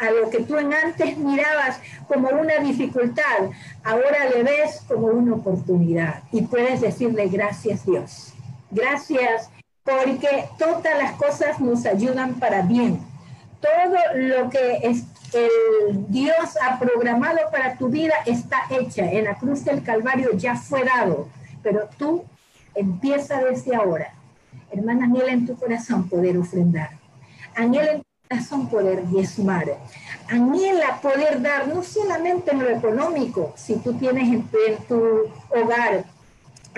A 0.00 0.10
lo 0.10 0.30
que 0.30 0.40
tú 0.40 0.56
en 0.56 0.74
antes 0.74 1.16
mirabas 1.16 1.78
como 2.08 2.28
una 2.30 2.56
dificultad, 2.56 3.50
ahora 3.84 4.28
le 4.34 4.42
ves 4.42 4.82
como 4.88 5.06
una 5.06 5.34
oportunidad 5.34 6.24
y 6.32 6.42
puedes 6.42 6.80
decirle 6.80 7.28
gracias 7.28 7.86
Dios. 7.86 8.32
Gracias 8.72 9.48
porque 9.88 10.44
todas 10.58 10.98
las 10.98 11.12
cosas 11.12 11.60
nos 11.60 11.86
ayudan 11.86 12.34
para 12.34 12.60
bien. 12.62 13.00
Todo 13.60 13.96
lo 14.14 14.50
que 14.50 14.80
es, 14.82 15.04
el 15.32 16.06
Dios 16.08 16.58
ha 16.62 16.78
programado 16.78 17.38
para 17.50 17.76
tu 17.76 17.88
vida 17.88 18.14
está 18.26 18.58
hecha. 18.70 19.10
En 19.10 19.24
la 19.24 19.36
cruz 19.36 19.64
del 19.64 19.82
Calvario 19.82 20.32
ya 20.34 20.56
fue 20.56 20.84
dado, 20.84 21.28
pero 21.62 21.88
tú 21.96 22.24
empieza 22.74 23.42
desde 23.42 23.74
ahora. 23.74 24.12
Hermana, 24.70 25.06
anhela 25.06 25.32
en 25.32 25.46
tu 25.46 25.56
corazón 25.56 26.06
poder 26.08 26.36
ofrendar. 26.36 26.90
Anhela 27.56 27.92
en 27.92 27.98
tu 28.00 28.28
corazón 28.28 28.68
poder 28.68 29.08
diezmar. 29.08 29.78
Anhela 30.28 31.00
poder 31.00 31.40
dar, 31.40 31.66
no 31.66 31.82
solamente 31.82 32.50
en 32.50 32.62
lo 32.62 32.68
económico, 32.68 33.54
si 33.56 33.76
tú 33.76 33.94
tienes 33.94 34.28
en 34.28 34.44
tu 34.86 35.32
hogar 35.48 36.04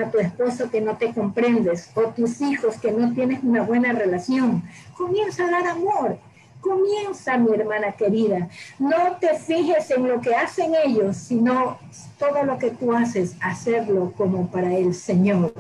a 0.01 0.11
tu 0.11 0.18
esposo 0.18 0.70
que 0.70 0.80
no 0.80 0.96
te 0.96 1.12
comprendes 1.12 1.90
o 1.94 2.03
tus 2.09 2.40
hijos 2.40 2.76
que 2.76 2.92
no 2.92 3.12
tienes 3.12 3.42
una 3.42 3.62
buena 3.62 3.92
relación. 3.92 4.62
Comienza 4.96 5.46
a 5.46 5.51
dar 5.51 5.66
amor. 5.68 6.18
Comienza, 6.61 7.38
mi 7.38 7.55
hermana 7.55 7.92
querida. 7.92 8.48
No 8.78 9.16
te 9.18 9.38
fijes 9.38 9.90
en 9.90 10.09
lo 10.09 10.20
que 10.20 10.34
hacen 10.34 10.72
ellos, 10.84 11.16
sino 11.16 11.78
todo 12.18 12.44
lo 12.44 12.59
que 12.59 12.70
tú 12.70 12.92
haces, 12.92 13.34
hacerlo 13.40 14.12
como 14.16 14.51
para 14.51 14.74
el 14.74 14.94
Señor. 14.94 15.55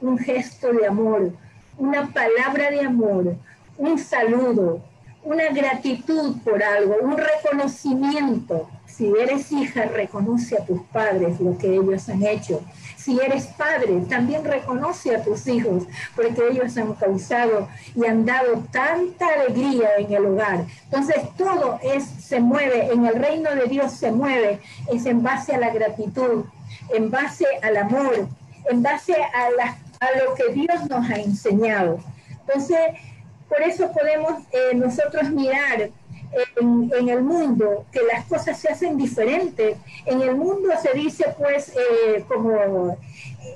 Un 0.00 0.18
gesto 0.18 0.72
de 0.72 0.86
amor, 0.86 1.32
una 1.78 2.12
palabra 2.12 2.70
de 2.70 2.82
amor, 2.82 3.36
un 3.78 3.98
saludo, 3.98 4.82
una 5.24 5.48
gratitud 5.48 6.36
por 6.44 6.62
algo, 6.62 6.96
un 7.00 7.16
reconocimiento. 7.16 8.68
Si 8.86 9.06
eres 9.06 9.50
hija, 9.52 9.84
reconoce 9.84 10.56
a 10.56 10.64
tus 10.64 10.82
padres 10.92 11.40
lo 11.40 11.56
que 11.56 11.74
ellos 11.74 12.08
han 12.08 12.22
hecho 12.24 12.62
si 13.08 13.18
eres 13.18 13.46
padre, 13.46 14.02
también 14.06 14.44
reconoce 14.44 15.16
a 15.16 15.24
tus 15.24 15.46
hijos, 15.46 15.84
porque 16.14 16.46
ellos 16.50 16.76
han 16.76 16.92
causado 16.92 17.66
y 17.94 18.04
han 18.04 18.26
dado 18.26 18.62
tanta 18.70 19.26
alegría 19.32 19.96
en 19.96 20.12
el 20.12 20.26
hogar. 20.26 20.66
Entonces 20.84 21.16
todo 21.38 21.80
es, 21.82 22.04
se 22.04 22.38
mueve, 22.38 22.92
en 22.92 23.06
el 23.06 23.14
reino 23.14 23.54
de 23.54 23.64
Dios 23.64 23.92
se 23.92 24.12
mueve, 24.12 24.60
es 24.92 25.06
en 25.06 25.22
base 25.22 25.54
a 25.54 25.58
la 25.58 25.70
gratitud, 25.70 26.44
en 26.94 27.10
base 27.10 27.46
al 27.62 27.78
amor, 27.78 28.28
en 28.70 28.82
base 28.82 29.14
a, 29.14 29.48
lo 30.22 30.34
que 30.34 30.52
Dios 30.52 30.86
nos 30.90 31.08
ha 31.08 31.14
enseñado. 31.14 32.00
Entonces, 32.46 32.78
por 33.48 33.62
eso 33.62 33.90
podemos 33.90 34.42
eh, 34.52 34.74
nosotros 34.74 35.30
mirar 35.30 35.88
en, 36.56 37.08
el 37.08 37.22
mundo 37.22 37.86
que 37.92 38.00
las 38.02 38.24
cosas 38.26 38.58
se 38.58 38.68
hacen 38.68 38.96
diferentes. 38.96 39.76
En 40.06 40.22
el 40.22 40.36
mundo 40.36 40.68
se 40.80 40.96
dice 40.96 41.34
pues 41.38 41.70
eh, 41.70 42.24
como 42.28 42.96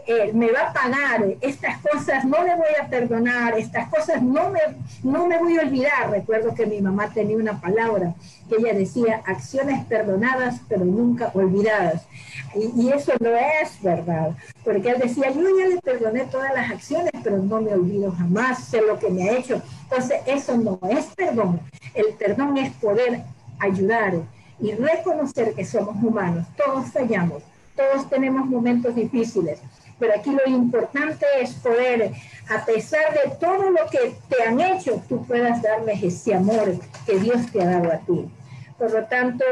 eh, 0.07 0.33
me 0.33 0.51
va 0.51 0.71
a 0.71 0.73
pagar, 0.73 1.25
estas 1.41 1.79
cosas 1.81 2.25
no 2.25 2.43
le 2.43 2.57
voy 2.57 2.75
a 2.81 2.89
perdonar, 2.89 3.59
estas 3.59 3.89
cosas 3.89 4.23
no 4.23 4.51
me, 4.51 4.61
no 5.03 5.27
me 5.27 5.39
voy 5.39 5.59
a 5.59 5.63
olvidar. 5.63 6.11
Recuerdo 6.11 6.55
que 6.55 6.67
mi 6.67 6.81
mamá 6.81 7.13
tenía 7.13 7.37
una 7.37 7.61
palabra 7.61 8.15
que 8.49 8.57
ella 8.57 8.75
decía, 8.75 9.23
acciones 9.27 9.85
perdonadas 9.87 10.61
pero 10.69 10.85
nunca 10.85 11.31
olvidadas. 11.35 12.07
Y, 12.55 12.83
y 12.83 12.93
eso 12.93 13.13
no 13.21 13.31
es 13.31 13.81
verdad, 13.83 14.33
porque 14.65 14.91
él 14.91 14.99
decía, 14.99 15.31
yo 15.31 15.43
ya 15.59 15.67
le 15.67 15.81
perdoné 15.81 16.25
todas 16.25 16.53
las 16.55 16.71
acciones, 16.71 17.13
pero 17.23 17.39
no 17.39 17.61
me 17.61 17.73
olvido 17.73 18.13
jamás, 18.13 18.65
sé 18.65 18.83
lo 18.83 18.99
que 18.99 19.09
me 19.09 19.29
ha 19.29 19.39
hecho. 19.39 19.63
Entonces, 19.93 20.23
eso 20.25 20.57
no 20.57 20.81
es 20.89 21.05
perdón. 21.15 21.61
El 21.93 22.15
perdón 22.15 22.57
es 22.57 22.73
poder 22.77 23.25
ayudar 23.59 24.15
y 24.59 24.73
reconocer 24.73 25.53
que 25.53 25.67
somos 25.67 26.03
humanos, 26.03 26.47
todos 26.57 26.91
fallamos, 26.91 27.43
todos 27.77 28.09
tenemos 28.09 28.47
momentos 28.47 28.95
difíciles, 28.95 29.59
pero 29.99 30.15
aquí 30.17 30.31
lo 30.31 30.51
importante 30.51 31.27
es 31.41 31.53
poder, 31.55 32.11
a 32.49 32.65
pesar 32.65 33.13
de 33.13 33.37
todo 33.39 33.71
lo 33.71 33.87
que 33.91 34.17
te 34.31 34.43
han 34.43 34.61
hecho, 34.61 35.03
tú 35.11 35.27
puedas 35.27 35.61
darles 35.61 36.03
ese 36.03 36.35
amor 36.35 36.75
que 37.05 37.19
Dios 37.19 37.51
te 37.53 37.61
ha 37.61 37.67
dado 37.67 37.93
a 37.93 37.99
ti. 37.99 38.31
Por 38.79 38.93
lo 38.93 39.05
tanto, 39.05 39.45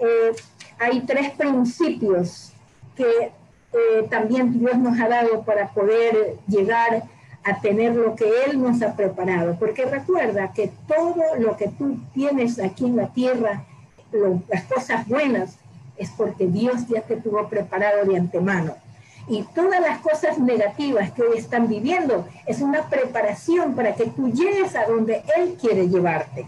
eh, 0.00 0.32
hay 0.78 1.00
tres 1.00 1.30
principios 1.30 2.52
que 2.94 3.32
eh, 3.72 4.06
también 4.10 4.58
Dios 4.58 4.76
nos 4.76 5.00
ha 5.00 5.08
dado 5.08 5.42
para 5.44 5.68
poder 5.68 6.36
llegar 6.46 6.94
a 6.94 7.02
tener 7.60 7.94
lo 7.94 8.14
que 8.14 8.30
Él 8.46 8.62
nos 8.62 8.82
ha 8.82 8.94
preparado. 8.94 9.56
Porque 9.58 9.84
recuerda 9.84 10.52
que 10.52 10.72
todo 10.86 11.22
lo 11.38 11.56
que 11.56 11.68
tú 11.68 11.98
tienes 12.14 12.58
aquí 12.58 12.86
en 12.86 12.96
la 12.96 13.08
tierra, 13.08 13.64
las 14.48 14.64
cosas 14.64 15.06
buenas, 15.08 15.58
es 15.96 16.10
porque 16.10 16.46
Dios 16.46 16.86
ya 16.88 17.02
te 17.02 17.16
tuvo 17.16 17.48
preparado 17.48 18.04
de 18.04 18.16
antemano. 18.16 18.74
Y 19.28 19.44
todas 19.54 19.80
las 19.80 19.98
cosas 19.98 20.38
negativas 20.38 21.12
que 21.12 21.22
hoy 21.22 21.38
están 21.38 21.68
viviendo 21.68 22.26
es 22.46 22.60
una 22.60 22.88
preparación 22.88 23.74
para 23.74 23.94
que 23.94 24.06
tú 24.06 24.32
llegues 24.32 24.74
a 24.74 24.86
donde 24.86 25.22
Él 25.36 25.56
quiere 25.60 25.88
llevarte. 25.88 26.46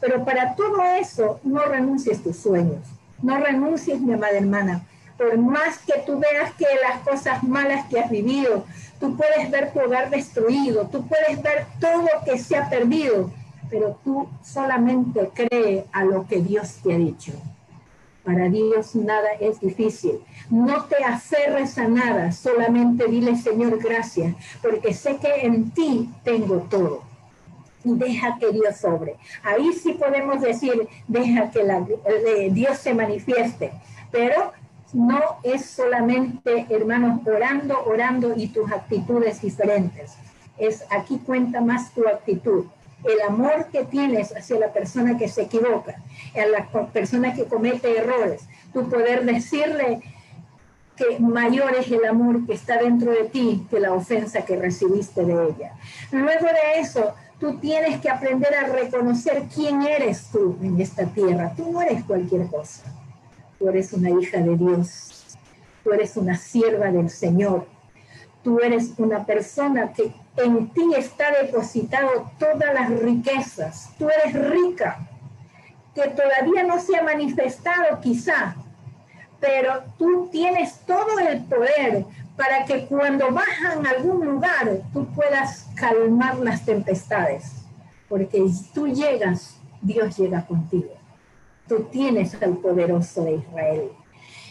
Pero 0.00 0.24
para 0.24 0.54
todo 0.54 0.82
eso, 1.00 1.40
no 1.44 1.64
renuncies 1.64 2.22
tus 2.22 2.36
sueños. 2.36 2.80
No 3.22 3.38
renuncies, 3.38 4.00
mi 4.00 4.14
amada 4.14 4.38
hermana. 4.38 4.82
Por 5.20 5.36
más 5.36 5.76
que 5.80 6.00
tú 6.06 6.18
veas 6.18 6.54
que 6.54 6.64
las 6.80 7.02
cosas 7.02 7.42
malas 7.42 7.86
que 7.90 8.00
has 8.00 8.10
vivido, 8.10 8.64
tú 8.98 9.18
puedes 9.18 9.50
ver 9.50 9.70
tu 9.70 9.80
hogar 9.80 10.08
destruido, 10.08 10.86
tú 10.86 11.06
puedes 11.06 11.42
ver 11.42 11.66
todo 11.78 12.06
que 12.24 12.38
se 12.38 12.56
ha 12.56 12.70
perdido, 12.70 13.30
pero 13.68 13.98
tú 14.02 14.30
solamente 14.42 15.30
cree 15.34 15.84
a 15.92 16.06
lo 16.06 16.26
que 16.26 16.40
Dios 16.40 16.78
te 16.82 16.94
ha 16.94 16.96
dicho. 16.96 17.32
Para 18.24 18.48
Dios 18.48 18.94
nada 18.94 19.28
es 19.38 19.60
difícil. 19.60 20.22
No 20.48 20.84
te 20.84 21.04
aferres 21.04 21.76
a 21.76 21.86
nada, 21.86 22.32
solamente 22.32 23.06
dile 23.06 23.36
Señor 23.36 23.78
gracias, 23.78 24.34
porque 24.62 24.94
sé 24.94 25.18
que 25.18 25.42
en 25.44 25.70
ti 25.72 26.08
tengo 26.24 26.66
todo. 26.70 27.02
Y 27.84 27.94
deja 27.94 28.38
que 28.38 28.52
Dios 28.52 28.74
sobre. 28.78 29.16
Ahí 29.42 29.70
sí 29.74 29.92
podemos 29.92 30.40
decir, 30.40 30.88
deja 31.06 31.50
que 31.50 31.62
la, 31.62 31.86
eh, 32.06 32.48
Dios 32.50 32.78
se 32.78 32.94
manifieste. 32.94 33.72
Pero 34.10 34.52
no 34.92 35.20
es 35.42 35.66
solamente, 35.66 36.66
hermanos, 36.70 37.20
orando, 37.26 37.84
orando 37.84 38.34
y 38.36 38.48
tus 38.48 38.70
actitudes 38.70 39.40
diferentes. 39.40 40.14
Es 40.58 40.84
aquí 40.90 41.18
cuenta 41.24 41.60
más 41.60 41.92
tu 41.92 42.06
actitud 42.06 42.66
el 43.04 43.20
amor 43.22 43.68
que 43.72 43.84
tienes 43.84 44.34
hacia 44.36 44.58
la 44.58 44.72
persona 44.72 45.16
que 45.16 45.28
se 45.28 45.42
equivoca, 45.42 45.96
a 46.34 46.46
la 46.46 46.86
persona 46.92 47.32
que 47.34 47.44
comete 47.44 47.96
errores, 47.96 48.42
tu 48.72 48.88
poder 48.88 49.24
decirle 49.24 50.02
que 50.96 51.18
mayor 51.18 51.74
es 51.76 51.90
el 51.90 52.04
amor 52.04 52.46
que 52.46 52.52
está 52.52 52.76
dentro 52.76 53.10
de 53.10 53.24
ti 53.24 53.66
que 53.70 53.80
la 53.80 53.92
ofensa 53.92 54.44
que 54.44 54.56
recibiste 54.56 55.24
de 55.24 55.32
ella. 55.32 55.72
Luego 56.12 56.46
de 56.46 56.80
eso, 56.80 57.14
tú 57.38 57.58
tienes 57.58 58.00
que 58.00 58.10
aprender 58.10 58.54
a 58.54 58.66
reconocer 58.66 59.44
quién 59.54 59.80
eres 59.82 60.28
tú 60.30 60.58
en 60.62 60.78
esta 60.78 61.06
tierra. 61.06 61.54
Tú 61.56 61.72
no 61.72 61.80
eres 61.80 62.04
cualquier 62.04 62.46
cosa. 62.48 62.82
Tú 63.60 63.68
eres 63.68 63.92
una 63.92 64.08
hija 64.08 64.38
de 64.38 64.56
Dios. 64.56 65.36
Tú 65.84 65.92
eres 65.92 66.16
una 66.16 66.34
sierva 66.34 66.90
del 66.90 67.10
Señor. 67.10 67.66
Tú 68.42 68.58
eres 68.58 68.94
una 68.96 69.26
persona 69.26 69.92
que 69.92 70.14
en 70.38 70.70
ti 70.70 70.94
está 70.96 71.30
depositado 71.30 72.30
todas 72.38 72.72
las 72.72 72.88
riquezas. 73.00 73.90
Tú 73.98 74.08
eres 74.08 74.32
rica, 74.50 75.06
que 75.94 76.08
todavía 76.08 76.62
no 76.62 76.80
se 76.80 76.96
ha 76.96 77.02
manifestado 77.02 78.00
quizá, 78.00 78.56
pero 79.40 79.82
tú 79.98 80.30
tienes 80.32 80.80
todo 80.86 81.18
el 81.18 81.44
poder 81.44 82.06
para 82.38 82.64
que 82.64 82.86
cuando 82.86 83.30
bajan 83.30 83.86
a 83.86 83.90
algún 83.90 84.24
lugar 84.24 84.78
tú 84.94 85.06
puedas 85.08 85.68
calmar 85.74 86.38
las 86.38 86.64
tempestades, 86.64 87.66
porque 88.08 88.42
tú 88.72 88.88
llegas, 88.88 89.60
Dios 89.82 90.16
llega 90.16 90.46
contigo. 90.46 90.99
Tú 91.70 91.84
tienes 91.84 92.34
al 92.42 92.56
poderoso 92.56 93.22
de 93.22 93.36
Israel. 93.36 93.92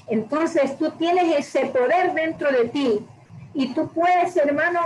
Entonces 0.07 0.77
tú 0.77 0.89
tienes 0.91 1.37
ese 1.37 1.65
poder 1.65 2.13
dentro 2.13 2.49
de 2.49 2.69
ti 2.69 3.05
y 3.53 3.73
tú 3.73 3.89
puedes, 3.89 4.37
hermano, 4.37 4.79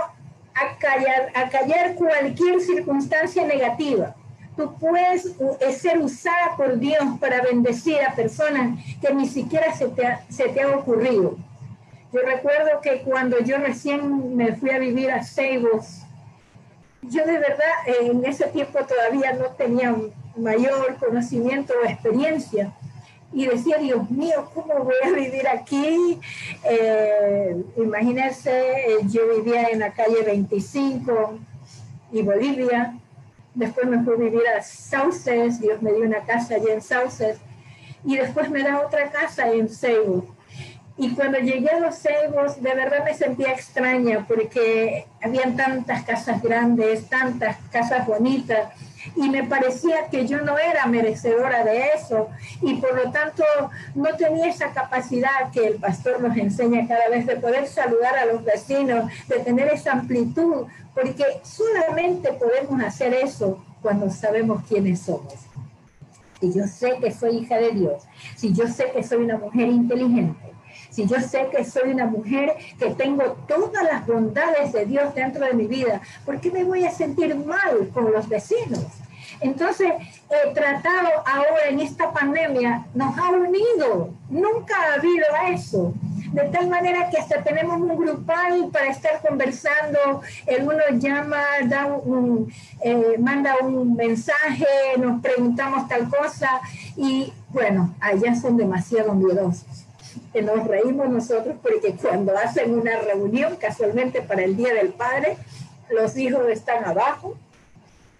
a 0.52 0.76
callar, 0.78 1.30
a 1.32 1.48
callar 1.48 1.94
cualquier 1.94 2.60
circunstancia 2.60 3.46
negativa. 3.46 4.16
Tú 4.56 4.74
puedes 4.80 5.26
eh, 5.60 5.72
ser 5.74 6.00
usada 6.00 6.56
por 6.56 6.76
Dios 6.76 7.04
para 7.20 7.40
bendecir 7.40 7.98
a 8.02 8.16
personas 8.16 8.80
que 9.00 9.14
ni 9.14 9.28
siquiera 9.28 9.72
se 9.72 9.86
te, 9.86 10.04
ha, 10.04 10.24
se 10.28 10.48
te 10.48 10.60
ha 10.60 10.76
ocurrido. 10.76 11.36
Yo 12.12 12.20
recuerdo 12.20 12.80
que 12.82 13.02
cuando 13.02 13.38
yo 13.44 13.58
recién 13.58 14.34
me 14.34 14.56
fui 14.56 14.70
a 14.70 14.80
vivir 14.80 15.12
a 15.12 15.22
Seibos, 15.22 16.00
yo 17.00 17.24
de 17.26 17.38
verdad 17.38 17.74
en 18.00 18.24
ese 18.24 18.46
tiempo 18.48 18.80
todavía 18.84 19.34
no 19.34 19.50
tenía 19.50 19.94
mayor 20.36 20.96
conocimiento 20.98 21.72
o 21.82 21.88
experiencia, 21.88 22.72
y 23.32 23.46
decía, 23.46 23.78
Dios 23.78 24.08
mío, 24.10 24.48
¿cómo 24.54 24.84
voy 24.84 24.94
a 25.04 25.10
vivir 25.10 25.48
aquí? 25.48 26.20
Eh, 26.62 27.64
imagínense, 27.76 28.50
eh, 28.50 28.98
yo 29.08 29.22
vivía 29.36 29.70
en 29.70 29.80
la 29.80 29.92
calle 29.92 30.22
25 30.24 31.38
y 32.12 32.22
Bolivia, 32.22 32.96
después 33.54 33.88
me 33.88 34.04
fui 34.04 34.14
a 34.14 34.16
vivir 34.18 34.42
a 34.56 34.62
Sauces, 34.62 35.60
Dios 35.60 35.82
me 35.82 35.92
dio 35.92 36.04
una 36.04 36.20
casa 36.20 36.54
allí 36.54 36.70
en 36.70 36.80
Sauces, 36.80 37.38
y 38.04 38.16
después 38.16 38.50
me 38.50 38.62
da 38.62 38.80
otra 38.80 39.10
casa 39.10 39.50
en 39.50 39.68
Cebu. 39.68 40.24
Y 40.96 41.10
cuando 41.10 41.38
llegué 41.38 41.70
a 41.70 41.80
los 41.80 41.96
Cebos, 41.96 42.62
de 42.62 42.72
verdad 42.72 43.04
me 43.04 43.14
sentía 43.14 43.50
extraña 43.50 44.24
porque 44.28 45.06
habían 45.20 45.56
tantas 45.56 46.04
casas 46.04 46.40
grandes, 46.40 47.08
tantas 47.08 47.56
casas 47.72 48.06
bonitas, 48.06 48.68
y 49.16 49.28
me 49.28 49.44
parecía 49.44 50.08
que 50.08 50.26
yo 50.26 50.40
no 50.40 50.58
era 50.58 50.86
merecedora 50.86 51.64
de 51.64 51.88
eso 51.94 52.28
y 52.62 52.74
por 52.74 52.94
lo 52.94 53.10
tanto 53.10 53.44
no 53.94 54.16
tenía 54.16 54.48
esa 54.48 54.72
capacidad 54.72 55.50
que 55.52 55.66
el 55.66 55.74
pastor 55.76 56.20
nos 56.20 56.36
enseña 56.36 56.86
cada 56.86 57.08
vez 57.08 57.26
de 57.26 57.36
poder 57.36 57.66
saludar 57.66 58.16
a 58.16 58.26
los 58.26 58.44
vecinos, 58.44 59.10
de 59.28 59.38
tener 59.40 59.68
esa 59.68 59.92
amplitud, 59.92 60.66
porque 60.94 61.24
solamente 61.42 62.32
podemos 62.32 62.82
hacer 62.82 63.14
eso 63.14 63.64
cuando 63.82 64.10
sabemos 64.10 64.62
quiénes 64.68 65.00
somos. 65.00 65.34
Si 66.40 66.52
yo 66.52 66.66
sé 66.66 66.98
que 67.00 67.12
soy 67.12 67.38
hija 67.38 67.56
de 67.56 67.70
Dios, 67.72 68.02
si 68.36 68.52
yo 68.52 68.66
sé 68.68 68.90
que 68.92 69.02
soy 69.02 69.24
una 69.24 69.38
mujer 69.38 69.68
inteligente, 69.68 70.53
si 70.94 71.06
yo 71.06 71.20
sé 71.20 71.48
que 71.50 71.64
soy 71.64 71.90
una 71.90 72.06
mujer 72.06 72.54
que 72.78 72.90
tengo 72.90 73.36
todas 73.48 73.82
las 73.82 74.06
bondades 74.06 74.72
de 74.72 74.86
Dios 74.86 75.12
dentro 75.14 75.44
de 75.44 75.52
mi 75.52 75.66
vida, 75.66 76.00
¿por 76.24 76.40
qué 76.40 76.52
me 76.52 76.62
voy 76.62 76.84
a 76.84 76.90
sentir 76.92 77.34
mal 77.34 77.90
con 77.92 78.12
los 78.12 78.28
vecinos? 78.28 78.84
Entonces, 79.40 79.92
el 80.30 80.54
tratado 80.54 81.08
ahora 81.26 81.68
en 81.68 81.80
esta 81.80 82.12
pandemia 82.12 82.86
nos 82.94 83.18
ha 83.18 83.30
unido. 83.30 84.10
Nunca 84.30 84.74
ha 84.76 84.94
habido 84.94 85.26
eso. 85.50 85.92
De 86.32 86.42
tal 86.44 86.68
manera 86.68 87.10
que 87.10 87.18
hasta 87.18 87.42
tenemos 87.42 87.80
un 87.80 87.96
grupal 87.96 88.68
para 88.72 88.86
estar 88.86 89.20
conversando. 89.20 90.22
El 90.46 90.62
uno 90.62 90.82
llama, 90.92 91.42
da 91.64 91.86
un, 91.86 92.52
eh, 92.80 93.16
manda 93.18 93.56
un 93.62 93.96
mensaje, 93.96 94.66
nos 94.98 95.20
preguntamos 95.20 95.88
tal 95.88 96.08
cosa. 96.08 96.60
Y 96.96 97.32
bueno, 97.48 97.94
allá 98.00 98.36
son 98.36 98.56
demasiado 98.56 99.12
miedosos 99.14 99.83
que 100.34 100.42
nos 100.42 100.66
reímos 100.66 101.08
nosotros 101.08 101.54
porque 101.62 101.94
cuando 101.94 102.36
hacen 102.36 102.74
una 102.74 102.98
reunión, 102.98 103.54
casualmente 103.56 104.20
para 104.20 104.42
el 104.42 104.56
Día 104.56 104.74
del 104.74 104.88
Padre, 104.88 105.38
los 105.90 106.16
hijos 106.16 106.48
están 106.48 106.84
abajo, 106.84 107.36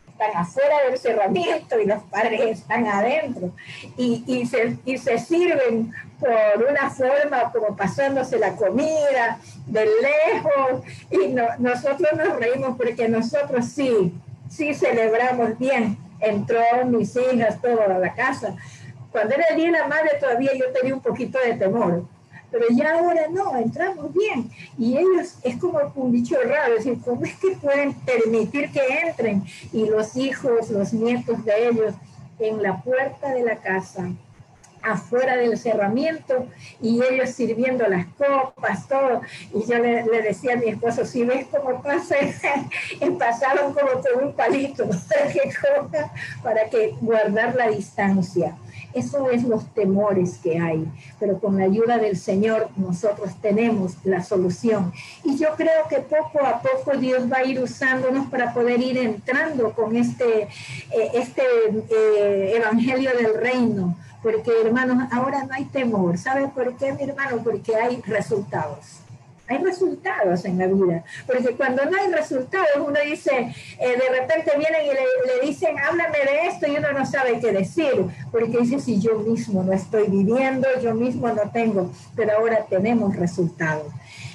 están 0.09 0.37
afuera 0.37 0.77
del 0.89 0.97
cerramiento 0.97 1.79
y 1.81 1.87
los 1.87 2.03
padres 2.05 2.41
están 2.41 2.87
adentro. 2.87 3.51
Y, 3.97 4.23
y, 4.29 4.47
se, 4.47 4.79
y 4.85 4.97
se 4.97 5.19
sirven 5.19 5.93
por 6.21 6.71
una 6.71 6.89
forma 6.89 7.51
como 7.53 7.77
pasándose 7.77 8.39
la 8.39 8.55
comida 8.55 9.41
de 9.67 9.85
lejos. 9.85 10.85
Y 11.11 11.29
no, 11.29 11.47
nosotros 11.59 12.11
nos 12.17 12.37
reímos 12.39 12.77
porque 12.77 13.09
nosotros 13.09 13.67
sí, 13.67 14.15
sí 14.49 14.73
celebramos 14.73 15.59
bien. 15.59 15.99
Entró 16.21 16.61
mis 16.87 17.17
hijas, 17.17 17.61
toda 17.61 17.99
la 17.99 18.15
casa, 18.15 18.55
cuando 19.15 19.33
era 19.37 19.45
el 19.51 19.57
Día 19.57 19.67
de 19.67 19.79
la 19.79 19.87
Madre 19.87 20.11
todavía 20.19 20.51
yo 20.59 20.73
tenía 20.73 20.93
un 20.93 21.01
poquito 21.01 21.39
de 21.39 21.55
temor, 21.55 22.05
pero 22.51 22.67
ya 22.73 22.99
ahora 22.99 23.29
no, 23.31 23.57
entramos 23.57 24.13
bien. 24.13 24.51
Y 24.77 24.97
ellos, 24.97 25.37
es 25.45 25.57
como 25.59 25.79
un 25.95 26.11
dicho 26.11 26.35
raro, 26.45 26.75
es 26.75 26.85
decir, 26.85 27.01
¿cómo 27.05 27.25
es 27.25 27.37
que 27.37 27.53
pueden 27.53 27.95
permitir 27.95 28.73
que 28.73 28.81
entren? 29.07 29.45
Y 29.73 29.87
los 29.87 30.17
hijos, 30.17 30.69
los 30.69 30.93
nietos 30.93 31.45
de 31.45 31.69
ellos, 31.69 31.95
en 32.41 32.61
la 32.61 32.83
puerta 32.83 33.33
de 33.33 33.45
la 33.45 33.55
casa, 33.59 34.11
afuera 34.83 35.37
del 35.37 35.57
cerramiento 35.59 36.49
y 36.83 37.01
ellos 37.01 37.31
sirviendo 37.31 37.87
las 37.87 38.07
copas, 38.19 38.89
todo. 38.89 39.21
Y 39.55 39.65
yo 39.71 39.79
le, 39.79 40.03
decía 40.23 40.55
a 40.55 40.57
mi 40.57 40.71
esposo, 40.71 41.05
si 41.05 41.25
ves 41.25 41.47
cómo 41.53 41.81
pasa, 41.81 42.17
pasaron 43.19 43.73
como 43.75 43.91
con 43.93 44.25
un 44.25 44.33
palito 44.33 44.89
para 45.09 45.33
que 45.33 45.53
para 46.43 46.65
que 46.69 46.97
guardar 47.01 47.55
la 47.55 47.69
distancia. 47.69 48.57
Eso 48.95 49.29
es 49.31 49.43
los 49.45 49.67
temores 49.75 50.39
que 50.43 50.59
hay, 50.59 50.87
pero 51.19 51.39
con 51.41 51.59
la 51.59 51.65
ayuda 51.65 51.99
del 51.99 52.17
Señor 52.17 52.69
nosotros 52.77 53.31
tenemos 53.43 53.97
la 54.05 54.23
solución. 54.23 54.93
Y 55.25 55.37
yo 55.37 55.49
creo 55.57 55.89
que 55.89 55.99
poco 55.99 56.45
a 56.45 56.63
poco 56.63 56.97
Dios 56.97 57.31
va 57.31 57.39
a 57.39 57.45
ir 57.45 57.61
usándonos 57.61 58.29
para 58.29 58.55
poder 58.55 58.81
ir 58.81 58.99
entrando 58.99 59.73
con 59.73 59.97
este, 59.97 60.43
eh, 60.43 61.11
este 61.15 61.43
eh, 61.91 62.57
evangelio 62.57 63.11
del 63.17 63.35
reino, 63.35 63.97
Porque 64.23 64.53
hermanos, 64.65 65.07
ahora 65.13 65.45
no 65.45 65.53
hay 65.53 65.67
temor. 65.67 66.17
¿Sabe 66.17 66.49
por 66.49 66.77
qué, 66.77 66.93
mi 66.93 67.03
hermano? 67.03 67.43
Porque 67.45 67.77
hay 67.77 68.01
resultados 68.07 69.05
hay 69.47 69.59
resultados 69.59 70.45
en 70.45 70.59
la 70.59 70.67
vida, 70.67 71.05
porque 71.27 71.55
cuando 71.55 71.85
no 71.85 71.97
hay 71.97 72.11
resultados, 72.11 72.69
uno 72.79 72.99
dice, 73.05 73.55
eh, 73.79 73.89
de 73.89 74.21
repente 74.21 74.53
vienen 74.57 74.85
y 74.85 74.89
le, 74.89 75.41
le, 75.41 75.47
dicen, 75.47 75.79
háblame 75.79 76.19
de 76.19 76.47
esto, 76.49 76.67
y 76.67 76.77
uno 76.77 76.93
no 76.93 77.05
sabe 77.05 77.39
qué 77.41 77.53
decir, 77.53 78.07
porque 78.33 78.59
dice, 78.59 78.81
si 78.81 79.01
yo 79.01 79.19
mismo 79.19 79.63
no 79.63 79.73
estoy 79.73 80.09
viviendo, 80.09 80.67
yo 80.83 80.95
mismo 80.95 81.29
no 81.29 81.51
tengo, 81.53 81.91
pero 82.17 82.39
ahora 82.39 82.65
tenemos 82.69 83.15
resultados. 83.17 83.87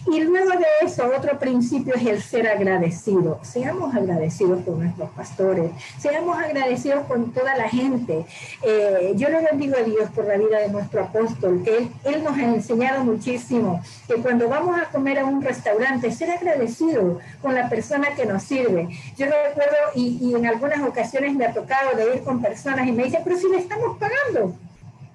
Y 0.08 0.22
luego 0.22 0.52
de 0.52 0.66
eso, 0.86 1.10
otro 1.16 1.38
principio 1.38 1.96
es 1.96 2.06
el 2.06 2.22
ser 2.22 2.48
agradecido. 2.48 3.40
Seamos 3.44 3.94
agradecidos 3.94 4.64
con 4.64 4.80
nuestros 4.80 5.10
pastores, 5.12 5.72
seamos 6.00 6.38
agradecidos 6.38 7.06
con 7.06 7.32
toda 7.32 7.56
la 7.56 7.70
gente. 7.70 8.26
Eh, 8.64 9.14
yo 9.16 9.30
le 9.30 9.42
bendigo 9.42 9.76
a 9.78 9.84
Dios 9.84 10.10
por 10.12 10.26
la 10.26 10.38
vida 10.38 10.60
de 10.60 10.70
nuestro 10.70 11.04
apóstol, 11.04 11.62
que 11.64 11.78
él, 11.78 11.92
él, 12.06 12.24
nos 12.24 12.38
ha 12.38 12.44
enseñado 12.44 13.04
muchísimo, 13.04 13.82
que 14.08 14.16
cuando 14.16 14.48
vamos 14.48 14.80
a 14.80 14.86
comer 14.86 15.20
a 15.20 15.26
un 15.26 15.42
restaurante, 15.42 16.12
ser 16.12 16.32
agradecido 16.32 17.20
con 17.42 17.54
la 17.54 17.70
persona 17.70 18.16
que 18.16 18.26
nos 18.26 18.44
sirve. 18.44 18.88
Yo 19.18 19.26
recuerdo, 19.26 19.76
y, 19.96 20.18
y 20.22 20.36
en 20.36 20.46
algunas 20.46 20.82
ocasiones 20.82 21.34
me 21.36 21.46
ha 21.46 21.54
tocado 21.54 21.96
de 21.96 22.16
ir 22.16 22.24
con 22.24 22.42
personas 22.42 22.88
y 22.88 22.92
me 22.92 23.04
dicen, 23.04 23.22
pero 23.24 23.38
si 23.38 23.50
le 23.50 23.58
estamos 23.58 23.98
pagando. 23.98 24.56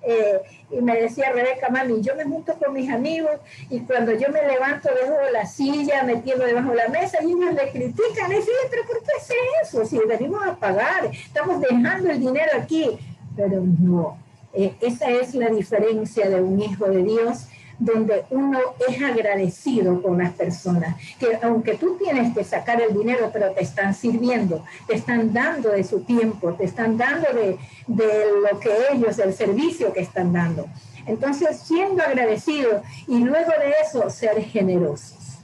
Eh, 0.07 0.41
y 0.71 0.83
me 0.83 1.01
decía 1.01 1.33
Rebeca, 1.33 1.69
mami, 1.71 2.03
yo 2.03 2.15
me 2.15 2.25
junto 2.25 2.55
con 2.55 2.75
mis 2.75 2.91
amigos 2.91 3.33
y 3.71 3.81
cuando 3.81 4.13
yo 4.13 4.29
me 4.31 4.47
levanto 4.47 4.91
dejo 4.91 5.17
la 5.33 5.47
silla 5.47 6.03
metiendo 6.03 6.45
debajo 6.45 6.71
de 6.71 6.77
la 6.77 6.89
mesa 6.89 7.19
y 7.23 7.31
ellos 7.31 7.55
le 7.55 7.71
critican, 7.71 8.31
y 8.33 8.37
dicen, 8.37 8.55
pero 8.71 8.87
¿por 8.87 9.03
qué 9.03 9.11
hace 9.19 9.35
eso? 9.63 9.85
Si 9.87 9.99
venimos 9.99 10.45
a 10.47 10.57
pagar, 10.57 11.07
estamos 11.07 11.61
dejando 11.61 12.11
el 12.11 12.21
dinero 12.21 12.51
aquí. 12.59 12.99
Pero 13.37 13.63
no, 13.81 14.19
eh, 14.53 14.75
esa 14.81 15.11
es 15.11 15.35
la 15.35 15.49
diferencia 15.49 16.29
de 16.29 16.41
un 16.41 16.61
hijo 16.61 16.87
de 16.87 17.03
Dios 17.03 17.49
donde 17.79 18.25
uno 18.31 18.59
es 18.89 19.03
agradecido 19.03 20.01
con 20.03 20.19
las 20.19 20.33
personas, 20.33 20.97
que 21.19 21.39
aunque 21.43 21.75
tú 21.75 21.97
tienes 21.97 22.35
que 22.35 22.45
sacar 22.45 22.81
el 22.81 22.97
dinero, 22.97 23.31
pero 23.33 23.53
te 23.53 23.63
están 23.63 23.95
sirviendo, 23.95 24.65
te 24.87 24.95
están 24.95 25.33
dando 25.33 25.71
de 25.71 25.85
su 25.85 26.01
tiempo, 26.01 26.55
te 26.55 26.65
están 26.65 26.97
dando 26.97 27.33
de, 27.33 27.59
de 27.87 28.25
lo 28.51 28.59
que 28.61 28.71
ellos, 28.93 29.19
el 29.19 29.35
servicio 29.35 29.93
que 29.93 30.01
están 30.01 30.33
dando. 30.33 30.67
Entonces, 31.07 31.59
siendo 31.59 32.03
agradecido 32.03 32.83
y 33.07 33.19
luego 33.19 33.51
de 33.51 33.75
eso, 33.85 34.09
ser 34.09 34.43
generosos. 34.43 35.39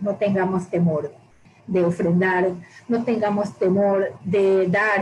No 0.00 0.16
tengamos 0.16 0.68
temor 0.68 1.14
de 1.66 1.82
ofrendar, 1.82 2.50
no 2.88 3.04
tengamos 3.04 3.56
temor 3.56 4.12
de 4.22 4.66
dar, 4.68 5.00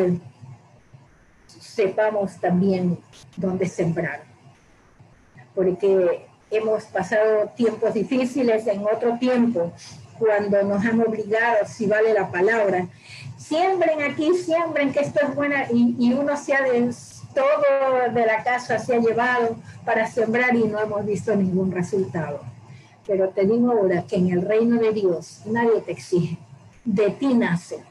sepamos 1.49 2.37
también 2.39 2.99
dónde 3.37 3.67
sembrar 3.67 4.32
porque 5.55 6.27
hemos 6.51 6.85
pasado 6.85 7.51
tiempos 7.57 7.95
difíciles 7.95 8.67
en 8.67 8.85
otro 8.85 9.19
tiempo, 9.19 9.73
cuando 10.19 10.63
nos 10.63 10.85
han 10.85 11.01
obligado, 11.01 11.67
si 11.67 11.87
vale 11.87 12.15
la 12.15 12.31
palabra, 12.31 12.87
siembren 13.37 14.03
aquí, 14.03 14.35
siembren 14.35 14.93
que 14.93 15.01
esto 15.01 15.21
es 15.27 15.35
buena, 15.35 15.67
y, 15.73 16.13
uno 16.13 16.37
se 16.37 16.55
ha 16.55 16.63
de, 16.63 16.95
todo 17.35 18.13
de 18.13 18.27
la 18.27 18.45
casa 18.45 18.79
se 18.79 18.95
ha 18.95 19.01
llevado 19.01 19.57
para 19.85 20.07
sembrar 20.07 20.55
y 20.55 20.65
no 20.65 20.79
hemos 20.79 21.05
visto 21.05 21.35
ningún 21.35 21.73
resultado. 21.73 22.41
Pero 23.07 23.31
te 23.31 23.47
digo 23.47 23.73
ahora 23.73 24.05
que 24.07 24.17
en 24.17 24.31
el 24.31 24.43
reino 24.43 24.79
de 24.79 24.93
Dios 24.93 25.43
nadie 25.47 25.81
te 25.81 25.93
exige, 25.93 26.39
de 26.85 27.11
ti 27.11 27.35
nace. 27.35 27.83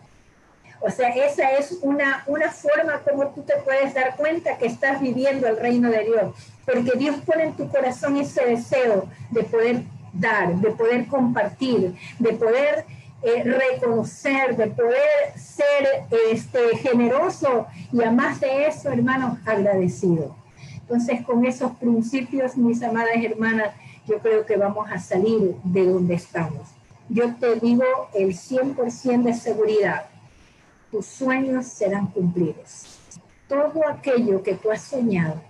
O 0.79 0.89
sea, 0.89 1.09
esa 1.09 1.51
es 1.51 1.77
una, 1.81 2.23
una 2.27 2.49
forma 2.49 2.99
como 2.99 3.27
tú 3.27 3.43
te 3.43 3.53
puedes 3.57 3.93
dar 3.93 4.15
cuenta 4.15 4.57
que 4.57 4.65
estás 4.65 4.99
viviendo 4.99 5.47
el 5.47 5.57
reino 5.57 5.89
de 5.89 6.05
Dios 6.05 6.35
porque 6.65 6.97
Dios 6.97 7.17
pone 7.25 7.45
en 7.45 7.53
tu 7.53 7.67
corazón 7.69 8.17
ese 8.17 8.45
deseo 8.45 9.07
de 9.31 9.43
poder 9.43 9.83
dar, 10.13 10.55
de 10.55 10.71
poder 10.71 11.07
compartir, 11.07 11.95
de 12.19 12.33
poder 12.33 12.85
eh, 13.23 13.43
reconocer, 13.43 14.55
de 14.57 14.67
poder 14.67 15.37
ser 15.37 16.05
este, 16.31 16.77
generoso 16.77 17.67
y 17.91 18.01
además 18.01 18.39
de 18.39 18.67
eso, 18.67 18.89
hermanos, 18.89 19.37
agradecido. 19.45 20.35
Entonces, 20.81 21.21
con 21.25 21.45
esos 21.45 21.71
principios, 21.73 22.57
mis 22.57 22.81
amadas 22.83 23.15
hermanas, 23.23 23.73
yo 24.07 24.19
creo 24.19 24.45
que 24.45 24.57
vamos 24.57 24.89
a 24.91 24.99
salir 24.99 25.55
de 25.63 25.85
donde 25.85 26.15
estamos. 26.15 26.67
Yo 27.07 27.35
te 27.35 27.55
digo 27.59 27.83
el 28.13 28.29
100% 28.29 29.23
de 29.23 29.33
seguridad, 29.33 30.05
tus 30.89 31.05
sueños 31.05 31.67
serán 31.67 32.07
cumplidos. 32.07 32.97
Todo 33.47 33.87
aquello 33.87 34.41
que 34.43 34.55
tú 34.55 34.71
has 34.71 34.81
soñado, 34.81 35.41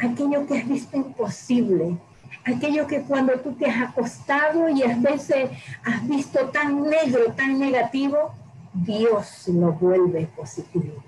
aquello 0.00 0.46
que 0.46 0.58
has 0.58 0.68
visto 0.68 0.96
imposible, 0.96 1.96
aquello 2.44 2.86
que 2.86 3.02
cuando 3.02 3.34
tú 3.40 3.52
te 3.52 3.66
has 3.66 3.90
acostado 3.90 4.68
y 4.68 4.82
a 4.82 4.96
veces 4.96 5.50
has 5.84 6.06
visto 6.06 6.48
tan 6.48 6.82
negro, 6.82 7.32
tan 7.36 7.58
negativo, 7.58 8.32
Dios 8.72 9.48
lo 9.48 9.72
vuelve 9.72 10.28
positivo. 10.36 11.02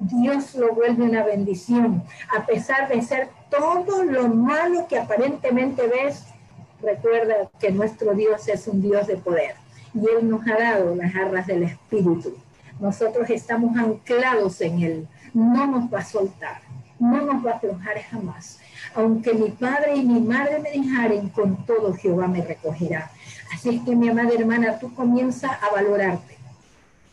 Dios 0.00 0.54
lo 0.56 0.74
vuelve 0.74 1.04
una 1.04 1.24
bendición, 1.24 2.02
a 2.36 2.44
pesar 2.44 2.88
de 2.88 3.00
ser 3.00 3.28
todo 3.48 4.02
lo 4.02 4.28
malo 4.28 4.86
que 4.88 4.98
aparentemente 4.98 5.86
ves. 5.86 6.24
Recuerda 6.82 7.48
que 7.58 7.70
nuestro 7.70 8.12
Dios 8.14 8.46
es 8.48 8.66
un 8.66 8.82
Dios 8.82 9.06
de 9.06 9.16
poder 9.16 9.54
y 9.94 10.00
Él 10.00 10.28
nos 10.28 10.46
ha 10.46 10.58
dado 10.58 10.94
las 10.94 11.14
arras 11.14 11.46
del 11.46 11.62
Espíritu. 11.62 12.36
Nosotros 12.80 13.30
estamos 13.30 13.76
anclados 13.76 14.60
en 14.60 14.82
Él, 14.82 15.08
no 15.32 15.66
nos 15.66 15.92
va 15.92 16.00
a 16.00 16.04
soltar 16.04 16.63
no 16.98 17.20
nos 17.22 17.44
va 17.44 17.52
a 17.52 17.54
aflojar 17.56 18.00
jamás. 18.02 18.58
Aunque 18.94 19.34
mi 19.34 19.50
padre 19.50 19.96
y 19.96 20.04
mi 20.04 20.20
madre 20.20 20.58
me 20.60 20.70
dejaren, 20.70 21.28
con 21.30 21.64
todo 21.66 21.94
Jehová 21.94 22.28
me 22.28 22.42
recogerá. 22.42 23.10
Así 23.52 23.76
es 23.76 23.82
que 23.82 23.96
mi 23.96 24.08
amada 24.08 24.30
hermana, 24.32 24.78
tú 24.78 24.94
comienza 24.94 25.52
a 25.52 25.70
valorarte. 25.70 26.36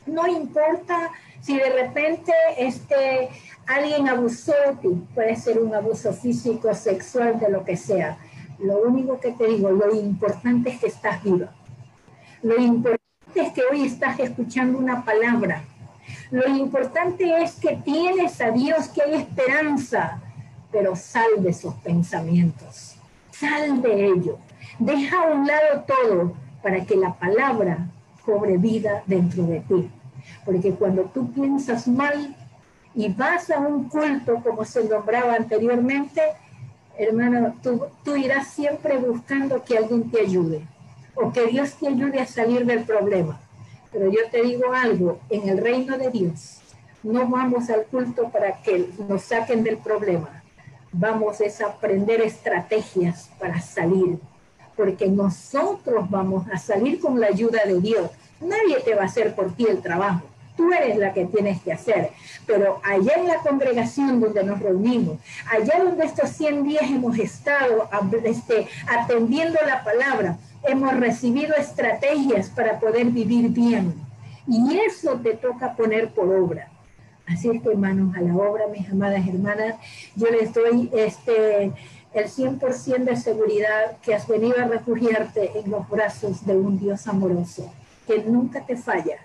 No 0.05 0.27
importa 0.27 1.11
si 1.41 1.57
de 1.57 1.69
repente 1.69 2.33
este, 2.57 3.29
alguien 3.67 4.07
abusó 4.07 4.53
de 4.67 4.75
ti, 4.75 5.07
puede 5.13 5.35
ser 5.35 5.59
un 5.59 5.73
abuso 5.73 6.13
físico, 6.13 6.73
sexual, 6.73 7.39
de 7.39 7.49
lo 7.49 7.63
que 7.63 7.77
sea. 7.77 8.17
Lo 8.59 8.81
único 8.81 9.19
que 9.19 9.31
te 9.31 9.47
digo, 9.47 9.71
lo 9.71 9.93
importante 9.95 10.69
es 10.69 10.79
que 10.79 10.87
estás 10.87 11.23
viva. 11.23 11.51
Lo 12.43 12.59
importante 12.59 13.01
es 13.35 13.53
que 13.53 13.61
hoy 13.71 13.85
estás 13.85 14.19
escuchando 14.19 14.77
una 14.77 15.03
palabra 15.03 15.63
lo 16.31 16.47
importante 16.47 17.43
es 17.43 17.55
que 17.55 17.75
tienes 17.75 18.39
a 18.39 18.51
Dios, 18.51 18.87
que 18.87 19.01
hay 19.01 19.15
esperanza, 19.15 20.21
pero 20.71 20.95
sal 20.95 21.29
de 21.39 21.49
esos 21.49 21.73
pensamientos, 21.75 22.95
sal 23.31 23.81
de 23.81 24.07
ello, 24.07 24.39
deja 24.79 25.17
a 25.17 25.33
un 25.33 25.45
lado 25.45 25.83
todo 25.85 26.33
para 26.63 26.85
que 26.85 26.95
la 26.95 27.13
palabra 27.15 27.85
cobre 28.25 28.57
vida 28.57 29.03
dentro 29.07 29.43
de 29.43 29.59
ti. 29.59 29.91
Porque 30.45 30.71
cuando 30.71 31.03
tú 31.03 31.29
piensas 31.33 31.85
mal 31.85 32.33
y 32.95 33.09
vas 33.09 33.49
a 33.49 33.59
un 33.59 33.89
culto 33.89 34.35
como 34.41 34.63
se 34.63 34.85
nombraba 34.85 35.35
anteriormente, 35.35 36.21
hermano, 36.97 37.55
tú, 37.61 37.87
tú 38.05 38.15
irás 38.15 38.47
siempre 38.47 38.97
buscando 38.97 39.61
que 39.65 39.77
alguien 39.77 40.09
te 40.09 40.21
ayude 40.21 40.65
o 41.13 41.29
que 41.33 41.47
Dios 41.47 41.73
te 41.73 41.89
ayude 41.89 42.21
a 42.21 42.25
salir 42.25 42.65
del 42.65 42.85
problema 42.85 43.37
pero 43.91 44.09
yo 44.09 44.19
te 44.31 44.41
digo 44.43 44.73
algo, 44.73 45.19
en 45.29 45.49
el 45.49 45.57
reino 45.57 45.97
de 45.97 46.09
Dios 46.09 46.61
no 47.03 47.27
vamos 47.27 47.69
al 47.69 47.85
culto 47.85 48.29
para 48.29 48.61
que 48.61 48.89
nos 49.07 49.23
saquen 49.23 49.63
del 49.63 49.77
problema. 49.77 50.43
Vamos 50.91 51.39
a 51.41 51.65
aprender 51.65 52.21
estrategias 52.21 53.29
para 53.39 53.59
salir, 53.61 54.19
porque 54.75 55.07
nosotros 55.07 56.09
vamos 56.09 56.45
a 56.51 56.57
salir 56.57 56.99
con 56.99 57.19
la 57.19 57.27
ayuda 57.27 57.63
de 57.65 57.79
Dios. 57.79 58.11
Nadie 58.39 58.81
te 58.83 58.93
va 58.93 59.03
a 59.03 59.05
hacer 59.05 59.33
por 59.33 59.55
ti 59.55 59.65
el 59.67 59.81
trabajo. 59.81 60.21
Tú 60.57 60.71
eres 60.73 60.97
la 60.97 61.13
que 61.13 61.25
tienes 61.25 61.61
que 61.61 61.71
hacer. 61.71 62.11
Pero 62.45 62.81
allá 62.83 63.13
en 63.15 63.27
la 63.27 63.37
congregación 63.37 64.19
donde 64.19 64.43
nos 64.43 64.59
reunimos, 64.59 65.17
allá 65.49 65.83
donde 65.83 66.05
estos 66.05 66.29
100 66.31 66.63
días 66.63 66.83
hemos 66.83 67.17
estado 67.17 67.89
este, 68.25 68.67
atendiendo 68.87 69.57
la 69.65 69.83
palabra, 69.83 70.37
hemos 70.63 70.99
recibido 70.99 71.55
estrategias 71.55 72.49
para 72.49 72.79
poder 72.79 73.07
vivir 73.07 73.49
bien. 73.49 73.93
Y 74.47 74.77
eso 74.79 75.19
te 75.23 75.33
toca 75.33 75.75
poner 75.75 76.09
por 76.09 76.29
obra. 76.33 76.69
Así 77.27 77.49
es 77.49 77.61
que, 77.61 77.69
hermanos, 77.69 78.15
a 78.15 78.21
la 78.21 78.35
obra, 78.35 78.67
mis 78.67 78.89
amadas 78.89 79.27
hermanas, 79.27 79.75
yo 80.15 80.27
les 80.29 80.53
doy 80.53 80.89
este, 80.93 81.71
el 82.13 82.25
100% 82.25 83.03
de 83.03 83.15
seguridad 83.15 83.97
que 84.01 84.13
has 84.13 84.27
venido 84.27 84.59
a 84.59 84.65
refugiarte 84.65 85.59
en 85.59 85.71
los 85.71 85.87
brazos 85.87 86.45
de 86.45 86.57
un 86.57 86.79
Dios 86.79 87.07
amoroso, 87.07 87.71
que 88.07 88.23
nunca 88.23 88.65
te 88.65 88.75
falla. 88.75 89.17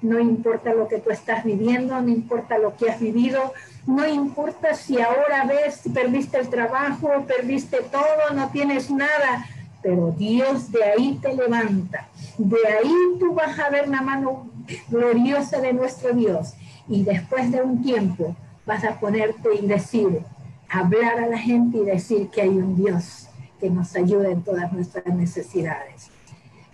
No 0.00 0.20
importa 0.20 0.72
lo 0.72 0.86
que 0.86 0.98
tú 0.98 1.10
estás 1.10 1.42
viviendo, 1.42 2.00
no 2.00 2.08
importa 2.08 2.58
lo 2.58 2.76
que 2.76 2.88
has 2.88 3.00
vivido, 3.00 3.52
no 3.86 4.06
importa 4.06 4.74
si 4.74 5.00
ahora 5.00 5.44
ves, 5.44 5.80
perdiste 5.92 6.38
el 6.38 6.48
trabajo, 6.48 7.24
perdiste 7.26 7.78
todo, 7.90 8.34
no 8.34 8.48
tienes 8.50 8.90
nada, 8.90 9.44
pero 9.82 10.12
Dios 10.16 10.70
de 10.72 10.84
ahí 10.84 11.18
te 11.20 11.34
levanta. 11.34 12.08
De 12.36 12.58
ahí 12.66 12.94
tú 13.18 13.34
vas 13.34 13.58
a 13.58 13.70
ver 13.70 13.88
la 13.88 14.02
mano 14.02 14.50
gloriosa 14.88 15.60
de 15.60 15.72
nuestro 15.72 16.12
Dios. 16.12 16.54
Y 16.88 17.02
después 17.02 17.50
de 17.52 17.62
un 17.62 17.82
tiempo 17.82 18.34
vas 18.66 18.84
a 18.84 18.98
ponerte 18.98 19.48
y 19.60 19.66
decir, 19.66 20.22
hablar 20.68 21.18
a 21.18 21.26
la 21.26 21.38
gente 21.38 21.78
y 21.78 21.84
decir 21.84 22.28
que 22.28 22.42
hay 22.42 22.50
un 22.50 22.76
Dios 22.76 23.28
que 23.60 23.70
nos 23.70 23.94
ayuda 23.96 24.30
en 24.30 24.42
todas 24.42 24.72
nuestras 24.72 25.06
necesidades. 25.06 26.10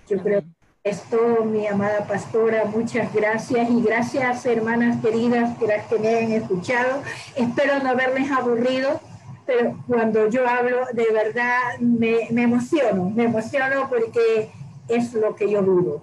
Yo 0.08 0.18
creo 0.22 0.42
que 0.42 0.90
esto, 0.90 1.44
mi 1.44 1.66
amada 1.66 2.06
pastora, 2.06 2.66
muchas 2.66 3.12
gracias 3.14 3.70
y 3.70 3.80
gracias 3.80 4.44
hermanas 4.44 5.00
queridas 5.00 5.56
que 5.56 5.66
las 5.66 5.86
que 5.86 5.98
me 5.98 6.08
hayan 6.08 6.32
escuchado. 6.32 7.02
Espero 7.36 7.78
no 7.82 7.90
haberles 7.90 8.30
aburrido, 8.30 9.00
pero 9.46 9.82
cuando 9.86 10.28
yo 10.28 10.46
hablo 10.48 10.86
de 10.92 11.12
verdad 11.12 11.78
me, 11.80 12.28
emociono, 12.28 13.10
me 13.10 13.24
emociono 13.24 13.88
porque 13.88 14.50
es 14.88 15.12
lo 15.14 15.34
que 15.34 15.50
yo 15.50 15.62
dudo. 15.62 16.02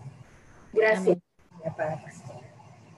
Gracias. 0.73 1.17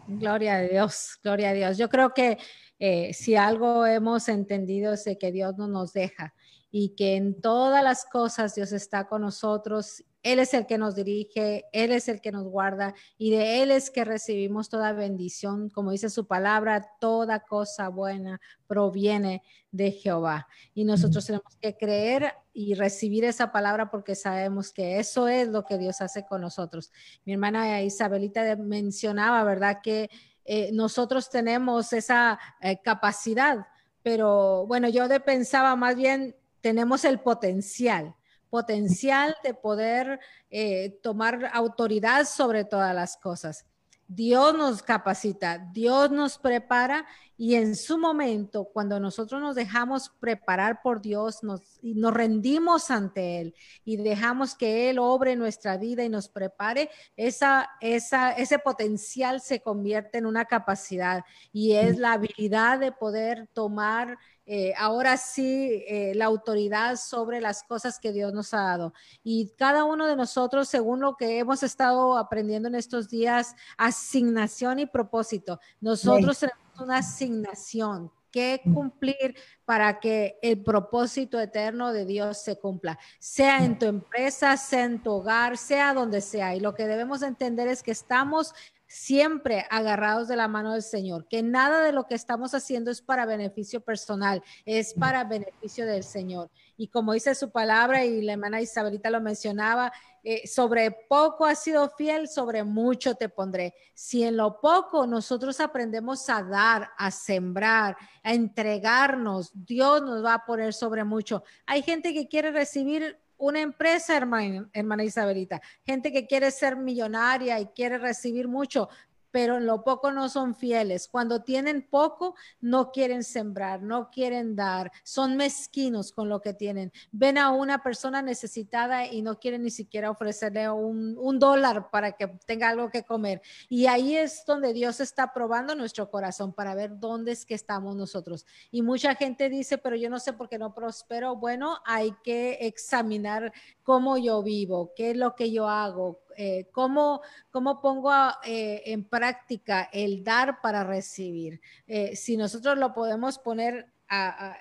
Gloria 0.08 0.56
a 0.56 0.62
Dios, 0.62 1.20
gloria 1.24 1.50
a 1.50 1.54
Dios. 1.54 1.78
Yo 1.78 1.90
creo 1.90 2.14
que 2.14 2.38
eh, 2.80 3.14
si 3.14 3.36
algo 3.36 3.86
hemos 3.86 4.28
entendido 4.28 4.94
es 4.94 5.08
que 5.20 5.32
Dios 5.32 5.58
no 5.58 5.68
nos 5.68 5.94
deja 5.94 6.34
y 6.72 6.96
que 6.96 7.16
en 7.16 7.40
todas 7.40 7.84
las 7.84 8.06
cosas 8.06 8.56
Dios 8.56 8.72
está 8.72 9.08
con 9.08 9.22
nosotros. 9.22 10.04
Él 10.24 10.40
es 10.40 10.54
el 10.54 10.66
que 10.66 10.78
nos 10.78 10.96
dirige, 10.96 11.66
Él 11.74 11.92
es 11.92 12.08
el 12.08 12.22
que 12.22 12.32
nos 12.32 12.46
guarda 12.46 12.96
y 13.18 13.32
de 13.32 13.62
Él 13.62 13.72
es 13.72 13.92
que 13.92 14.06
recibimos 14.06 14.70
toda 14.70 14.94
bendición. 14.94 15.70
Como 15.70 15.92
dice 15.92 16.10
su 16.10 16.26
palabra, 16.26 16.90
toda 17.00 17.42
cosa 17.42 17.90
buena 17.90 18.40
proviene 18.66 19.44
de 19.72 19.92
Jehová. 19.92 20.48
Y 20.74 20.86
nosotros 20.86 21.26
tenemos 21.26 21.56
que 21.60 21.76
creer 21.76 22.34
y 22.54 22.74
recibir 22.76 23.26
esa 23.26 23.52
palabra 23.52 23.92
porque 23.92 24.16
sabemos 24.16 24.72
que 24.72 25.00
eso 25.00 25.28
es 25.28 25.50
lo 25.50 25.66
que 25.66 25.78
Dios 25.78 26.02
hace 26.02 26.26
con 26.26 26.42
nosotros. 26.42 26.92
Mi 27.26 27.34
hermana 27.34 27.82
Isabelita 27.82 28.56
mencionaba, 28.56 29.44
¿verdad? 29.44 29.80
Que 29.84 30.10
eh, 30.46 30.72
nosotros 30.74 31.30
tenemos 31.30 31.94
esa 31.94 32.40
eh, 32.62 32.80
capacidad, 32.82 33.66
pero 34.02 34.66
bueno, 34.68 34.90
yo 34.90 35.08
de 35.08 35.20
pensaba 35.20 35.76
más 35.76 35.96
bien 35.96 36.36
tenemos 36.60 37.06
el 37.06 37.20
potencial, 37.20 38.16
potencial 38.54 39.36
de 39.44 39.56
poder 39.56 40.20
eh, 40.52 41.00
tomar 41.02 41.50
autoridad 41.54 42.24
sobre 42.26 42.64
todas 42.64 42.94
las 42.94 43.18
cosas. 43.18 43.66
Dios 44.08 44.54
nos 44.56 44.84
capacita, 44.84 45.58
Dios 45.58 46.12
nos 46.12 46.38
prepara 46.38 47.04
y 47.36 47.56
en 47.56 47.76
su 47.76 47.98
momento, 47.98 48.66
cuando 48.72 49.00
nosotros 49.00 49.42
nos 49.42 49.56
dejamos 49.56 50.12
preparar 50.20 50.84
por 50.84 51.02
Dios, 51.02 51.42
nos, 51.42 51.62
y 51.82 51.96
nos 51.96 52.14
rendimos 52.14 52.92
ante 52.92 53.42
Él 53.42 53.56
y 53.84 53.98
dejamos 53.98 54.54
que 54.54 54.92
Él 54.92 55.00
obre 55.00 55.36
nuestra 55.36 55.78
vida 55.78 56.04
y 56.04 56.10
nos 56.10 56.30
prepare, 56.30 56.92
esa, 57.18 57.68
esa, 57.82 58.34
ese 58.34 58.60
potencial 58.60 59.42
se 59.42 59.62
convierte 59.62 60.20
en 60.20 60.28
una 60.28 60.46
capacidad 60.46 61.24
y 61.52 61.72
es 61.72 61.98
la 61.98 62.14
habilidad 62.14 62.78
de 62.78 62.92
poder 62.92 63.50
tomar 63.52 64.20
eh, 64.46 64.74
ahora 64.78 65.18
sí 65.18 65.84
eh, 65.88 66.14
la 66.16 66.26
autoridad 66.26 66.98
sobre 66.98 67.40
las 67.40 67.64
cosas 67.64 68.00
que 68.00 68.12
Dios 68.12 68.34
nos 68.34 68.54
ha 68.54 68.62
dado. 68.62 68.94
Y 69.24 69.54
cada 69.58 69.86
uno 69.86 70.06
de 70.08 70.16
nosotros, 70.16 70.68
según 70.68 71.00
lo 71.00 71.16
que 71.16 71.40
hemos 71.40 71.64
estado 71.64 72.18
aprendiendo 72.18 72.68
en 72.68 72.76
estos 72.76 73.10
días, 73.10 73.56
asignación 73.78 74.80
y 74.80 74.86
propósito. 74.86 75.60
Nosotros 75.80 76.40
tenemos 76.40 76.80
una 76.80 76.98
asignación 76.98 78.12
que 78.34 78.62
cumplir 78.74 79.36
para 79.64 80.00
que 80.00 80.40
el 80.42 80.64
propósito 80.64 81.40
eterno 81.40 81.94
de 81.94 82.04
Dios 82.04 82.42
se 82.42 82.58
cumpla, 82.58 82.98
sea 83.20 83.64
en 83.64 83.78
tu 83.78 83.86
empresa, 83.86 84.58
sea 84.58 84.86
en 84.86 85.04
tu 85.04 85.12
hogar, 85.12 85.56
sea 85.56 85.94
donde 85.94 86.20
sea. 86.20 86.56
Y 86.56 86.60
lo 86.60 86.74
que 86.74 86.88
debemos 86.88 87.22
entender 87.22 87.68
es 87.68 87.84
que 87.84 87.92
estamos 87.92 88.56
siempre 88.94 89.66
agarrados 89.72 90.28
de 90.28 90.36
la 90.36 90.48
mano 90.48 90.74
del 90.74 90.84
Señor, 90.84 91.28
que 91.28 91.42
nada 91.42 91.84
de 91.84 91.92
lo 91.92 92.06
que 92.06 92.14
estamos 92.14 92.54
haciendo 92.54 92.92
es 92.92 93.02
para 93.02 93.26
beneficio 93.26 93.82
personal, 93.82 94.44
es 94.66 94.94
para 94.94 95.24
beneficio 95.24 95.88
del 95.88 96.04
Señor. 96.04 96.52
Y 96.78 96.90
como 96.90 97.14
dice 97.14 97.34
su 97.34 97.50
palabra, 97.50 98.06
y 98.06 98.22
la 98.22 98.34
hermana 98.34 98.62
Isabelita 98.62 99.10
lo 99.10 99.20
mencionaba, 99.20 99.92
eh, 100.22 100.48
sobre 100.48 100.92
poco 101.10 101.44
has 101.44 101.64
sido 101.64 101.90
fiel, 101.90 102.28
sobre 102.28 102.64
mucho 102.64 103.16
te 103.16 103.30
pondré. 103.30 103.74
Si 103.96 104.24
en 104.24 104.38
lo 104.38 104.62
poco 104.62 105.08
nosotros 105.08 105.60
aprendemos 105.60 106.30
a 106.30 106.44
dar, 106.44 106.92
a 106.96 107.10
sembrar, 107.10 107.98
a 108.22 108.34
entregarnos, 108.34 109.52
Dios 109.56 110.04
nos 110.04 110.24
va 110.24 110.36
a 110.36 110.46
poner 110.46 110.72
sobre 110.72 111.04
mucho. 111.04 111.44
Hay 111.66 111.82
gente 111.82 112.14
que 112.14 112.28
quiere 112.28 112.52
recibir 112.52 113.23
una 113.38 113.62
empresa, 113.62 114.16
hermana, 114.16 114.70
hermana 114.74 115.04
Isabelita, 115.04 115.62
gente 115.86 116.12
que 116.12 116.28
quiere 116.28 116.52
ser 116.52 116.76
millonaria 116.76 117.60
y 117.60 117.68
quiere 117.68 117.98
recibir 117.98 118.48
mucho, 118.48 118.90
pero 119.34 119.58
en 119.58 119.66
lo 119.66 119.84
poco 119.84 120.12
no 120.12 120.30
son 120.30 120.54
fieles. 120.54 121.08
Cuando 121.08 121.42
tienen 121.42 121.82
poco, 121.82 122.36
no 122.62 122.92
quieren 122.92 123.24
sembrar, 123.24 123.82
no 123.82 124.12
quieren 124.12 124.56
dar, 124.56 124.92
son 125.04 125.38
mezquinos 125.38 126.12
con 126.12 126.30
lo 126.30 126.40
que 126.40 126.54
tienen. 126.54 126.92
Ven 127.12 127.40
a 127.40 127.50
una 127.50 127.82
persona 127.82 128.22
necesitada 128.22 129.08
y 129.08 129.24
no 129.24 129.40
quieren 129.40 129.64
ni 129.64 129.72
siquiera 129.72 130.12
ofrecerle 130.12 130.70
un, 130.70 131.40
dólar 131.40 131.90
para 131.90 132.12
que 132.12 132.28
tenga 132.46 132.70
algo 132.70 132.92
que 132.92 133.02
comer. 133.02 133.42
Y 133.70 133.88
ahí 133.88 134.16
es 134.16 134.44
donde 134.46 134.72
Dios 134.72 135.00
está 135.00 135.34
probando 135.34 135.74
nuestro 135.74 136.12
corazón 136.12 136.54
para 136.54 136.76
ver 136.76 137.00
dónde 137.00 137.32
es 137.32 137.44
que 137.44 137.56
estamos 137.56 137.96
nosotros. 137.96 138.46
Y 138.70 138.84
mucha 138.84 139.16
gente 139.16 139.50
dice, 139.50 139.80
pero 139.80 139.96
yo 139.96 140.12
no 140.12 140.20
sé 140.20 140.34
por 140.34 140.48
qué 140.48 140.60
no 140.60 140.76
prospero. 140.76 141.36
Bueno, 141.38 141.80
hay 141.86 142.14
que 142.24 142.60
examinar 142.62 143.52
cómo 143.82 144.16
yo 144.20 144.44
vivo, 144.44 144.94
qué 144.96 145.10
es 145.10 145.18
lo 145.18 145.34
que 145.34 145.52
yo 145.52 145.68
hago, 145.68 146.20
eh, 146.38 146.70
¿cómo, 146.72 147.22
pongo 147.52 148.12
eh, 148.44 148.84
en 148.86 149.04
práctica 149.04 149.90
el 149.92 150.24
dar 150.24 150.62
para 150.62 150.84
recibir? 150.84 151.62
Eh, 151.88 152.16
si 152.16 152.38
nosotros 152.38 152.78
lo 152.78 152.94
podemos 152.94 153.40
poner 153.40 153.92
a, 154.10 154.56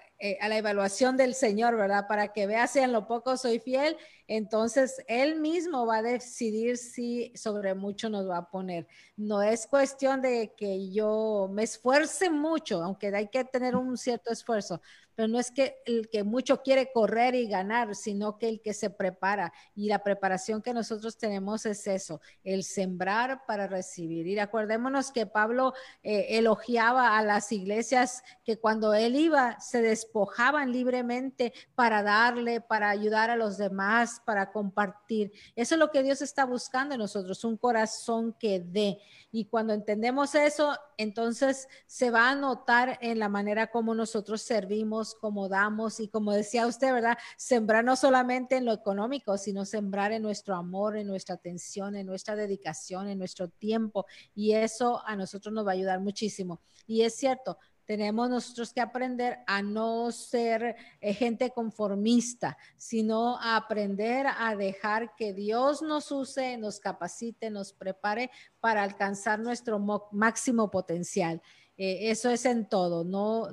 la 0.48 0.56
evaluación 0.56 1.16
del 1.16 1.34
Señor, 1.34 1.76
¿verdad? 1.76 2.06
Para 2.08 2.32
que 2.32 2.46
vea 2.46 2.68
si 2.68 2.78
en 2.78 2.92
lo 2.92 3.08
poco 3.08 3.36
soy 3.36 3.58
fiel, 3.58 3.96
entonces 4.28 5.02
Él 5.08 5.40
mismo 5.40 5.84
va 5.84 5.96
a 5.96 6.02
decidir 6.02 6.78
si 6.78 7.32
sobre 7.34 7.74
mucho 7.74 8.08
nos 8.08 8.28
va 8.28 8.38
a 8.38 8.50
poner. 8.50 8.86
No 9.16 9.42
es 9.42 9.66
cuestión 9.66 10.22
de 10.22 10.54
que 10.56 10.90
yo 10.92 11.50
me 11.52 11.64
esfuerce 11.64 12.30
mucho, 12.30 12.82
aunque 12.82 13.08
hay 13.08 13.28
que 13.28 13.44
tener 13.44 13.74
un 13.74 13.98
cierto 13.98 14.32
esfuerzo, 14.32 14.80
pero 15.14 15.28
no 15.28 15.38
es 15.38 15.50
que 15.50 15.76
el 15.86 16.08
que 16.08 16.24
mucho 16.24 16.62
quiere 16.62 16.90
correr 16.92 17.34
y 17.34 17.46
ganar, 17.46 17.94
sino 17.94 18.38
que 18.38 18.48
el 18.48 18.60
que 18.60 18.74
se 18.74 18.90
prepara. 18.90 19.52
Y 19.74 19.88
la 19.88 20.02
preparación 20.02 20.62
que 20.62 20.74
nosotros 20.74 21.18
tenemos 21.18 21.66
es 21.66 21.86
eso, 21.86 22.20
el 22.44 22.64
sembrar 22.64 23.44
para 23.46 23.66
recibir. 23.66 24.26
Y 24.26 24.38
acordémonos 24.38 25.12
que 25.12 25.26
Pablo 25.26 25.74
eh, 26.02 26.26
elogiaba 26.30 27.16
a 27.18 27.22
las 27.22 27.52
iglesias 27.52 28.22
que 28.44 28.58
cuando 28.58 28.94
él 28.94 29.16
iba 29.16 29.60
se 29.60 29.82
despojaban 29.82 30.72
libremente 30.72 31.52
para 31.74 32.02
darle, 32.02 32.60
para 32.60 32.90
ayudar 32.90 33.30
a 33.30 33.36
los 33.36 33.58
demás, 33.58 34.20
para 34.24 34.52
compartir. 34.52 35.32
Eso 35.56 35.74
es 35.74 35.78
lo 35.78 35.90
que 35.90 36.02
Dios 36.02 36.22
está 36.22 36.44
buscando 36.44 36.94
en 36.94 37.00
nosotros, 37.00 37.44
un 37.44 37.56
corazón 37.56 38.34
que 38.38 38.60
dé. 38.60 38.98
Y 39.30 39.46
cuando 39.46 39.72
entendemos 39.72 40.34
eso, 40.34 40.78
entonces 40.96 41.68
se 41.86 42.10
va 42.10 42.30
a 42.30 42.34
notar 42.34 42.98
en 43.00 43.18
la 43.18 43.28
manera 43.28 43.68
como 43.68 43.94
nosotros 43.94 44.42
servimos, 44.42 45.01
como 45.20 45.48
damos 45.48 46.00
y 46.00 46.09
como 46.09 46.32
decía 46.32 46.66
usted, 46.66 46.92
¿verdad? 46.92 47.18
Sembrar 47.36 47.84
no 47.84 47.96
solamente 47.96 48.57
en 48.57 48.64
lo 48.64 48.72
económico, 48.72 49.36
sino 49.38 49.64
sembrar 49.64 50.12
en 50.12 50.22
nuestro 50.22 50.55
amor, 50.55 50.96
en 50.96 51.07
nuestra 51.07 51.34
atención, 51.34 51.96
en 51.96 52.07
nuestra 52.07 52.36
dedicación, 52.36 53.09
en 53.09 53.18
nuestro 53.18 53.48
tiempo. 53.48 54.07
Y 54.34 54.53
eso 54.53 55.03
a 55.07 55.16
nosotros 55.16 55.53
nos 55.53 55.66
va 55.66 55.72
a 55.72 55.74
ayudar 55.74 56.00
muchísimo. 56.00 56.61
Y 56.86 57.03
es 57.03 57.14
cierto, 57.14 57.59
tenemos 57.84 58.30
nosotros 58.30 58.72
que 58.72 58.80
aprender 58.80 59.40
a 59.46 59.61
no 59.61 60.12
ser 60.12 60.76
eh, 61.00 61.14
gente 61.14 61.50
conformista, 61.50 62.57
sino 62.76 63.38
a 63.38 63.57
aprender 63.57 64.26
a 64.38 64.55
dejar 64.57 65.14
que 65.16 65.32
Dios 65.32 65.82
nos 65.82 66.10
use, 66.12 66.56
nos 66.59 66.78
capacite, 66.78 67.51
nos 67.51 67.72
prepare 67.72 68.31
para 68.60 68.82
alcanzar 68.82 69.40
nuestro 69.40 69.78
máximo 70.12 70.70
potencial. 70.70 71.43
Eh, 71.76 72.10
eso 72.10 72.31
es 72.31 72.44
en 72.44 72.68
todo, 72.68 73.05
no 73.05 73.48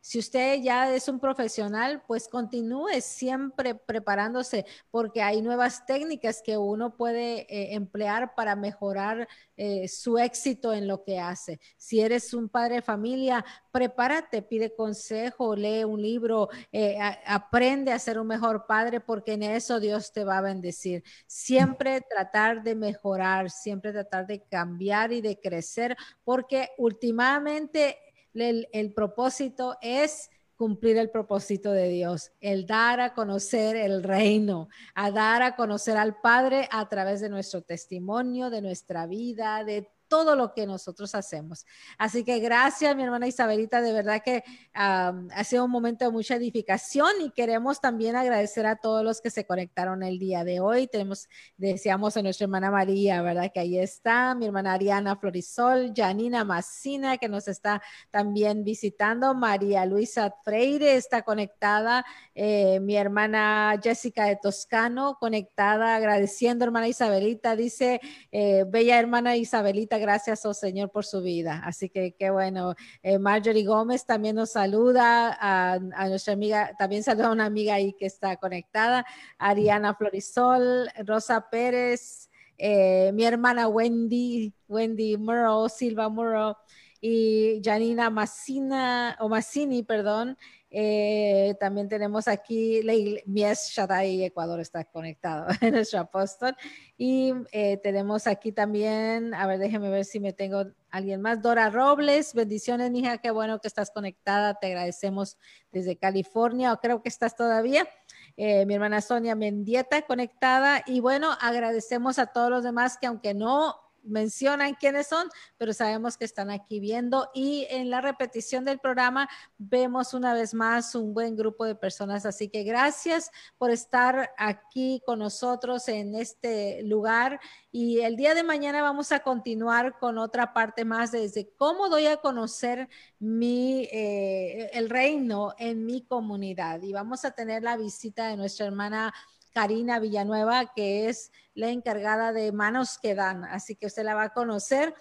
si 0.00 0.18
usted 0.18 0.60
ya 0.62 0.94
es 0.94 1.08
un 1.08 1.20
profesional, 1.20 2.02
pues 2.06 2.26
continúe 2.26 3.00
siempre 3.00 3.74
preparándose 3.74 4.64
porque 4.90 5.22
hay 5.22 5.42
nuevas 5.42 5.84
técnicas 5.84 6.40
que 6.42 6.56
uno 6.56 6.96
puede 6.96 7.40
eh, 7.42 7.74
emplear 7.74 8.34
para 8.34 8.56
mejorar 8.56 9.28
eh, 9.56 9.88
su 9.88 10.16
éxito 10.18 10.72
en 10.72 10.88
lo 10.88 11.04
que 11.04 11.18
hace. 11.18 11.60
Si 11.76 12.00
eres 12.00 12.32
un 12.32 12.48
padre 12.48 12.76
de 12.76 12.82
familia, 12.82 13.44
prepárate, 13.70 14.40
pide 14.40 14.74
consejo, 14.74 15.54
lee 15.54 15.84
un 15.84 16.00
libro, 16.00 16.48
eh, 16.72 16.96
aprende 17.26 17.92
a 17.92 17.98
ser 17.98 18.18
un 18.18 18.26
mejor 18.26 18.64
padre 18.66 19.00
porque 19.00 19.34
en 19.34 19.42
eso 19.42 19.80
Dios 19.80 20.12
te 20.12 20.24
va 20.24 20.38
a 20.38 20.42
bendecir. 20.42 21.04
Siempre 21.26 22.00
tratar 22.00 22.62
de 22.62 22.74
mejorar, 22.74 23.50
siempre 23.50 23.92
tratar 23.92 24.26
de 24.26 24.42
cambiar 24.44 25.12
y 25.12 25.20
de 25.20 25.38
crecer 25.38 25.94
porque 26.24 26.70
últimamente 26.78 27.98
el, 28.34 28.92
propósito 28.94 29.76
es 29.80 30.30
cumplir 30.56 30.98
el 30.98 31.10
propósito 31.10 31.72
de 31.72 31.88
Dios, 31.88 32.32
el 32.40 32.66
dar 32.66 33.00
a 33.00 33.14
conocer 33.14 33.76
el 33.76 34.02
reino, 34.02 34.68
a 34.94 35.10
dar 35.10 35.42
a 35.42 35.56
conocer 35.56 35.96
al 35.96 36.20
Padre 36.20 36.68
a 36.70 36.88
través 36.88 37.20
de 37.20 37.30
nuestro 37.30 37.62
testimonio, 37.62 38.50
de 38.50 38.60
nuestra 38.60 39.06
vida, 39.06 39.64
de 39.64 39.88
todo 40.10 40.34
lo 40.34 40.52
que 40.52 40.66
nosotros 40.66 41.14
hacemos. 41.14 41.64
Así 41.96 42.24
que 42.24 42.40
gracias, 42.40 42.94
mi 42.96 43.04
hermana 43.04 43.28
Isabelita, 43.28 43.80
de 43.80 43.92
verdad 43.92 44.20
que 44.22 44.42
ha 44.74 45.44
sido 45.44 45.64
un 45.64 45.70
momento 45.70 46.04
de 46.04 46.10
mucha 46.10 46.34
edificación 46.34 47.12
y 47.24 47.30
queremos 47.30 47.80
también 47.80 48.16
agradecer 48.16 48.66
a 48.66 48.76
todos 48.76 49.04
los 49.04 49.20
que 49.20 49.30
se 49.30 49.46
conectaron 49.46 50.02
el 50.02 50.18
día 50.18 50.42
de 50.42 50.58
hoy. 50.58 50.88
Tenemos, 50.88 51.28
deseamos 51.56 52.16
a 52.16 52.22
nuestra 52.22 52.44
hermana 52.44 52.72
María, 52.72 53.22
¿verdad? 53.22 53.52
Que 53.54 53.60
ahí 53.60 53.78
está, 53.78 54.34
mi 54.34 54.46
hermana 54.46 54.72
Ariana 54.72 55.16
Florisol, 55.16 55.92
Janina 55.94 56.44
Massina, 56.44 57.16
que 57.16 57.28
nos 57.28 57.46
está 57.46 57.80
también 58.10 58.64
visitando, 58.64 59.32
María 59.34 59.86
Luisa 59.86 60.34
Freire 60.42 60.96
está 60.96 61.22
conectada, 61.22 62.04
eh, 62.34 62.80
mi 62.80 62.96
hermana 62.96 63.78
Jessica 63.80 64.24
de 64.24 64.34
Toscano 64.34 65.18
conectada, 65.20 65.94
agradeciendo, 65.94 66.64
hermana 66.64 66.88
Isabelita, 66.88 67.54
dice, 67.54 68.00
eh, 68.32 68.64
bella 68.66 68.98
hermana 68.98 69.36
Isabelita, 69.36 69.99
gracias, 70.00 70.44
oh 70.46 70.54
Señor, 70.54 70.90
por 70.90 71.04
su 71.04 71.22
vida. 71.22 71.62
Así 71.64 71.88
que 71.88 72.16
qué 72.18 72.30
bueno. 72.30 72.74
Eh, 73.02 73.18
Marjorie 73.18 73.64
Gómez 73.64 74.04
también 74.04 74.36
nos 74.36 74.50
saluda, 74.50 75.36
a, 75.40 75.78
nuestra 76.08 76.32
amiga, 76.32 76.74
también 76.78 77.02
saluda 77.02 77.28
a 77.28 77.32
una 77.32 77.46
amiga 77.46 77.74
ahí 77.74 77.92
que 77.92 78.06
está 78.06 78.36
conectada, 78.36 79.04
Ariana 79.38 79.94
Florisol, 79.94 80.88
Rosa 81.06 81.48
Pérez, 81.50 82.28
eh, 82.58 83.12
mi 83.14 83.24
hermana 83.24 83.68
Wendy, 83.68 84.52
Wendy 84.68 85.16
Murrow, 85.16 85.68
Silva 85.68 86.08
Murrow 86.08 86.56
y 87.00 87.60
Janina 87.64 88.10
Massina, 88.10 89.16
o 89.20 89.28
Massini, 89.28 89.82
perdón, 89.82 90.36
eh, 90.72 91.56
también 91.58 91.88
tenemos 91.88 92.28
aquí 92.28 92.80
Mies 93.26 93.70
Shaddai, 93.74 94.24
Ecuador 94.24 94.60
está 94.60 94.84
conectado, 94.84 95.48
nuestro 95.72 96.00
apóstol. 96.00 96.54
Y 96.96 97.32
eh, 97.50 97.78
tenemos 97.78 98.26
aquí 98.26 98.52
también, 98.52 99.34
a 99.34 99.46
ver, 99.46 99.58
déjeme 99.58 99.90
ver 99.90 100.04
si 100.04 100.20
me 100.20 100.32
tengo 100.32 100.66
alguien 100.90 101.20
más. 101.20 101.42
Dora 101.42 101.70
Robles, 101.70 102.34
bendiciones, 102.34 102.92
hija, 102.94 103.18
qué 103.18 103.30
bueno 103.32 103.60
que 103.60 103.68
estás 103.68 103.90
conectada. 103.90 104.54
Te 104.54 104.68
agradecemos 104.68 105.38
desde 105.72 105.96
California, 105.96 106.72
o 106.72 106.80
creo 106.80 107.02
que 107.02 107.08
estás 107.08 107.34
todavía. 107.34 107.88
Eh, 108.36 108.64
mi 108.64 108.74
hermana 108.74 109.00
Sonia 109.00 109.34
Mendieta 109.34 110.02
conectada. 110.02 110.84
Y 110.86 111.00
bueno, 111.00 111.30
agradecemos 111.40 112.18
a 112.20 112.26
todos 112.26 112.50
los 112.50 112.62
demás 112.62 112.96
que 112.96 113.08
aunque 113.08 113.34
no 113.34 113.74
mencionan 114.02 114.74
quiénes 114.74 115.06
son, 115.06 115.28
pero 115.56 115.72
sabemos 115.72 116.16
que 116.16 116.24
están 116.24 116.50
aquí 116.50 116.80
viendo 116.80 117.30
y 117.34 117.66
en 117.70 117.90
la 117.90 118.00
repetición 118.00 118.64
del 118.64 118.78
programa 118.78 119.28
vemos 119.58 120.14
una 120.14 120.34
vez 120.34 120.54
más 120.54 120.94
un 120.94 121.14
buen 121.14 121.36
grupo 121.36 121.64
de 121.64 121.74
personas. 121.74 122.26
Así 122.26 122.48
que 122.48 122.62
gracias 122.62 123.30
por 123.58 123.70
estar 123.70 124.30
aquí 124.36 125.02
con 125.04 125.18
nosotros 125.18 125.88
en 125.88 126.14
este 126.14 126.82
lugar 126.82 127.40
y 127.72 128.00
el 128.00 128.16
día 128.16 128.34
de 128.34 128.42
mañana 128.42 128.82
vamos 128.82 129.12
a 129.12 129.20
continuar 129.20 129.98
con 129.98 130.18
otra 130.18 130.52
parte 130.52 130.84
más 130.84 131.12
desde 131.12 131.50
cómo 131.56 131.88
doy 131.88 132.06
a 132.06 132.16
conocer 132.18 132.88
mi, 133.18 133.88
eh, 133.92 134.70
el 134.72 134.90
reino 134.90 135.54
en 135.58 135.84
mi 135.84 136.02
comunidad 136.02 136.82
y 136.82 136.92
vamos 136.92 137.24
a 137.24 137.32
tener 137.32 137.62
la 137.62 137.76
visita 137.76 138.28
de 138.28 138.36
nuestra 138.36 138.66
hermana 138.66 139.12
Karina 139.52 139.98
Villanueva, 139.98 140.72
que 140.74 141.08
es 141.08 141.32
la 141.54 141.70
encargada 141.70 142.32
de 142.32 142.52
Manos 142.52 142.98
que 142.98 143.14
Dan. 143.14 143.44
Así 143.44 143.76
que 143.76 143.86
usted 143.86 144.04
la 144.04 144.14
va 144.14 144.24
a 144.24 144.32
conocer. 144.32 144.94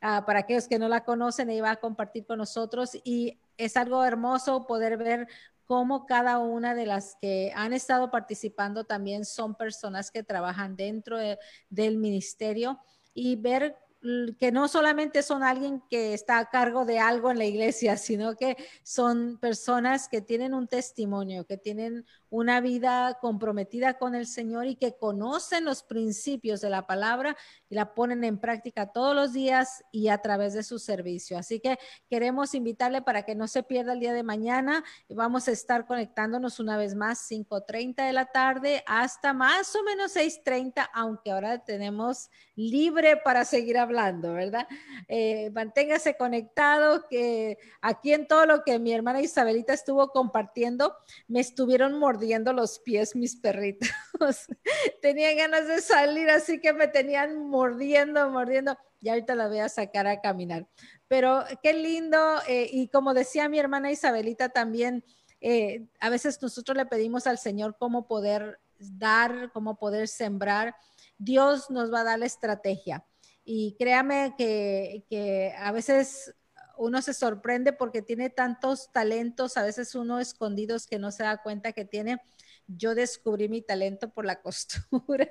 Ah, 0.00 0.24
para 0.26 0.40
aquellos 0.40 0.68
que 0.68 0.78
no 0.78 0.88
la 0.88 1.04
conocen, 1.04 1.50
ella 1.50 1.62
va 1.62 1.70
a 1.72 1.76
compartir 1.80 2.26
con 2.26 2.38
nosotros 2.38 2.90
y 3.04 3.40
es 3.56 3.76
algo 3.76 4.04
hermoso 4.04 4.66
poder 4.66 4.96
ver 4.98 5.28
cómo 5.64 6.04
cada 6.06 6.38
una 6.38 6.74
de 6.74 6.86
las 6.86 7.16
que 7.20 7.52
han 7.54 7.72
estado 7.72 8.10
participando 8.10 8.84
también 8.84 9.24
son 9.24 9.54
personas 9.54 10.10
que 10.10 10.22
trabajan 10.22 10.76
dentro 10.76 11.18
del 11.70 11.96
ministerio 11.96 12.78
y 13.14 13.36
ver 13.36 13.76
que 14.38 14.52
no 14.52 14.68
solamente 14.68 15.22
son 15.22 15.42
alguien 15.42 15.82
que 15.88 16.12
está 16.12 16.38
a 16.38 16.50
cargo 16.50 16.84
de 16.84 16.98
algo 16.98 17.30
en 17.30 17.38
la 17.38 17.46
iglesia, 17.46 17.96
sino 17.96 18.36
que 18.36 18.56
son 18.82 19.38
personas 19.38 20.08
que 20.08 20.20
tienen 20.20 20.54
un 20.54 20.68
testimonio, 20.68 21.46
que 21.46 21.56
tienen 21.56 22.04
una 22.28 22.60
vida 22.60 23.18
comprometida 23.20 23.96
con 23.96 24.14
el 24.14 24.26
Señor 24.26 24.66
y 24.66 24.74
que 24.74 24.96
conocen 24.96 25.64
los 25.64 25.82
principios 25.84 26.60
de 26.60 26.68
la 26.68 26.86
palabra 26.86 27.36
y 27.68 27.76
la 27.76 27.94
ponen 27.94 28.24
en 28.24 28.38
práctica 28.38 28.92
todos 28.92 29.14
los 29.14 29.32
días 29.32 29.84
y 29.92 30.08
a 30.08 30.18
través 30.18 30.52
de 30.52 30.64
su 30.64 30.78
servicio. 30.78 31.38
Así 31.38 31.60
que 31.60 31.78
queremos 32.10 32.54
invitarle 32.54 33.02
para 33.02 33.22
que 33.22 33.34
no 33.34 33.46
se 33.46 33.62
pierda 33.62 33.92
el 33.92 34.00
día 34.00 34.12
de 34.12 34.24
mañana. 34.24 34.84
Vamos 35.08 35.46
a 35.46 35.52
estar 35.52 35.86
conectándonos 35.86 36.58
una 36.58 36.76
vez 36.76 36.94
más 36.94 37.30
5.30 37.30 38.04
de 38.04 38.12
la 38.12 38.26
tarde 38.26 38.82
hasta 38.86 39.32
más 39.32 39.74
o 39.76 39.84
menos 39.84 40.16
6.30, 40.16 40.90
aunque 40.92 41.30
ahora 41.30 41.64
tenemos 41.64 42.30
libre 42.56 43.16
para 43.16 43.44
seguir 43.44 43.78
hablando, 43.78 43.93
¿verdad? 44.32 44.66
Eh, 45.08 45.50
manténgase 45.50 46.16
conectado, 46.16 47.06
que 47.08 47.58
aquí 47.80 48.12
en 48.12 48.26
todo 48.26 48.46
lo 48.46 48.62
que 48.62 48.78
mi 48.78 48.92
hermana 48.92 49.20
Isabelita 49.20 49.72
estuvo 49.72 50.08
compartiendo, 50.08 50.94
me 51.28 51.40
estuvieron 51.40 51.98
mordiendo 51.98 52.52
los 52.52 52.78
pies 52.80 53.16
mis 53.16 53.36
perritos. 53.36 53.88
Tenía 55.02 55.34
ganas 55.34 55.68
de 55.68 55.80
salir, 55.80 56.30
así 56.30 56.60
que 56.60 56.72
me 56.72 56.88
tenían 56.88 57.48
mordiendo, 57.48 58.28
mordiendo. 58.30 58.76
Y 59.00 59.08
ahorita 59.08 59.34
la 59.34 59.48
voy 59.48 59.58
a 59.58 59.68
sacar 59.68 60.06
a 60.06 60.20
caminar. 60.20 60.66
Pero 61.08 61.44
qué 61.62 61.74
lindo. 61.74 62.18
Eh, 62.48 62.68
y 62.72 62.88
como 62.88 63.14
decía 63.14 63.48
mi 63.48 63.58
hermana 63.58 63.90
Isabelita 63.90 64.48
también, 64.48 65.04
eh, 65.40 65.86
a 66.00 66.08
veces 66.08 66.40
nosotros 66.40 66.76
le 66.76 66.86
pedimos 66.86 67.26
al 67.26 67.38
Señor 67.38 67.76
cómo 67.78 68.06
poder 68.06 68.60
dar, 68.78 69.50
cómo 69.52 69.76
poder 69.76 70.08
sembrar. 70.08 70.74
Dios 71.18 71.70
nos 71.70 71.92
va 71.92 72.00
a 72.00 72.04
dar 72.04 72.18
la 72.18 72.26
estrategia. 72.26 73.04
Y 73.44 73.76
créame 73.78 74.34
que, 74.38 75.04
que 75.08 75.54
a 75.58 75.70
veces 75.70 76.34
uno 76.76 77.02
se 77.02 77.14
sorprende 77.14 77.72
porque 77.72 78.02
tiene 78.02 78.30
tantos 78.30 78.90
talentos, 78.92 79.56
a 79.56 79.62
veces 79.62 79.94
uno 79.94 80.18
escondidos 80.18 80.86
que 80.86 80.98
no 80.98 81.10
se 81.10 81.22
da 81.22 81.42
cuenta 81.42 81.72
que 81.72 81.84
tiene. 81.84 82.20
Yo 82.66 82.94
descubrí 82.94 83.48
mi 83.48 83.62
talento 83.62 84.10
por 84.10 84.24
la 84.24 84.40
costura, 84.42 85.30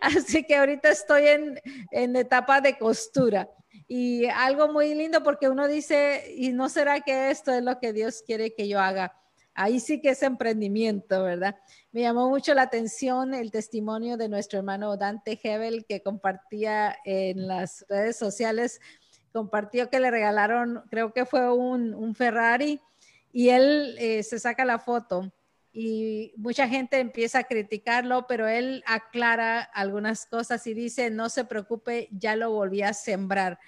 así 0.00 0.44
que 0.44 0.56
ahorita 0.56 0.90
estoy 0.90 1.28
en, 1.28 1.60
en 1.90 2.16
etapa 2.16 2.60
de 2.60 2.78
costura. 2.78 3.48
Y 3.88 4.26
algo 4.26 4.72
muy 4.72 4.94
lindo 4.94 5.22
porque 5.22 5.48
uno 5.48 5.68
dice, 5.68 6.32
¿y 6.34 6.52
no 6.52 6.68
será 6.68 7.00
que 7.00 7.30
esto 7.30 7.52
es 7.52 7.62
lo 7.62 7.78
que 7.78 7.92
Dios 7.92 8.22
quiere 8.24 8.54
que 8.54 8.68
yo 8.68 8.80
haga? 8.80 9.21
Ahí 9.54 9.80
sí 9.80 10.00
que 10.00 10.10
es 10.10 10.22
emprendimiento, 10.22 11.24
¿verdad? 11.24 11.56
Me 11.90 12.02
llamó 12.02 12.28
mucho 12.28 12.54
la 12.54 12.62
atención 12.62 13.34
el 13.34 13.50
testimonio 13.50 14.16
de 14.16 14.28
nuestro 14.28 14.58
hermano 14.58 14.96
Dante 14.96 15.38
Hebel 15.42 15.84
que 15.86 16.02
compartía 16.02 16.96
en 17.04 17.46
las 17.46 17.84
redes 17.88 18.16
sociales 18.16 18.80
compartió 19.32 19.90
que 19.90 19.98
le 19.98 20.10
regalaron, 20.10 20.82
creo 20.90 21.12
que 21.12 21.26
fue 21.26 21.52
un, 21.52 22.14
Ferrari, 22.14 22.80
y 23.32 23.48
él 23.48 23.96
eh, 23.98 24.22
se 24.22 24.38
saca 24.38 24.64
la 24.64 24.78
foto 24.78 25.32
y 25.72 26.34
mucha 26.36 26.68
gente 26.68 27.00
empieza 27.00 27.38
a 27.38 27.44
criticarlo, 27.44 28.26
pero 28.26 28.46
él 28.46 28.84
aclara 28.86 29.62
algunas 29.62 30.26
cosas 30.26 30.66
y 30.66 30.74
dice, 30.74 31.08
no 31.08 31.30
se 31.30 31.46
preocupe, 31.46 32.08
ya 32.12 32.36
lo 32.36 32.50
volví 32.50 32.82
a 32.82 32.92
sembrar. 32.92 33.58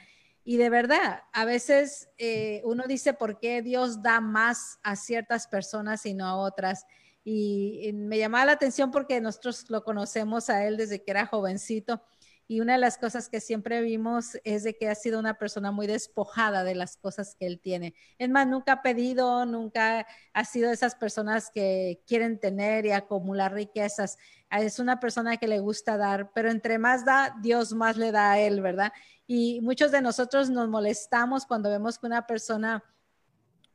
Y 0.44 0.58
de 0.58 0.68
verdad, 0.68 1.22
a 1.32 1.44
veces 1.44 2.10
eh, 2.18 2.60
uno 2.64 2.84
dice, 2.86 3.14
¿por 3.14 3.38
qué 3.38 3.62
Dios 3.62 4.02
da 4.02 4.20
más 4.20 4.78
a 4.82 4.94
ciertas 4.94 5.46
personas 5.46 6.04
y 6.06 6.14
no 6.14 6.26
a 6.26 6.36
otras? 6.36 6.84
y 7.26 7.90
me 7.94 8.18
llamaba 8.18 8.44
la 8.44 8.52
atención 8.52 8.90
porque 8.90 9.18
nosotros 9.18 9.64
lo 9.70 9.82
conocemos 9.82 10.50
a 10.50 10.66
él 10.66 10.76
desde 10.76 11.02
que 11.02 11.10
era 11.10 11.24
jovencito 11.24 12.02
y 12.46 12.60
una 12.60 12.74
de 12.74 12.78
las 12.78 12.98
cosas 12.98 13.28
que 13.28 13.40
siempre 13.40 13.80
vimos 13.80 14.38
es 14.44 14.64
de 14.64 14.76
que 14.76 14.88
ha 14.88 14.94
sido 14.94 15.18
una 15.18 15.38
persona 15.38 15.72
muy 15.72 15.86
despojada 15.86 16.62
de 16.62 16.74
las 16.74 16.98
cosas 16.98 17.34
que 17.34 17.46
él 17.46 17.58
tiene. 17.58 17.94
Es 18.18 18.28
más, 18.28 18.46
nunca 18.46 18.72
ha 18.72 18.82
pedido, 18.82 19.46
nunca 19.46 20.06
ha 20.32 20.44
sido 20.44 20.68
de 20.68 20.74
esas 20.74 20.94
personas 20.94 21.50
que 21.50 22.02
quieren 22.06 22.38
tener 22.38 22.84
y 22.84 22.90
acumular 22.90 23.54
riquezas. 23.54 24.18
Es 24.50 24.78
una 24.78 25.00
persona 25.00 25.38
que 25.38 25.48
le 25.48 25.58
gusta 25.60 25.96
dar, 25.96 26.32
pero 26.34 26.50
entre 26.50 26.78
más 26.78 27.06
da, 27.06 27.34
Dios 27.40 27.72
más 27.72 27.96
le 27.96 28.12
da 28.12 28.32
a 28.32 28.38
él, 28.38 28.60
¿verdad? 28.60 28.92
Y 29.26 29.60
muchos 29.62 29.90
de 29.90 30.02
nosotros 30.02 30.50
nos 30.50 30.68
molestamos 30.68 31.46
cuando 31.46 31.70
vemos 31.70 31.98
que 31.98 32.06
una 32.06 32.26
persona 32.26 32.84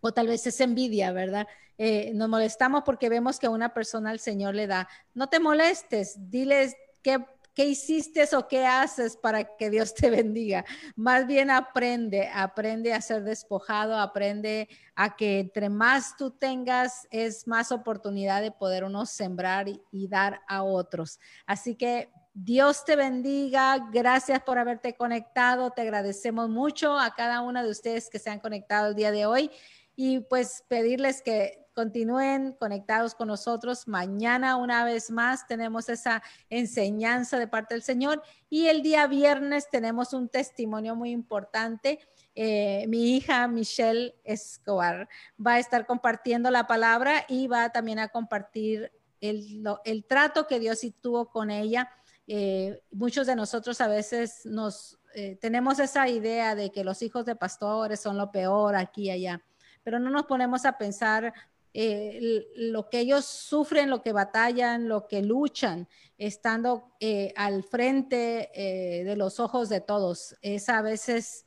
o 0.01 0.13
tal 0.13 0.27
vez 0.27 0.45
es 0.47 0.61
envidia, 0.61 1.11
¿verdad? 1.11 1.47
Eh, 1.77 2.11
nos 2.13 2.29
molestamos 2.29 2.83
porque 2.83 3.09
vemos 3.09 3.39
que 3.39 3.47
una 3.47 3.73
persona 3.73 4.11
al 4.11 4.19
Señor 4.19 4.53
le 4.53 4.67
da. 4.67 4.87
No 5.13 5.27
te 5.27 5.39
molestes, 5.39 6.29
diles 6.29 6.75
que 7.01 7.25
¿Qué 7.53 7.65
hiciste 7.65 8.23
o 8.35 8.47
qué 8.47 8.65
haces 8.65 9.17
para 9.17 9.55
que 9.57 9.69
Dios 9.69 9.93
te 9.93 10.09
bendiga? 10.09 10.65
Más 10.95 11.27
bien 11.27 11.49
aprende, 11.49 12.30
aprende 12.34 12.93
a 12.93 13.01
ser 13.01 13.23
despojado, 13.23 13.97
aprende 13.97 14.69
a 14.95 15.15
que 15.15 15.39
entre 15.39 15.69
más 15.69 16.15
tú 16.17 16.31
tengas 16.31 17.07
es 17.11 17.47
más 17.47 17.71
oportunidad 17.71 18.41
de 18.41 18.51
poder 18.51 18.84
uno 18.84 19.05
sembrar 19.05 19.67
y, 19.67 20.07
dar 20.07 20.41
a 20.47 20.63
otros. 20.63 21.19
Así 21.45 21.76
que 21.76 22.11
Dios 22.34 22.85
te 22.85 22.95
bendiga. 22.95 23.89
Gracias 23.91 24.41
por 24.41 24.57
haberte 24.57 24.95
conectado. 24.95 25.71
Te 25.71 25.81
agradecemos 25.81 26.49
mucho 26.49 26.97
a 26.97 27.13
cada 27.13 27.41
una 27.41 27.63
de 27.63 27.69
ustedes 27.69 28.09
que 28.09 28.19
se 28.19 28.30
han 28.30 28.39
conectado 28.39 28.89
el 28.89 28.95
día 28.95 29.11
de 29.11 29.26
hoy 29.26 29.51
y 29.95 30.21
pues 30.21 30.63
pedirles 30.67 31.21
que 31.21 31.68
continúen 31.80 32.51
conectados 32.60 33.15
con 33.15 33.30
nosotros. 33.30 33.88
Mañana 33.88 34.57
una 34.57 34.84
vez 34.84 35.10
más 35.10 35.47
tenemos 35.47 35.88
esa 35.88 36.22
enseñanza 36.49 37.39
de 37.39 37.47
parte 37.47 37.73
del 37.73 37.84
Señor 37.84 38.22
y 38.49 38.65
el 38.68 38.81
día 38.81 39.07
viernes 39.07 39.69
tenemos 39.69 40.11
un 40.11 40.27
testimonio 40.27 40.93
muy 40.97 41.11
importante. 41.11 41.99
Eh, 42.35 42.84
mi 42.89 43.15
hija 43.15 43.47
Michelle 43.47 44.14
Escobar 44.26 45.07
va 45.39 45.53
a 45.53 45.60
estar 45.60 45.85
compartiendo 45.85 46.51
la 46.51 46.68
palabra 46.68 47.23
y 47.30 47.47
va 47.47 47.69
también 47.69 47.99
a 47.99 48.10
compartir 48.10 48.91
el, 49.22 49.64
el 49.85 50.03
trato 50.03 50.47
que 50.47 50.60
Dios 50.60 50.81
tuvo 50.99 51.30
con 51.30 51.49
ella. 51.49 51.89
Eh, 52.27 52.84
muchos 52.91 53.26
de 53.26 53.38
nosotros 53.38 53.80
a 53.80 53.88
veces 53.88 54.45
nos 54.45 54.99
eh, 55.15 55.38
tenemos 55.39 55.80
esa 55.80 56.10
idea 56.10 56.56
de 56.56 56.73
que 56.73 56.84
los 56.84 57.01
hijos 57.03 57.23
de 57.23 57.38
pastores 57.38 58.01
son 58.01 58.18
lo 58.18 58.34
peor 58.34 58.76
aquí 58.76 59.03
y 59.03 59.11
allá, 59.11 59.41
pero 59.81 59.97
no 59.97 60.10
nos 60.10 60.26
ponemos 60.26 60.65
a 60.65 60.77
pensar 60.77 61.34
eh, 61.73 62.45
lo 62.55 62.89
que 62.89 62.99
ellos 62.99 63.25
sufren, 63.25 63.89
lo 63.89 64.01
que 64.01 64.13
batallan, 64.13 64.87
lo 64.87 65.07
que 65.07 65.21
luchan, 65.21 65.87
estando 66.17 66.95
eh, 66.99 67.33
al 67.35 67.63
frente 67.63 68.51
de 68.53 69.15
los 69.15 69.39
ojos 69.39 69.69
de 69.69 69.81
todos. 69.81 70.35
Esa 70.41 70.79
a 70.79 70.81
veces 70.81 71.45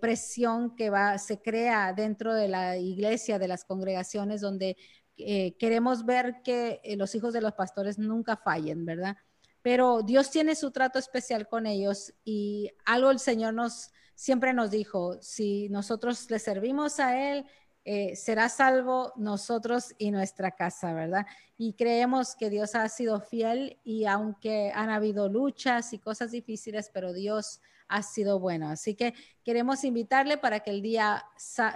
presión 0.00 0.74
que 0.74 0.90
va, 0.90 1.18
se 1.18 1.40
crea 1.40 1.92
dentro 1.92 2.34
de 2.34 2.48
la 2.48 2.76
iglesia, 2.76 3.38
de 3.38 3.48
las 3.48 3.64
congregaciones, 3.64 4.40
donde 4.40 4.76
queremos 5.16 6.04
ver 6.04 6.42
que 6.44 6.80
los 6.98 7.14
hijos 7.14 7.32
de 7.32 7.40
los 7.40 7.52
pastores 7.52 7.98
nunca 7.98 8.36
fallen, 8.36 8.84
¿verdad? 8.84 9.16
pero 9.62 10.02
Dios 10.02 10.30
tiene 10.30 10.54
su 10.54 10.70
trato 10.70 11.00
especial 11.00 11.48
con 11.48 11.66
ellos 11.66 12.14
y 12.24 12.70
algo 12.84 13.10
el 13.10 13.18
Señor 13.18 13.52
nos 13.52 13.90
siempre 14.16 14.52
nos 14.52 14.70
dijo, 14.70 15.20
si 15.20 15.68
nosotros 15.68 16.30
le 16.30 16.38
servimos 16.40 16.98
a 16.98 17.32
Él, 17.32 17.46
eh, 17.88 18.16
será 18.16 18.48
salvo 18.48 19.12
nosotros 19.14 19.94
y 19.96 20.10
nuestra 20.10 20.50
casa, 20.50 20.92
¿verdad? 20.92 21.24
Y 21.56 21.74
creemos 21.74 22.34
que 22.34 22.50
Dios 22.50 22.74
ha 22.74 22.88
sido 22.88 23.20
fiel 23.20 23.78
y 23.84 24.06
aunque 24.06 24.72
han 24.74 24.90
habido 24.90 25.28
luchas 25.28 25.92
y 25.92 26.00
cosas 26.00 26.32
difíciles, 26.32 26.90
pero 26.92 27.12
Dios 27.12 27.60
ha 27.86 28.02
sido 28.02 28.40
bueno. 28.40 28.68
Así 28.68 28.96
que 28.96 29.14
queremos 29.44 29.84
invitarle 29.84 30.36
para 30.36 30.60
que 30.60 30.70
el 30.70 30.82
día 30.82 31.24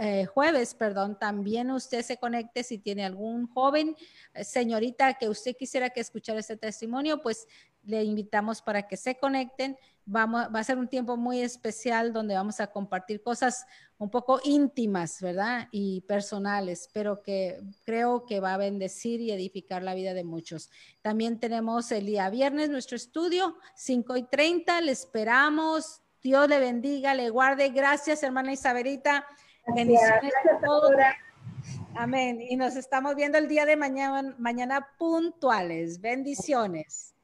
eh, 0.01 0.27
jueves, 0.27 0.74
perdón, 0.74 1.16
también 1.16 1.70
usted 1.70 2.03
se 2.03 2.16
conecte 2.16 2.65
si 2.65 2.78
tiene 2.78 3.05
algún 3.05 3.47
joven, 3.47 3.97
eh, 4.35 4.43
señorita, 4.43 5.15
que 5.15 5.28
usted 5.28 5.55
quisiera 5.57 5.91
que 5.91 6.01
escuchara 6.01 6.41
este 6.41 6.57
testimonio, 6.57 7.20
pues 7.23 7.47
le 7.82 8.05
invitamos 8.05 8.62
para 8.62 8.86
que 8.86 8.97
se 8.97 9.16
conecten. 9.16 9.77
Vamos, 10.05 10.48
va 10.55 10.61
a 10.61 10.65
ser 10.65 10.78
un 10.78 10.89
tiempo 10.89 11.16
muy 11.16 11.40
especial 11.40 12.12
donde 12.12 12.35
vamos 12.35 12.61
a 12.61 12.69
compartir 12.69 13.23
cosas 13.23 13.66
un 13.98 14.11
poco 14.11 14.40
íntimas, 14.44 15.20
¿verdad? 15.20 15.69
Y 15.70 16.01
personales, 16.02 16.89
pero 16.93 17.23
que 17.23 17.61
creo 17.85 18.24
que 18.24 18.40
va 18.40 18.55
a 18.55 18.59
bendecir 18.59 19.20
y 19.20 19.31
edificar 19.31 19.82
la 19.82 19.94
vida 19.94 20.15
de 20.15 20.24
muchos. 20.24 20.70
También 21.02 21.39
tenemos 21.39 21.93
el 21.93 22.07
día 22.07 22.31
viernes 22.31 22.70
nuestro 22.70 22.97
estudio, 22.97 23.57
5 23.74 24.16
y 24.16 24.23
30, 24.24 24.81
le 24.81 24.93
esperamos. 24.93 26.01
Dios 26.23 26.48
le 26.48 26.59
bendiga, 26.59 27.15
le 27.15 27.31
guarde. 27.31 27.69
Gracias, 27.70 28.23
hermana 28.23 28.52
Isabelita. 28.52 29.27
Bendiciones 29.74 30.32
a 30.51 30.65
todos. 30.65 30.93
Amén. 31.94 32.40
Y 32.40 32.57
nos 32.57 32.77
estamos 32.77 33.15
viendo 33.15 33.39
el 33.39 33.48
día 33.48 33.66
de 33.66 33.77
mañana, 33.77 34.35
mañana 34.39 34.89
puntuales. 34.98 36.01
Bendiciones. 36.01 37.15